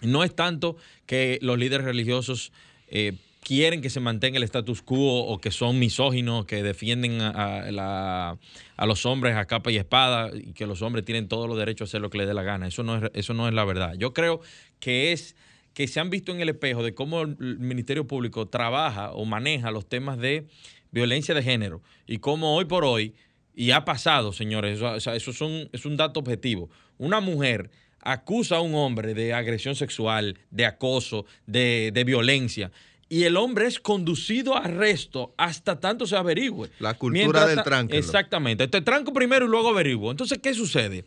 No 0.00 0.24
es 0.24 0.34
tanto 0.34 0.76
que 1.06 1.38
los 1.42 1.58
líderes 1.58 1.84
religiosos 1.86 2.52
eh, 2.88 3.14
quieren 3.42 3.80
que 3.82 3.90
se 3.90 3.98
mantenga 4.00 4.38
el 4.38 4.44
status 4.44 4.82
quo 4.82 5.24
o 5.24 5.38
que 5.40 5.50
son 5.50 5.78
misóginos, 5.78 6.46
que 6.46 6.62
defienden 6.62 7.20
a, 7.20 7.70
la- 7.72 8.38
a 8.76 8.86
los 8.86 9.04
hombres 9.04 9.34
a 9.36 9.46
capa 9.46 9.70
y 9.72 9.76
espada 9.76 10.30
y 10.34 10.52
que 10.52 10.66
los 10.66 10.80
hombres 10.80 11.04
tienen 11.04 11.26
todos 11.28 11.48
los 11.48 11.58
derechos 11.58 11.88
a 11.88 11.90
hacer 11.90 12.00
lo 12.00 12.08
que 12.08 12.18
les 12.18 12.28
dé 12.28 12.34
la 12.34 12.44
gana. 12.44 12.68
Eso 12.68 12.82
no 12.84 12.96
es, 12.96 13.10
eso 13.14 13.34
no 13.34 13.48
es 13.48 13.54
la 13.54 13.64
verdad. 13.64 13.94
Yo 13.98 14.12
creo 14.12 14.40
que 14.78 15.12
es 15.12 15.34
que 15.74 15.88
se 15.88 15.98
han 16.00 16.08
visto 16.10 16.32
en 16.32 16.40
el 16.40 16.50
espejo 16.50 16.82
de 16.84 16.94
cómo 16.94 17.22
el 17.22 17.36
Ministerio 17.58 18.06
Público 18.06 18.46
trabaja 18.46 19.10
o 19.12 19.24
maneja 19.24 19.70
los 19.70 19.88
temas 19.88 20.18
de 20.18 20.46
violencia 20.92 21.34
de 21.34 21.42
género 21.42 21.82
y 22.06 22.18
cómo 22.18 22.54
hoy 22.54 22.66
por 22.66 22.84
hoy, 22.84 23.14
y 23.54 23.72
ha 23.72 23.84
pasado, 23.84 24.32
señores, 24.32 24.76
eso, 24.78 24.86
o 24.86 25.68
es 25.72 25.84
un 25.86 25.96
dato 25.96 26.20
objetivo, 26.20 26.70
una 26.98 27.20
mujer 27.20 27.70
acusa 28.00 28.56
a 28.56 28.60
un 28.60 28.74
hombre 28.74 29.14
de 29.14 29.32
agresión 29.32 29.74
sexual, 29.74 30.38
de 30.50 30.66
acoso, 30.66 31.24
de 31.46 32.02
violencia. 32.06 32.70
Y 33.12 33.24
el 33.24 33.36
hombre 33.36 33.66
es 33.66 33.78
conducido 33.78 34.56
a 34.56 34.60
arresto 34.60 35.34
hasta 35.36 35.78
tanto 35.80 36.06
se 36.06 36.16
averigüe. 36.16 36.70
La 36.78 36.94
cultura 36.94 37.24
Mientras 37.24 37.48
del 37.48 37.62
tránquelo. 37.62 37.98
Exactamente. 38.00 38.68
Te 38.68 38.80
tranco 38.80 39.12
primero 39.12 39.44
y 39.44 39.48
luego 39.50 39.68
averiguo. 39.68 40.10
Entonces, 40.10 40.38
¿qué 40.42 40.54
sucede? 40.54 41.04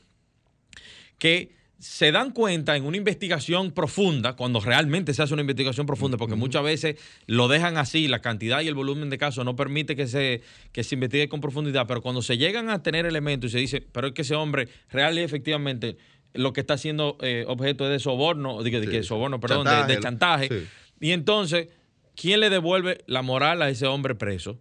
que 1.17 1.55
se 1.79 2.11
dan 2.11 2.31
cuenta 2.31 2.75
en 2.75 2.83
una 2.85 2.97
investigación 2.97 3.71
profunda, 3.71 4.35
cuando 4.35 4.59
realmente 4.59 5.13
se 5.13 5.23
hace 5.23 5.33
una 5.33 5.41
investigación 5.41 5.85
profunda, 5.85 6.17
porque 6.17 6.35
muchas 6.35 6.63
veces 6.63 6.97
lo 7.25 7.47
dejan 7.47 7.77
así, 7.77 8.07
la 8.07 8.19
cantidad 8.21 8.61
y 8.61 8.67
el 8.67 8.75
volumen 8.75 9.09
de 9.09 9.17
casos 9.17 9.45
no 9.45 9.55
permite 9.55 9.95
que 9.95 10.07
se, 10.07 10.41
que 10.71 10.83
se 10.83 10.95
investigue 10.95 11.27
con 11.29 11.41
profundidad, 11.41 11.87
pero 11.87 12.01
cuando 12.01 12.21
se 12.21 12.37
llegan 12.37 12.69
a 12.69 12.83
tener 12.83 13.05
elementos 13.05 13.49
y 13.49 13.53
se 13.53 13.59
dice, 13.59 13.81
pero 13.91 14.07
es 14.07 14.13
que 14.13 14.21
ese 14.23 14.35
hombre 14.35 14.67
real 14.91 15.17
y 15.17 15.21
efectivamente 15.21 15.97
lo 16.33 16.53
que 16.53 16.61
está 16.61 16.77
siendo 16.77 17.17
eh, 17.21 17.45
objeto 17.47 17.85
es 17.85 17.91
de 17.91 17.99
soborno, 17.99 18.61
de, 18.61 18.71
de 18.71 18.87
que 18.87 19.03
soborno, 19.03 19.39
perdón, 19.39 19.65
de- 19.65 19.71
de, 19.95 19.99
Chantaje. 20.01 20.49
chantaje, 20.49 20.49
Sí. 20.49 20.67
y 21.07 21.11
entonces, 21.11 21.67
¿quién 22.15 22.39
le 22.39 22.49
devuelve 22.49 23.03
la 23.07 23.21
moral 23.21 23.61
a 23.61 23.69
ese 23.69 23.85
hombre 23.85 24.15
preso? 24.15 24.59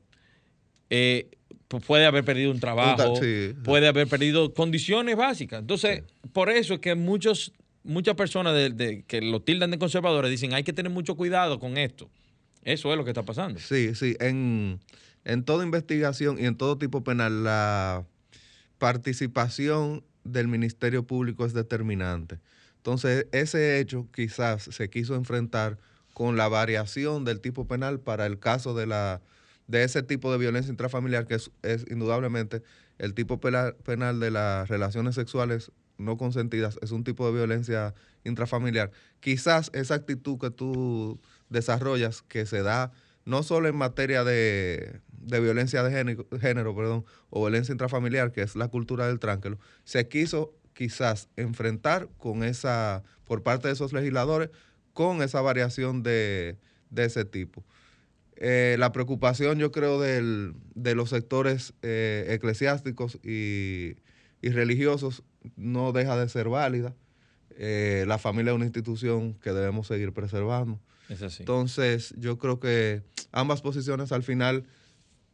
Eh, 0.90 1.30
pu- 1.68 1.80
puede 1.80 2.06
haber 2.06 2.24
perdido 2.24 2.50
un 2.50 2.60
trabajo, 2.60 3.16
sí. 3.16 3.54
puede 3.64 3.88
haber 3.88 4.06
perdido 4.08 4.52
condiciones 4.54 5.16
básicas. 5.16 5.60
Entonces, 5.60 6.02
por 6.32 6.50
eso 6.50 6.74
es 6.74 6.80
que 6.80 6.94
muchos, 6.94 7.52
muchas 7.82 8.14
personas 8.14 8.54
de, 8.54 8.70
de- 8.70 9.02
que 9.04 9.20
lo 9.22 9.40
tildan 9.42 9.70
de 9.70 9.78
conservadores 9.78 10.30
dicen 10.30 10.52
hay 10.54 10.62
que 10.64 10.72
tener 10.72 10.92
mucho 10.92 11.16
cuidado 11.16 11.58
con 11.58 11.76
esto. 11.78 12.10
Eso 12.62 12.90
es 12.92 12.96
lo 12.98 13.04
que 13.04 13.10
está 13.10 13.24
pasando. 13.24 13.60
Sí, 13.60 13.94
sí. 13.94 14.16
En, 14.20 14.80
en 15.24 15.44
toda 15.44 15.64
investigación 15.64 16.38
y 16.40 16.46
en 16.46 16.56
todo 16.56 16.78
tipo 16.78 17.02
penal, 17.04 17.44
la 17.44 18.04
participación 18.78 20.04
del 20.24 20.48
Ministerio 20.48 21.06
Público 21.06 21.44
es 21.46 21.52
determinante. 21.52 22.38
Entonces, 22.76 23.26
ese 23.33 23.81
hecho 23.81 24.06
quizás 24.14 24.62
se 24.64 24.90
quiso 24.90 25.14
enfrentar 25.14 25.79
con 26.15 26.37
la 26.37 26.48
variación 26.48 27.25
del 27.25 27.40
tipo 27.40 27.67
penal 27.67 28.00
para 28.00 28.25
el 28.25 28.38
caso 28.38 28.75
de 28.75 28.87
la 28.87 29.21
de 29.67 29.83
ese 29.83 30.02
tipo 30.02 30.31
de 30.31 30.38
violencia 30.38 30.71
intrafamiliar, 30.71 31.27
que 31.27 31.35
es, 31.35 31.50
es 31.62 31.87
indudablemente 31.90 32.62
el 32.98 33.15
tipo 33.15 33.40
penal 33.40 34.21
de 34.21 34.31
las 34.31 34.69
relaciones 34.69 35.15
sexuales 35.15 35.73
no 35.96 36.17
consentidas, 36.17 36.79
es 36.83 36.90
un 36.90 37.04
tipo 37.04 37.27
de 37.27 37.33
violencia 37.33 37.94
intrafamiliar. 38.25 38.90
Quizás 39.21 39.71
esa 39.73 39.94
actitud 39.94 40.38
que 40.38 40.50
tú 40.50 41.21
desarrollas 41.48 42.23
que 42.23 42.46
se 42.46 42.62
da 42.62 42.92
no 43.25 43.42
solo 43.42 43.69
en 43.69 43.77
materia 43.77 44.23
de, 44.23 45.00
de 45.08 45.40
violencia 45.40 45.83
de 45.83 45.90
género, 45.90 46.27
género, 46.40 46.77
perdón, 46.77 47.04
o 47.31 47.40
violencia 47.40 47.73
intrafamiliar, 47.73 48.33
que 48.33 48.42
es 48.42 48.54
la 48.54 48.69
cultura 48.69 49.06
del 49.06 49.19
tránquelo, 49.19 49.58
se 49.85 50.08
quiso 50.08 50.52
quizás 50.75 51.29
enfrentar 51.37 52.08
con 52.19 52.42
esa, 52.44 53.02
por 53.25 53.42
parte 53.42 53.69
de 53.69 53.75
esos 53.75 53.92
legisladores, 53.92 54.50
con 54.94 55.22
esa 55.22 55.42
variación 55.42 56.02
de, 56.02 56.56
de 56.90 57.04
ese 57.04 57.24
tipo. 57.26 57.62
Eh, 58.36 58.76
la 58.78 58.92
preocupación, 58.92 59.58
yo 59.58 59.70
creo, 59.70 60.00
del, 60.00 60.54
de 60.74 60.94
los 60.94 61.10
sectores 61.10 61.74
eh, 61.82 62.26
eclesiásticos 62.30 63.18
y, 63.22 63.96
y, 64.42 64.48
religiosos 64.50 65.22
no 65.56 65.92
deja 65.92 66.16
de 66.16 66.28
ser 66.28 66.48
válida. 66.48 66.94
Eh, 67.56 68.04
la 68.08 68.18
familia 68.18 68.50
es 68.50 68.56
una 68.56 68.64
institución 68.64 69.34
que 69.34 69.52
debemos 69.52 69.86
seguir 69.86 70.12
preservando. 70.12 70.80
Es 71.08 71.22
así. 71.22 71.42
Entonces, 71.42 72.14
yo 72.16 72.38
creo 72.38 72.58
que 72.58 73.02
ambas 73.30 73.62
posiciones 73.62 74.10
al 74.10 74.24
final, 74.24 74.64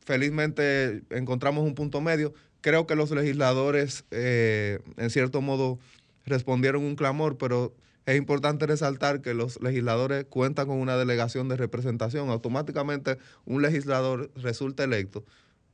felizmente 0.04 1.02
encontramos 1.10 1.64
un 1.64 1.74
punto 1.74 2.00
medio. 2.02 2.34
Creo 2.60 2.86
que 2.86 2.96
los 2.96 3.10
legisladores, 3.10 4.04
en 4.10 5.08
cierto 5.08 5.40
modo, 5.40 5.78
respondieron 6.26 6.82
un 6.84 6.96
clamor, 6.96 7.38
pero 7.38 7.74
es 8.10 8.16
importante 8.16 8.66
resaltar 8.66 9.20
que 9.20 9.34
los 9.34 9.60
legisladores 9.62 10.24
cuentan 10.28 10.66
con 10.66 10.78
una 10.78 10.96
delegación 10.96 11.48
de 11.48 11.56
representación. 11.56 12.28
Automáticamente 12.28 13.18
un 13.44 13.62
legislador 13.62 14.30
resulta 14.36 14.84
electo, 14.84 15.24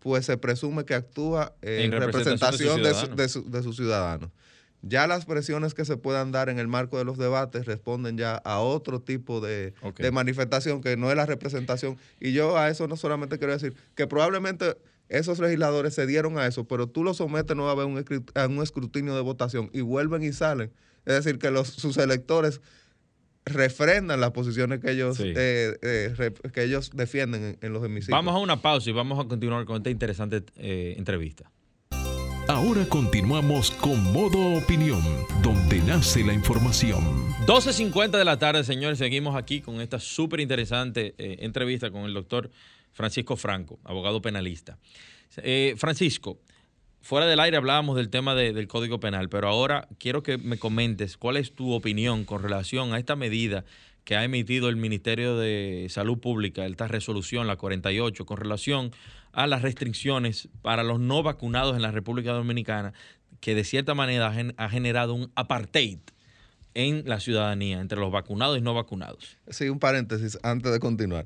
pues 0.01 0.27
se 0.27 0.37
presume 0.37 0.85
que 0.85 0.95
actúa 0.95 1.55
en, 1.63 1.93
representación, 1.93 2.83
de, 2.83 3.63
sus 3.63 3.77
ciudadanos. 3.77 4.31
Ya 4.83 5.07
las 5.07 5.25
presiones 5.25 5.73
que 5.73 5.85
se 5.85 5.97
puedan 5.97 6.31
dar 6.31 6.49
en 6.49 6.59
el 6.59 6.69
marco 6.69 6.99
de 6.99 7.05
los 7.05 7.17
debates 7.17 7.65
responden 7.65 8.19
ya 8.19 8.37
a 8.37 8.59
otro 8.61 9.01
tipo 9.01 9.41
de, 9.41 9.73
de 9.97 10.11
manifestación 10.11 10.83
que 10.83 10.97
no 10.97 11.11
es 11.11 11.17
la 11.17 11.27
representación. 11.27 11.97
Y 12.21 12.33
yo 12.33 12.59
a 12.59 12.69
eso 12.69 12.87
no 12.87 12.97
solamente 12.97 13.39
quiero 13.39 13.55
decir 13.55 13.75
que 13.95 14.07
probablemente 14.07 14.77
esos 15.09 15.39
legisladores 15.39 15.95
se 15.95 16.07
dieron 16.07 16.39
a 16.39 16.47
eso, 16.47 16.65
pero 16.65 16.87
tú 16.87 17.03
lo 17.03 17.15
sometes 17.15 17.57
un, 17.57 18.05
a 18.35 18.47
un 18.47 18.63
escrutinio 18.63 19.15
de 19.15 19.23
votación 19.23 19.71
y 19.73 19.81
vuelven 19.81 20.23
y 20.23 20.33
salen 20.33 20.71
es 21.07 21.25
decir, 21.25 21.39
que 21.39 21.51
los, 21.51 21.69
sus 21.69 21.97
electores 21.97 22.61
refrendan 23.47 24.21
las 24.21 24.33
posiciones 24.33 24.81
que 24.81 24.91
ellos, 24.91 25.21
eh, 25.21 25.79
eh, 25.81 26.33
que 26.53 26.65
ellos 26.65 26.91
defienden 26.93 27.57
en, 27.61 27.73
los 27.73 27.85
hemiciclos. 27.85 28.17
Vamos 28.17 28.35
a 28.35 28.39
una 28.39 28.61
pausa 28.61 28.91
y 28.91 28.93
vamos 28.93 29.25
a 29.25 29.29
continuar 29.29 29.65
con 29.65 29.77
esta 29.77 29.89
interesante 29.89 30.43
eh, 30.57 30.95
entrevista. 30.99 31.51
Ahora 32.49 32.85
continuamos 32.89 33.71
con 33.73 34.13
Modo 34.13 34.59
Opinión, 34.59 35.03
donde 35.43 35.79
nace 35.81 36.25
la 36.25 36.33
información. 36.33 37.03
12.50 37.47 38.11
de 38.11 38.25
la 38.25 38.39
tarde, 38.39 38.63
señores, 38.65 38.99
seguimos 38.99 39.37
aquí 39.37 39.61
con 39.61 39.81
esta 39.81 39.99
súper 39.99 40.41
interesante 40.41 41.15
entrevista 41.19 41.91
con 41.91 42.03
el 42.03 42.15
doctor 42.15 42.51
Francisco 42.93 43.37
Franco, 43.37 43.81
abogado 43.83 44.23
penalista. 44.23 44.79
Francisco, 45.77 46.39
fuera 47.01 47.27
del 47.27 47.41
aire 47.41 47.57
hablábamos 47.57 47.97
del 47.97 48.11
tema 48.11 48.35
del 48.35 48.69
Código 48.69 49.01
Penal, 49.01 49.29
pero 49.29 49.49
ahora 49.49 49.89
quiero 49.99 50.23
que 50.23 50.39
me 50.39 50.59
comentes 50.59 51.17
cuál 51.17 51.37
es 51.37 51.55
tu 51.55 51.73
opinión 51.73 52.25
con 52.25 52.43
relación 52.43 52.93
a 52.93 52.99
esta 52.99 53.17
medida 53.17 53.65
que 54.05 54.17
ha 54.17 54.25
emitido 54.25 54.69
el 54.69 54.77
Ministerio 54.77 55.37
de 55.37 55.87
Salud 55.91 56.19
Pública, 56.19 56.65
esta 56.65 56.87
resolución, 56.87 57.47
la 57.47 57.57
48, 57.57 58.25
con 58.25 58.37
relación 58.37 58.93
a 59.33 59.47
las 59.47 59.63
restricciones 59.63 60.49
para 60.63 60.85
los 60.85 61.01
no 61.01 61.23
vacunados 61.23 61.75
en 61.75 61.83
la 61.83 61.91
República 61.91 62.33
Dominicana, 62.33 62.93
que 63.41 63.55
de 63.55 63.65
cierta 63.65 63.95
manera 63.95 64.33
ha 64.57 64.69
generado 64.69 65.15
un 65.15 65.33
apartheid 65.35 65.99
en 66.77 67.05
la 67.07 67.21
ciudadanía 67.21 67.81
entre 67.81 67.99
los 67.99 68.13
vacunados 68.13 68.59
y 68.59 68.61
no 68.61 68.75
vacunados. 68.75 69.39
Sí, 69.49 69.71
un 69.71 69.79
paréntesis 69.79 70.39
antes 70.43 70.71
de 70.71 70.79
continuar. 70.79 71.25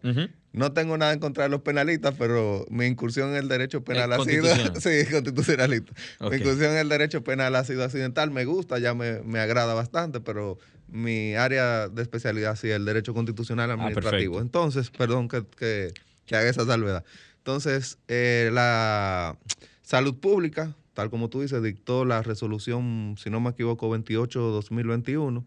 No 0.53 0.73
tengo 0.73 0.97
nada 0.97 1.13
en 1.13 1.19
contra 1.19 1.43
de 1.43 1.51
los 1.51 1.63
penalistas, 1.63 2.15
pero 2.17 2.65
mi 2.71 2.87
incursión 2.87 3.31
en 3.31 3.37
el 3.37 3.49
derecho 3.49 3.83
penal 3.83 4.13
ha 4.13 4.25
sido. 4.25 4.47
sí, 4.81 5.11
constitucionalista. 5.11 5.93
Mi 6.21 6.37
incursión 6.37 6.71
en 6.71 6.79
el 6.79 6.89
derecho 6.89 7.25
penal 7.25 7.57
ha 7.57 7.65
sido 7.65 7.83
accidental. 7.83 8.31
Me 8.31 8.45
gusta, 8.45 8.79
ya 8.79 8.95
me, 8.95 9.41
agrada 9.41 9.75
bastante, 9.75 10.21
pero 10.21 10.57
mi 10.87 11.35
área 11.35 11.89
de 11.89 12.01
especialidad 12.01 12.55
sí 12.55 12.69
es 12.69 12.77
el 12.77 12.85
derecho 12.85 13.13
constitucional 13.13 13.73
ah, 13.73 13.75
administrativo. 13.75 14.41
Entonces, 14.41 14.91
perdón 14.91 15.27
que, 15.27 15.45
que, 15.57 15.93
haga 16.37 16.49
esa 16.49 16.65
salvedad. 16.65 17.05
Entonces, 17.39 17.99
eh, 18.07 18.51
la 18.53 19.37
salud 19.83 20.15
pública 20.21 20.77
tal 21.01 21.09
como 21.09 21.31
tú 21.31 21.41
dices, 21.41 21.63
dictó 21.63 22.05
la 22.05 22.23
resolución, 22.23 23.15
si 23.17 23.31
no 23.31 23.41
me 23.41 23.49
equivoco, 23.49 23.89
28-2021, 23.89 25.47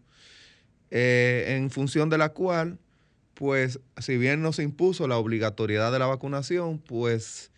eh, 0.90 1.54
en 1.56 1.70
función 1.70 2.10
de 2.10 2.18
la 2.18 2.30
cual, 2.30 2.80
pues, 3.34 3.78
si 3.98 4.16
bien 4.16 4.42
no 4.42 4.52
se 4.52 4.64
impuso 4.64 5.06
la 5.06 5.16
obligatoriedad 5.16 5.92
de 5.92 6.00
la 6.00 6.06
vacunación, 6.06 6.80
pues 6.80 7.52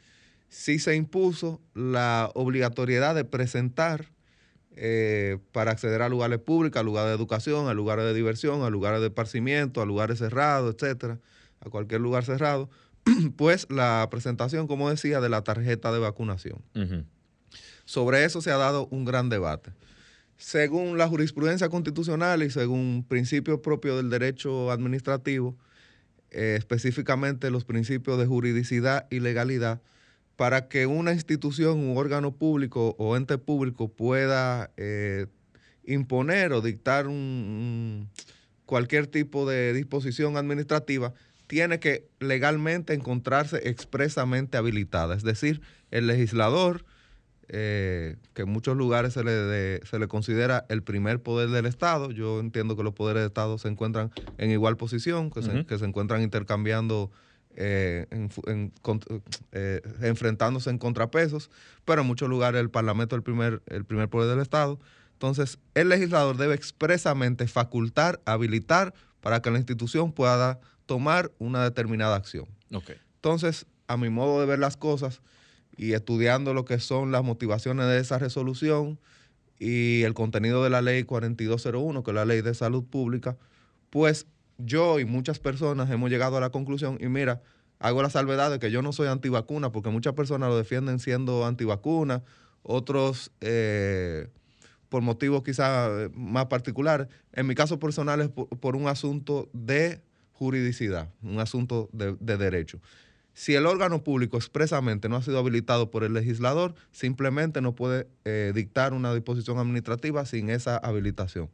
sí 0.50 0.78
se 0.78 0.94
impuso 0.94 1.62
la 1.72 2.30
obligatoriedad 2.34 3.14
de 3.14 3.24
presentar 3.24 4.10
eh, 4.76 5.38
para 5.52 5.70
acceder 5.70 6.02
a 6.02 6.10
lugares 6.10 6.38
públicos, 6.38 6.78
a 6.78 6.82
lugares 6.82 7.08
de 7.08 7.16
educación, 7.16 7.66
a 7.66 7.72
lugares 7.72 8.04
de 8.04 8.12
diversión, 8.12 8.60
a 8.60 8.68
lugares 8.68 9.00
de 9.00 9.06
esparcimiento, 9.06 9.80
a 9.80 9.86
lugares 9.86 10.18
cerrados, 10.18 10.74
etcétera, 10.74 11.18
a 11.60 11.70
cualquier 11.70 12.02
lugar 12.02 12.26
cerrado, 12.26 12.68
pues 13.36 13.66
la 13.70 14.06
presentación, 14.10 14.66
como 14.66 14.90
decía, 14.90 15.22
de 15.22 15.30
la 15.30 15.40
tarjeta 15.44 15.92
de 15.92 15.98
vacunación. 15.98 16.60
Sobre 17.86 18.24
eso 18.24 18.42
se 18.42 18.50
ha 18.50 18.56
dado 18.56 18.88
un 18.90 19.04
gran 19.04 19.30
debate. 19.30 19.70
Según 20.36 20.98
la 20.98 21.08
jurisprudencia 21.08 21.70
constitucional 21.70 22.42
y 22.42 22.50
según 22.50 23.06
principios 23.08 23.60
propios 23.60 23.96
del 23.96 24.10
derecho 24.10 24.70
administrativo, 24.70 25.56
eh, 26.30 26.56
específicamente 26.58 27.50
los 27.50 27.64
principios 27.64 28.18
de 28.18 28.26
juridicidad 28.26 29.06
y 29.08 29.20
legalidad, 29.20 29.80
para 30.34 30.68
que 30.68 30.86
una 30.86 31.12
institución, 31.12 31.78
un 31.78 31.96
órgano 31.96 32.34
público 32.34 32.94
o 32.98 33.16
ente 33.16 33.38
público 33.38 33.88
pueda 33.88 34.70
eh, 34.76 35.26
imponer 35.84 36.52
o 36.52 36.60
dictar 36.60 37.06
cualquier 38.66 39.06
tipo 39.06 39.48
de 39.48 39.72
disposición 39.72 40.36
administrativa, 40.36 41.14
tiene 41.46 41.78
que 41.78 42.08
legalmente 42.18 42.92
encontrarse 42.92 43.68
expresamente 43.68 44.58
habilitada. 44.58 45.14
Es 45.14 45.22
decir, 45.22 45.62
el 45.92 46.08
legislador 46.08 46.84
eh, 47.48 48.16
que 48.34 48.42
en 48.42 48.50
muchos 48.50 48.76
lugares 48.76 49.12
se 49.12 49.22
le, 49.22 49.84
se 49.86 49.98
le 49.98 50.08
considera 50.08 50.66
el 50.68 50.82
primer 50.82 51.22
poder 51.22 51.50
del 51.50 51.66
Estado. 51.66 52.10
Yo 52.10 52.40
entiendo 52.40 52.76
que 52.76 52.82
los 52.82 52.94
poderes 52.94 53.20
del 53.20 53.28
Estado 53.28 53.58
se 53.58 53.68
encuentran 53.68 54.10
en 54.38 54.50
igual 54.50 54.76
posición, 54.76 55.30
que, 55.30 55.42
se, 55.42 55.84
encuentran 55.84 56.22
intercambiando, 56.22 57.10
eh, 57.54 58.06
eh, 59.52 59.80
enfrentándose 60.00 60.70
en 60.70 60.78
contrapesos, 60.78 61.50
pero 61.84 62.00
en 62.00 62.08
muchos 62.08 62.28
lugares 62.28 62.60
el 62.60 62.70
Parlamento 62.70 63.14
es 63.14 63.18
el 63.18 63.22
primer, 63.22 63.62
el 63.66 63.84
primer 63.84 64.08
poder 64.08 64.30
del 64.30 64.40
Estado. 64.40 64.80
Entonces, 65.12 65.58
el 65.74 65.88
legislador 65.88 66.36
debe 66.36 66.54
expresamente 66.54 67.46
facultar, 67.46 68.20
habilitar 68.26 68.92
para 69.20 69.40
que 69.40 69.50
la 69.50 69.58
institución 69.58 70.12
pueda 70.12 70.58
tomar 70.84 71.30
una 71.38 71.62
determinada 71.62 72.16
acción. 72.16 72.46
Entonces, 73.14 73.66
a 73.86 73.96
mi 73.96 74.10
modo 74.10 74.40
de 74.40 74.46
ver 74.46 74.58
las 74.58 74.76
cosas, 74.76 75.22
y 75.76 75.92
estudiando 75.92 76.54
lo 76.54 76.64
que 76.64 76.80
son 76.80 77.12
las 77.12 77.22
motivaciones 77.22 77.86
de 77.86 77.98
esa 77.98 78.18
resolución 78.18 78.98
y 79.58 80.02
el 80.02 80.14
contenido 80.14 80.62
de 80.64 80.70
la 80.70 80.82
ley 80.82 81.04
4201, 81.04 82.02
que 82.02 82.10
es 82.10 82.14
la 82.14 82.24
ley 82.24 82.42
de 82.42 82.54
salud 82.54 82.84
pública, 82.84 83.36
pues 83.90 84.26
yo 84.58 84.98
y 85.00 85.04
muchas 85.04 85.38
personas 85.38 85.90
hemos 85.90 86.10
llegado 86.10 86.36
a 86.36 86.40
la 86.40 86.50
conclusión, 86.50 86.98
y 87.00 87.08
mira, 87.08 87.42
hago 87.78 88.02
la 88.02 88.10
salvedad 88.10 88.50
de 88.50 88.58
que 88.58 88.70
yo 88.70 88.82
no 88.82 88.92
soy 88.92 89.08
antivacuna, 89.08 89.72
porque 89.72 89.90
muchas 89.90 90.14
personas 90.14 90.48
lo 90.48 90.56
defienden 90.56 90.98
siendo 90.98 91.46
antivacuna, 91.46 92.22
otros 92.62 93.30
eh, 93.40 94.28
por 94.88 95.02
motivos 95.02 95.42
quizás 95.42 96.10
más 96.14 96.46
particulares. 96.46 97.08
En 97.32 97.46
mi 97.46 97.54
caso 97.54 97.78
personal 97.78 98.20
es 98.20 98.28
por, 98.28 98.76
un 98.76 98.88
asunto 98.88 99.48
de 99.52 100.00
juridicidad, 100.32 101.10
un 101.22 101.38
asunto 101.38 101.88
de 101.92 102.36
derecho. 102.36 102.80
Si 103.36 103.54
el 103.54 103.66
órgano 103.66 104.02
público 104.02 104.38
expresamente 104.38 105.10
no 105.10 105.16
ha 105.16 105.22
sido 105.22 105.38
habilitado 105.38 105.90
por 105.90 106.04
el 106.04 106.14
legislador, 106.14 106.74
simplemente 106.90 107.60
no 107.60 107.74
puede 107.74 108.06
eh, 108.24 108.52
dictar 108.54 108.94
una 108.94 109.12
disposición 109.12 109.58
administrativa 109.58 110.24
sin 110.24 110.48
esa 110.48 110.78
habilitación. 110.78 111.50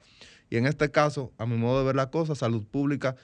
Y 0.48 0.58
en 0.58 0.66
este 0.66 0.92
caso, 0.92 1.32
a 1.38 1.46
mi 1.46 1.56
modo 1.56 1.80
de 1.80 1.86
ver 1.86 1.96
la 1.96 2.08
cosa, 2.08 2.36
salud 2.36 2.64
pública 2.64 3.16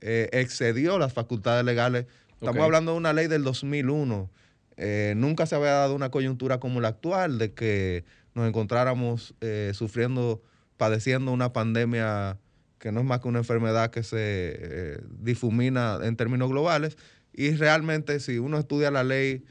eh, 0.00 0.28
excedió 0.32 0.98
las 0.98 1.12
facultades 1.12 1.64
legales. 1.64 2.06
Estamos 2.32 2.60
hablando 2.64 2.90
de 2.90 2.98
una 2.98 3.12
ley 3.12 3.28
del 3.28 3.44
2001. 3.44 4.28
Eh, 4.76 5.14
nunca 5.16 5.46
se 5.46 5.54
había 5.54 5.70
dado 5.70 5.94
una 5.94 6.10
coyuntura 6.10 6.58
como 6.58 6.80
la 6.80 6.88
actual, 6.88 7.38
de 7.38 7.54
que 7.54 8.04
nos 8.34 8.48
encontráramos 8.48 9.36
sufriendo, 9.72 10.42
padeciendo 10.76 11.30
una 11.30 11.52
pandemia 11.52 12.38
que 12.80 12.90
no 12.90 13.00
es 13.00 13.06
más 13.06 13.20
que 13.20 13.28
una 13.28 13.38
enfermedad 13.38 13.90
que 13.90 14.02
se 14.02 15.00
difumina 15.20 16.00
en 16.02 16.16
términos 16.16 16.48
globales 16.48 16.96
y 17.32 17.52
realmente, 17.52 18.20
si 18.20 18.38
uno 18.38 18.58
estudia 18.58 18.90
la 18.90 19.04
ley 19.04 19.44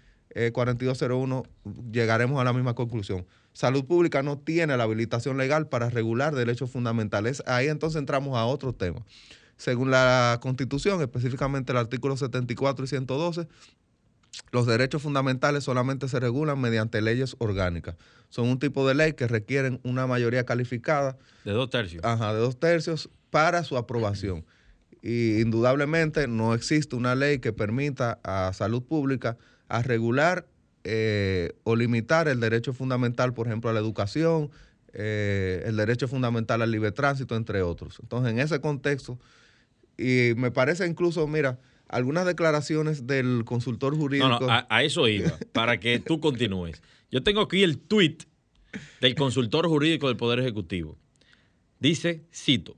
4201, 0.51 1.43
eh, 1.43 1.69
llegaremos 1.91 2.39
a 2.39 2.43
la 2.43 2.53
misma 2.53 2.75
conclusión. 2.75 3.25
Salud 3.53 3.86
Pública 3.86 4.23
no 4.23 4.38
tiene 4.38 4.77
la 4.77 4.84
habilitación 4.84 5.38
legal 5.38 5.67
para 5.67 5.89
regular 5.89 6.36
derechos 6.36 6.71
fundamentales. 6.71 7.43
Ahí 7.45 7.67
entonces 7.67 7.99
entramos 7.99 8.38
a 8.38 8.45
otro 8.45 8.73
tema. 8.73 9.05
según 9.57 9.91
la 9.91 10.39
Constitución, 10.41 11.01
específicamente 11.01 11.73
el 11.73 11.77
artículo 11.77 12.15
74 12.15 12.86
y 12.86 12.88
112, 12.88 13.47
los 14.51 14.65
derechos 14.65 15.01
fundamentales 15.01 15.65
solamente 15.65 16.07
se 16.07 16.17
regulan 16.19 16.61
mediante 16.61 17.01
leyes 17.01 17.36
orgánicas. 17.39 17.97
Son 18.30 18.47
un 18.47 18.59
tipo 18.59 18.88
de 18.88 18.95
ley 18.95 19.13
que 19.13 19.27
requieren 19.27 19.82
una 19.84 20.07
mayoría 20.07 20.45
calificada. 20.45 21.17
De 21.43 21.51
dos 21.51 21.69
tercios. 21.69 22.03
Ajá, 22.05 22.34
de 22.34 22.39
dos 22.39 22.57
tercios 22.57 23.09
para 23.30 23.65
su 23.65 23.75
aprobación. 23.75 24.45
Y 25.02 25.39
indudablemente 25.41 26.28
no 26.28 26.54
existe 26.54 26.95
una 26.95 27.16
ley 27.16 27.39
que 27.39 27.54
permita 27.54 28.20
a 28.24 28.52
salud 28.54 28.84
pública 28.84 29.38
a 29.70 29.82
regular 29.82 30.47
eh, 30.84 31.54
o 31.64 31.76
limitar 31.76 32.28
el 32.28 32.39
derecho 32.39 32.74
fundamental, 32.74 33.34
por 33.34 33.47
ejemplo, 33.47 33.70
a 33.70 33.74
la 33.74 33.80
educación, 33.80 34.50
eh, 34.93 35.64
el 35.66 35.76
derecho 35.78 36.08
fundamental 36.08 36.62
al 36.62 36.72
libre 36.72 36.91
tránsito, 36.91 37.36
entre 37.36 37.62
otros. 37.62 38.00
Entonces, 38.02 38.32
en 38.32 38.39
ese 38.39 38.60
contexto, 38.60 39.20
y 39.97 40.34
me 40.36 40.52
parece 40.52 40.88
incluso, 40.88 41.28
mira, 41.28 41.60
algunas 41.88 42.26
declaraciones 42.26 43.08
del 43.08 43.43
consultor 43.45 43.95
jurídico. 43.95 44.28
No, 44.28 44.39
no, 44.39 44.52
a, 44.52 44.68
a 44.70 44.84
eso 44.84 45.08
iba, 45.08 45.32
para 45.52 45.80
que 45.80 46.00
tú 46.00 46.20
continúes. 46.20 46.82
Yo 47.12 47.24
tengo 47.24 47.41
aquí 47.41 47.64
el 47.64 47.78
tweet 47.78 48.18
del 49.02 49.16
consultor 49.16 49.68
jurídico 49.68 50.08
del 50.08 50.18
Poder 50.18 50.39
Ejecutivo. 50.39 50.97
Dice, 51.80 52.24
cito, 52.34 52.76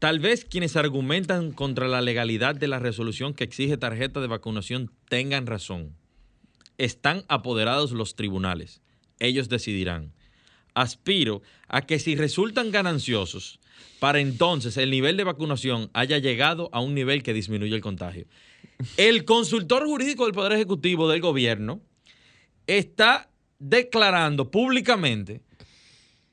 tal 0.00 0.18
vez 0.18 0.46
quienes 0.46 0.76
argumentan 0.76 1.52
contra 1.52 1.86
la 1.86 2.00
legalidad 2.00 2.56
de 2.56 2.66
la 2.68 2.78
resolución 2.78 3.34
que 3.34 3.44
exige 3.44 3.76
tarjeta 3.76 4.20
de 4.20 4.26
vacunación 4.26 4.90
tengan 5.08 5.46
razón. 5.46 5.94
Están 6.78 7.22
apoderados 7.28 7.92
los 7.92 8.16
tribunales. 8.16 8.80
Ellos 9.18 9.50
decidirán. 9.50 10.14
Aspiro 10.72 11.42
a 11.68 11.82
que 11.82 11.98
si 11.98 12.16
resultan 12.16 12.70
gananciosos, 12.70 13.60
para 13.98 14.20
entonces 14.20 14.78
el 14.78 14.90
nivel 14.90 15.18
de 15.18 15.24
vacunación 15.24 15.90
haya 15.92 16.16
llegado 16.16 16.70
a 16.72 16.80
un 16.80 16.94
nivel 16.94 17.22
que 17.22 17.34
disminuya 17.34 17.76
el 17.76 17.82
contagio. 17.82 18.26
El 18.96 19.26
consultor 19.26 19.84
jurídico 19.84 20.24
del 20.24 20.32
Poder 20.32 20.52
Ejecutivo 20.52 21.10
del 21.10 21.20
gobierno 21.20 21.82
está 22.66 23.30
declarando 23.58 24.50
públicamente 24.50 25.42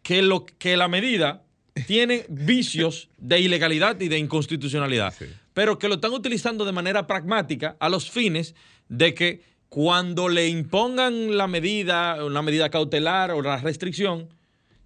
que, 0.04 0.22
lo, 0.22 0.46
que 0.46 0.78
la 0.78 0.88
medida 0.88 1.44
tiene 1.86 2.26
vicios 2.30 3.10
de 3.18 3.40
ilegalidad 3.40 4.00
y 4.00 4.08
de 4.08 4.18
inconstitucionalidad, 4.18 5.14
pero 5.54 5.78
que 5.78 5.88
lo 5.88 5.96
están 5.96 6.14
utilizando 6.14 6.66
de 6.66 6.72
manera 6.72 7.08
pragmática 7.08 7.76
a 7.80 7.90
los 7.90 8.10
fines 8.10 8.56
de 8.90 9.14
que 9.14 9.42
cuando 9.70 10.30
le 10.30 10.48
impongan 10.48 11.38
la 11.38 11.48
medida, 11.48 12.24
una 12.24 12.42
medida 12.42 12.70
cautelar 12.70 13.32
o 13.32 13.42
la 13.42 13.58
restricción, 13.58 14.30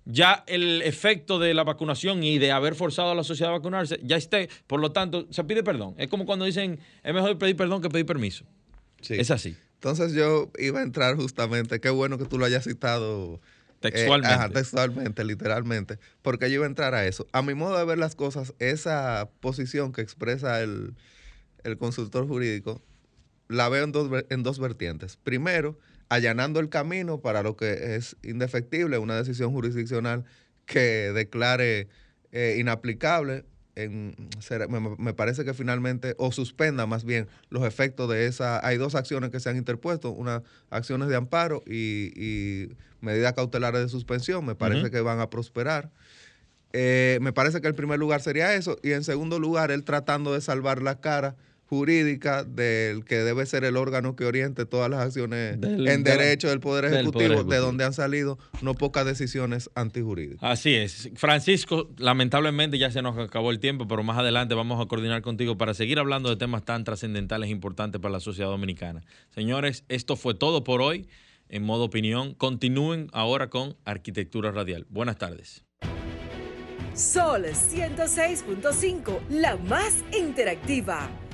ya 0.06 0.44
el 0.48 0.82
efecto 0.82 1.40
de 1.40 1.54
la 1.54 1.64
vacunación 1.64 2.24
y 2.24 2.40
de 2.40 2.52
haber 2.52 2.76
forzado 2.76 3.12
a 3.12 3.16
la 3.16 3.24
sociedad 3.24 3.54
a 3.54 3.58
vacunarse 3.58 4.00
ya 4.04 4.16
esté. 4.16 4.50
Por 4.68 4.80
lo 4.80 4.92
tanto, 4.92 5.28
se 5.30 5.44
pide 5.44 5.64
perdón. 5.64 5.94
Es 5.98 6.08
como 6.08 6.26
cuando 6.26 6.46
dicen, 6.46 6.80
es 7.04 7.14
mejor 7.14 7.38
pedir 7.38 7.56
perdón 7.56 7.82
que 7.82 7.90
pedir 7.90 8.06
permiso. 8.06 8.46
Es 9.08 9.32
así. 9.32 9.56
Entonces 9.76 10.14
yo 10.14 10.52
iba 10.60 10.80
a 10.80 10.84
entrar 10.84 11.16
justamente, 11.16 11.80
qué 11.80 11.90
bueno 11.90 12.18
que 12.18 12.26
tú 12.26 12.38
lo 12.38 12.46
hayas 12.46 12.66
citado. 12.66 13.40
Textualmente. 13.82 14.36
Ajá, 14.36 14.50
textualmente, 14.50 15.24
literalmente. 15.24 15.98
Porque 16.22 16.50
yo 16.50 16.56
iba 16.56 16.66
a 16.66 16.70
entrar 16.70 16.94
a 16.94 17.06
eso. 17.06 17.28
A 17.34 17.42
mi 17.42 17.56
modo 17.56 17.78
de 17.78 17.84
ver 17.84 17.98
las 17.98 18.16
cosas, 18.16 18.54
esa 18.60 19.30
posición 19.40 19.92
que 19.92 20.02
expresa 20.02 20.62
el, 20.62 20.96
el 21.64 21.78
consultor 21.78 22.28
jurídico, 22.28 22.82
la 23.50 23.68
veo 23.70 23.84
en 23.84 23.92
dos, 23.92 24.24
en 24.30 24.44
dos 24.44 24.60
vertientes. 24.60 25.18
Primero, 25.18 25.78
allanando 26.10 26.60
el 26.60 26.70
camino 26.70 27.22
para 27.22 27.42
lo 27.42 27.58
que 27.58 27.96
es 27.96 28.16
indefectible, 28.22 29.00
una 29.00 29.16
decisión 29.16 29.52
jurisdiccional 29.52 30.26
que 30.66 31.12
declare 31.14 31.90
eh, 32.32 32.58
inaplicable. 32.60 33.46
En, 33.76 34.16
me, 34.70 34.80
me, 34.98 35.14
parece 35.14 35.46
que 35.46 35.54
finalmente, 35.54 36.16
o 36.18 36.32
suspenda 36.32 36.86
más 36.86 37.06
bien 37.06 37.28
los 37.50 37.64
efectos 37.64 38.10
de 38.10 38.26
esa. 38.28 38.66
Hay 38.66 38.78
dos 38.78 38.96
acciones 38.96 39.30
que 39.30 39.40
se 39.40 39.50
han 39.50 39.58
interpuesto, 39.58 40.12
unas 40.12 40.42
acciones 40.70 41.08
de 41.08 41.16
amparo 41.16 41.64
y, 41.66 42.12
y, 42.16 42.76
medidas 43.00 43.34
cautelares 43.34 43.82
de 43.82 43.90
suspensión, 43.90 44.46
me 44.46 44.56
parece 44.56 44.82
uh 44.82 44.86
-huh. 44.86 44.92
que 44.92 45.02
van 45.02 45.20
a 45.20 45.30
prosperar. 45.30 45.90
Eh, 46.74 47.20
me 47.22 47.34
parece 47.34 47.62
que 47.62 47.68
el 47.68 47.76
primer 47.76 48.00
lugar 48.00 48.22
sería 48.22 48.54
eso, 48.54 48.78
y 48.84 48.92
en 48.92 49.04
segundo 49.04 49.40
lugar, 49.40 49.72
él 49.72 49.84
tratando 49.84 50.34
de 50.34 50.42
salvar 50.42 50.82
la 50.82 51.00
cara 51.00 51.36
jurídica 51.72 52.44
del 52.44 53.06
que 53.06 53.20
debe 53.20 53.46
ser 53.46 53.64
el 53.64 53.78
órgano 53.78 54.18
que 54.18 54.26
oriente 54.26 54.66
todas 54.66 54.90
las 54.90 55.00
acciones 55.00 55.62
del, 55.62 55.88
en 55.88 56.04
derecho 56.04 56.50
del 56.50 56.60
poder, 56.60 56.84
del 56.84 56.96
ejecutivo, 56.96 57.14
poder 57.14 57.32
Ejecutivo, 57.32 57.54
de 57.54 57.60
donde 57.60 57.86
han 57.86 57.94
salido 57.94 58.38
no 58.62 58.74
pocas 58.74 59.06
decisiones 59.06 59.70
antijurídicas. 59.74 60.44
Así 60.44 60.76
es. 60.76 61.10
Francisco, 61.16 61.90
lamentablemente 61.98 62.78
ya 62.78 62.92
se 62.92 63.02
nos 63.02 63.18
acabó 63.18 63.52
el 63.52 63.62
tiempo, 63.62 63.88
pero 63.88 64.04
más 64.04 64.18
adelante 64.18 64.54
vamos 64.54 64.84
a 64.84 64.90
coordinar 64.90 65.22
contigo 65.22 65.58
para 65.58 65.74
seguir 65.74 65.98
hablando 65.98 66.28
de 66.28 66.36
temas 66.36 66.66
tan 66.66 66.84
trascendentales 66.84 67.48
e 67.48 67.52
importantes 67.54 68.02
para 68.02 68.12
la 68.12 68.20
sociedad 68.20 68.50
dominicana. 68.50 69.06
Señores, 69.30 69.86
esto 69.88 70.18
fue 70.18 70.34
todo 70.34 70.66
por 70.66 70.82
hoy 70.82 71.08
en 71.48 71.64
modo 71.64 71.86
opinión. 71.86 72.34
Continúen 72.34 73.08
ahora 73.14 73.50
con 73.50 73.78
Arquitectura 73.86 74.52
Radial. 74.52 74.88
Buenas 74.90 75.18
tardes. 75.18 75.64
Sol 76.94 77.46
106.5, 77.46 79.22
la 79.30 79.56
más 79.56 80.04
interactiva 80.12 81.10